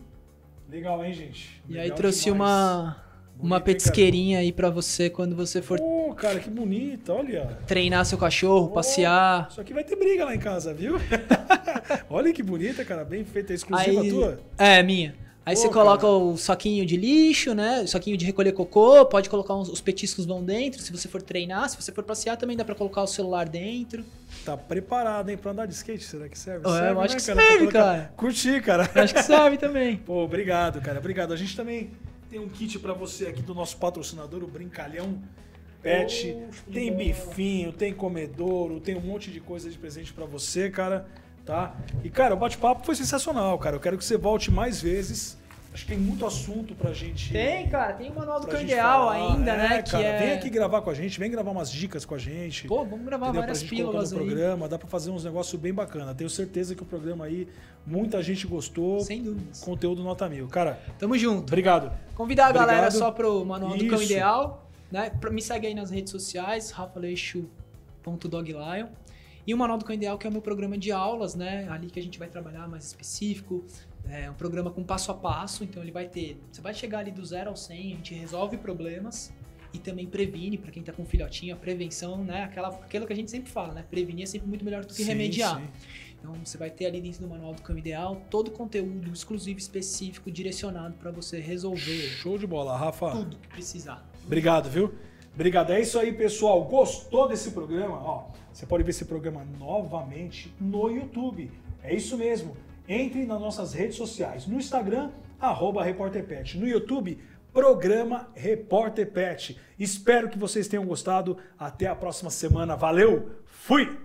Legal, 0.71 1.05
hein, 1.05 1.13
gente? 1.15 1.63
E 1.69 1.77
aí 1.77 1.85
Legal 1.85 1.97
trouxe 1.97 2.25
demais. 2.25 2.39
uma, 2.41 2.81
uma 2.83 2.97
Bonito, 3.41 3.55
hein, 3.55 3.61
petisqueirinha 3.63 4.39
aí 4.41 4.53
pra 4.53 4.69
você 4.69 5.09
quando 5.09 5.35
você 5.35 5.63
for? 5.63 5.79
Pô, 5.79 6.15
cara, 6.15 6.39
que 6.41 6.51
bonita, 6.51 7.15
olha. 7.15 7.59
treinar 7.67 8.05
seu 8.05 8.19
cachorro, 8.19 8.67
Ó, 8.67 8.75
passear. 8.75 9.49
Isso 9.51 9.61
aqui 9.61 9.73
vai 9.73 9.83
ter 9.85 9.97
briga 9.97 10.25
lá 10.27 10.35
em 10.35 10.39
casa, 10.39 10.75
viu? 10.75 10.97
olha 12.11 12.33
que 12.33 12.43
bonita, 12.43 12.85
cara. 12.85 13.05
Bem 13.05 13.25
feita. 13.25 13.53
É 13.53 13.57
exclusiva 13.57 14.01
Aí, 14.03 14.11
tua? 14.11 14.39
É, 14.59 14.83
minha. 14.83 15.15
Aí 15.49 15.55
Pô, 15.55 15.63
você 15.63 15.69
coloca 15.71 16.03
cara. 16.03 16.13
o 16.13 16.37
saquinho 16.37 16.85
de 16.85 16.95
lixo, 16.95 17.55
né? 17.55 17.81
O 17.81 17.89
saquinho 17.89 18.19
de 18.19 18.27
recolher 18.27 18.53
cocô, 18.53 19.07
pode 19.07 19.31
colocar 19.31 19.55
uns, 19.55 19.71
os 19.71 19.81
petiscos 19.81 20.27
vão 20.27 20.45
dentro, 20.45 20.83
se 20.83 20.93
você 20.93 21.09
for 21.09 21.23
treinar, 21.23 21.71
se 21.71 21.77
você 21.81 21.91
for 21.91 22.05
passear 22.05 22.37
também 22.37 22.55
dá 22.55 22.67
pra 22.67 22.75
colocar 22.75 23.03
o 23.03 23.07
celular 23.07 23.49
dentro. 23.49 24.05
Tá 24.45 24.59
preparado, 24.59 25.31
hein? 25.31 25.39
Pra 25.39 25.53
andar 25.53 25.65
de 25.65 25.73
skate? 25.73 26.05
Será 26.05 26.29
que 26.29 26.39
serve? 26.39 26.67
Ué, 26.69 26.79
serve, 26.79 26.93
eu 26.93 27.01
acho 27.01 27.15
né, 27.15 27.21
que 27.21 27.27
cara? 27.27 27.41
serve, 27.41 27.59
colocar- 27.61 27.79
cara. 27.83 28.13
Curti, 28.15 28.61
cara. 28.61 28.91
Eu 28.95 29.03
acho 29.05 29.15
que 29.15 29.23
serve 29.23 29.57
também. 29.57 29.97
Pô, 30.05 30.23
obrigado, 30.23 30.83
cara. 30.83 30.99
Obrigado. 30.99 31.33
A 31.33 31.37
gente 31.37 31.57
também 31.57 31.93
tem 32.29 32.39
um 32.39 32.49
kit 32.51 32.79
pra 32.79 32.93
você 32.93 33.29
aqui 33.29 33.41
do 33.41 33.55
nosso 33.55 33.79
patrocinador, 33.79 34.45
o 34.45 34.47
Brincalhão 34.47 35.19
Pet. 35.83 36.37
tem 36.71 36.95
bifinho, 36.95 37.73
tem 37.73 37.95
comedouro, 37.95 38.81
tem 38.81 38.97
um 38.97 39.01
monte 39.01 39.31
de 39.31 39.41
coisa 39.41 39.71
de 39.71 39.79
presente 39.79 40.13
pra 40.13 40.27
você, 40.27 40.69
cara. 40.69 41.07
Tá? 41.49 41.75
E, 42.05 42.11
cara, 42.11 42.35
o 42.35 42.37
bate-papo 42.37 42.85
foi 42.85 42.95
sensacional, 42.95 43.59
cara. 43.59 43.75
Eu 43.77 43.81
quero 43.81 43.97
que 43.97 44.05
você 44.05 44.19
volte 44.19 44.51
mais 44.51 44.83
vezes. 44.83 45.39
Acho 45.73 45.85
que 45.87 45.93
tem 45.93 45.99
muito 45.99 46.27
assunto 46.27 46.75
pra 46.75 46.93
gente. 46.93 47.33
Tem, 47.33 47.67
cara, 47.71 47.95
tem 47.95 48.11
o 48.11 48.15
manual 48.15 48.39
do 48.39 48.47
falar. 48.51 49.13
ainda, 49.15 49.53
É, 49.53 49.57
né? 49.57 49.81
Que 49.83 49.91
cara, 49.93 50.05
é... 50.05 50.19
Vem 50.19 50.33
aqui 50.33 50.51
gravar 50.51 50.83
com 50.83 50.91
a 50.91 50.95
gente, 50.95 51.19
vem 51.19 51.31
gravar 51.31 51.51
umas 51.51 51.73
dicas 51.73 52.05
com 52.05 52.15
a 52.15 52.19
gente. 52.19 52.69
Pô, 52.69 52.85
vamos 52.85 53.07
gravar 53.07 53.29
Entendeu? 53.29 53.41
várias 53.41 53.63
pra 53.63 53.69
gente 53.71 53.81
colocar 53.83 53.93
pílulas 53.93 54.13
no 54.13 54.19
aí. 54.21 54.27
programa, 54.27 54.69
dá 54.69 54.79
pra 54.79 54.89
fazer 54.89 55.11
uns 55.11 55.25
negócios 55.25 55.59
bem 55.59 55.73
bacana. 55.73 56.15
Tenho 56.15 56.29
certeza 56.29 56.75
que 56.75 56.83
o 56.83 56.87
programa 56.87 57.25
aí, 57.25 57.49
muita 57.87 58.23
gente 58.23 58.47
gostou. 58.47 59.01
Sem 59.01 59.23
dúvidas. 59.23 59.61
Conteúdo 59.61 60.03
nota 60.03 60.29
mil. 60.29 60.49
Cara, 60.49 60.79
Tamo 60.99 61.17
junto. 61.17 61.49
obrigado. 61.49 61.91
Convidar 62.15 62.49
a 62.49 62.53
galera 62.53 62.89
Obrigado. 62.89 62.99
só 62.99 63.11
pro 63.11 63.43
Manual 63.47 63.75
do 63.75 63.87
Cão 63.87 64.03
Isso. 64.03 64.13
Ideal, 64.13 64.69
né? 64.93 65.11
Me 65.31 65.41
segue 65.41 65.67
aí 65.69 65.75
nas 65.75 65.91
redes 65.91 66.11
sociais, 66.11 66.71
rafaleixo.doglion. 66.73 68.87
E 69.49 69.55
o 69.55 69.57
Manual 69.57 69.79
do 69.79 69.85
Cão 69.87 69.95
Ideal, 69.95 70.19
que 70.19 70.27
é 70.27 70.29
o 70.29 70.33
meu 70.33 70.43
programa 70.43 70.77
de 70.77 70.93
aulas, 70.93 71.35
né? 71.35 71.67
Ali 71.71 71.89
que 71.89 71.99
a 71.99 72.03
gente 72.03 72.19
vai 72.19 72.29
trabalhar 72.29 72.69
mais 72.69 72.85
específico. 72.85 73.65
É 74.07 74.31
um 74.31 74.35
programa 74.35 74.71
com 74.71 74.85
passo 74.85 75.11
a 75.11 75.15
passo, 75.15 75.65
então 75.65 75.83
ele 75.83 75.91
vai 75.91 76.07
ter. 76.07 76.39
Você 76.53 76.61
vai 76.61 76.75
chegar 76.75 76.99
ali 76.99 77.11
do 77.11 77.25
zero 77.25 77.49
ao 77.49 77.57
100, 77.57 77.79
a 77.79 77.97
gente 77.97 78.13
resolve 78.13 78.59
problemas 78.59 79.33
e 79.73 79.79
também 79.79 80.07
previne, 80.07 80.59
pra 80.59 80.71
quem 80.71 80.83
tá 80.83 80.93
com 80.93 81.03
filhotinho, 81.03 81.55
a 81.55 81.57
prevenção, 81.57 82.23
né? 82.23 82.43
Aquela, 82.45 82.69
aquilo 82.69 83.07
que 83.07 83.13
a 83.15 83.17
gente 83.17 83.31
sempre 83.31 83.51
fala, 83.51 83.73
né? 83.73 83.87
Prevenir 83.91 84.25
é 84.25 84.27
sempre 84.27 84.47
muito 84.47 84.63
melhor 84.67 84.83
do 84.83 84.89
que 84.89 85.03
Sim, 85.03 85.05
remediar. 85.05 85.59
sim. 85.59 85.67
Então 86.21 86.35
você 86.45 86.59
vai 86.59 86.69
ter 86.69 86.85
ali 86.85 87.01
dentro 87.01 87.23
do 87.23 87.29
Manual 87.29 87.55
do 87.55 87.63
Cão 87.63 87.79
Ideal 87.79 88.21
todo 88.29 88.49
o 88.49 88.51
conteúdo 88.51 89.11
exclusivo, 89.11 89.59
específico, 89.59 90.31
direcionado 90.31 90.93
para 90.97 91.11
você 91.11 91.41
resolver 91.41 92.09
Show 92.21 92.37
de 92.37 92.47
bola, 92.47 92.77
Rafa. 92.77 93.13
tudo 93.13 93.39
que 93.39 93.49
precisar. 93.49 94.07
Obrigado, 94.27 94.69
viu? 94.69 94.93
Obrigado. 95.39 95.73
É 95.73 95.81
isso 95.81 95.97
aí, 96.01 96.13
pessoal. 96.13 96.65
Gostou 96.65 97.29
desse 97.29 97.53
programa? 97.53 97.95
Ó, 97.95 98.25
você 98.53 98.67
pode 98.67 98.83
ver 98.83 98.91
esse 98.91 99.05
programa 99.05 99.47
novamente 99.57 100.53
no 100.61 100.91
YouTube. 100.91 101.49
É 101.81 101.95
isso 101.95 102.19
mesmo. 102.19 102.57
Entre 102.89 103.25
nas 103.25 103.41
nossas 103.41 103.73
redes 103.73 103.95
sociais. 103.95 104.49
No 104.49 104.59
Instagram, 104.59 105.13
arroba 105.39 105.85
RepórterPet. 105.85 106.59
No 106.59 106.67
YouTube, 106.67 107.21
programa 107.53 108.29
Repórter 108.35 109.13
Pet. 109.13 109.57
Espero 109.79 110.29
que 110.29 110.37
vocês 110.37 110.67
tenham 110.67 110.85
gostado. 110.85 111.39
Até 111.57 111.87
a 111.87 111.95
próxima 111.95 112.31
semana. 112.31 112.75
Valeu! 112.75 113.31
Fui! 113.45 113.97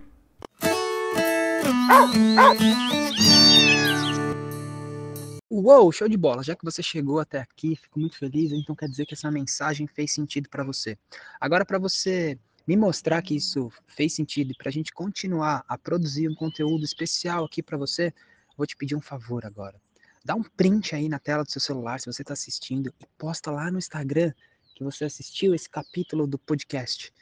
Uou, 5.56 5.92
show 5.92 6.10
de 6.10 6.18
bola! 6.18 6.42
Já 6.42 6.56
que 6.56 6.66
você 6.66 6.82
chegou 6.82 7.20
até 7.20 7.38
aqui, 7.38 7.76
fico 7.76 8.00
muito 8.00 8.18
feliz, 8.18 8.52
então 8.52 8.76
quer 8.76 8.90
dizer 8.90 9.06
que 9.06 9.14
essa 9.14 9.30
mensagem 9.30 9.86
fez 9.86 10.12
sentido 10.12 10.50
para 10.50 10.64
você. 10.64 10.98
Agora, 11.40 11.64
para 11.64 11.78
você 11.78 12.40
me 12.66 12.76
mostrar 12.76 13.22
que 13.22 13.36
isso 13.36 13.72
fez 13.86 14.16
sentido 14.16 14.50
e 14.50 14.56
para 14.56 14.70
a 14.70 14.72
gente 14.72 14.92
continuar 14.92 15.64
a 15.68 15.78
produzir 15.78 16.28
um 16.28 16.34
conteúdo 16.34 16.84
especial 16.84 17.46
aqui 17.46 17.62
para 17.62 17.78
você, 17.78 18.12
vou 18.58 18.66
te 18.66 18.76
pedir 18.76 18.96
um 18.96 19.00
favor 19.00 19.46
agora. 19.46 19.80
dá 20.26 20.34
um 20.34 20.42
print 20.42 20.96
aí 20.96 21.08
na 21.08 21.20
tela 21.20 21.44
do 21.44 21.52
seu 21.52 21.62
celular 21.62 22.00
se 22.00 22.08
você 22.08 22.24
está 22.24 22.34
assistindo 22.34 22.88
e 23.00 23.06
posta 23.16 23.52
lá 23.52 23.70
no 23.70 23.78
Instagram 23.78 24.34
que 24.74 24.84
você 24.84 25.06
assistiu 25.06 25.54
esse 25.54 25.70
capítulo 25.70 26.26
do 26.26 26.40
podcast. 26.40 27.14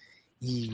E 0.41 0.69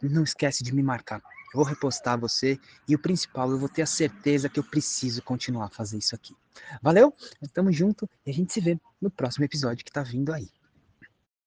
não 0.00 0.24
esquece 0.24 0.64
de 0.64 0.74
me 0.74 0.82
marcar. 0.82 1.18
Eu 1.52 1.56
vou 1.56 1.64
repostar 1.64 2.18
você 2.18 2.58
e 2.88 2.94
o 2.94 2.98
principal, 2.98 3.50
eu 3.50 3.58
vou 3.58 3.68
ter 3.68 3.82
a 3.82 3.86
certeza 3.86 4.48
que 4.48 4.58
eu 4.58 4.64
preciso 4.64 5.20
continuar 5.20 5.66
a 5.66 5.68
fazer 5.68 5.98
isso 5.98 6.14
aqui. 6.14 6.34
Valeu? 6.82 7.14
Tamo 7.52 7.72
junto 7.72 8.08
e 8.24 8.30
a 8.30 8.34
gente 8.34 8.52
se 8.52 8.60
vê 8.60 8.78
no 9.00 9.10
próximo 9.10 9.44
episódio 9.44 9.84
que 9.84 9.92
tá 9.92 10.02
vindo 10.02 10.32
aí. 10.32 10.48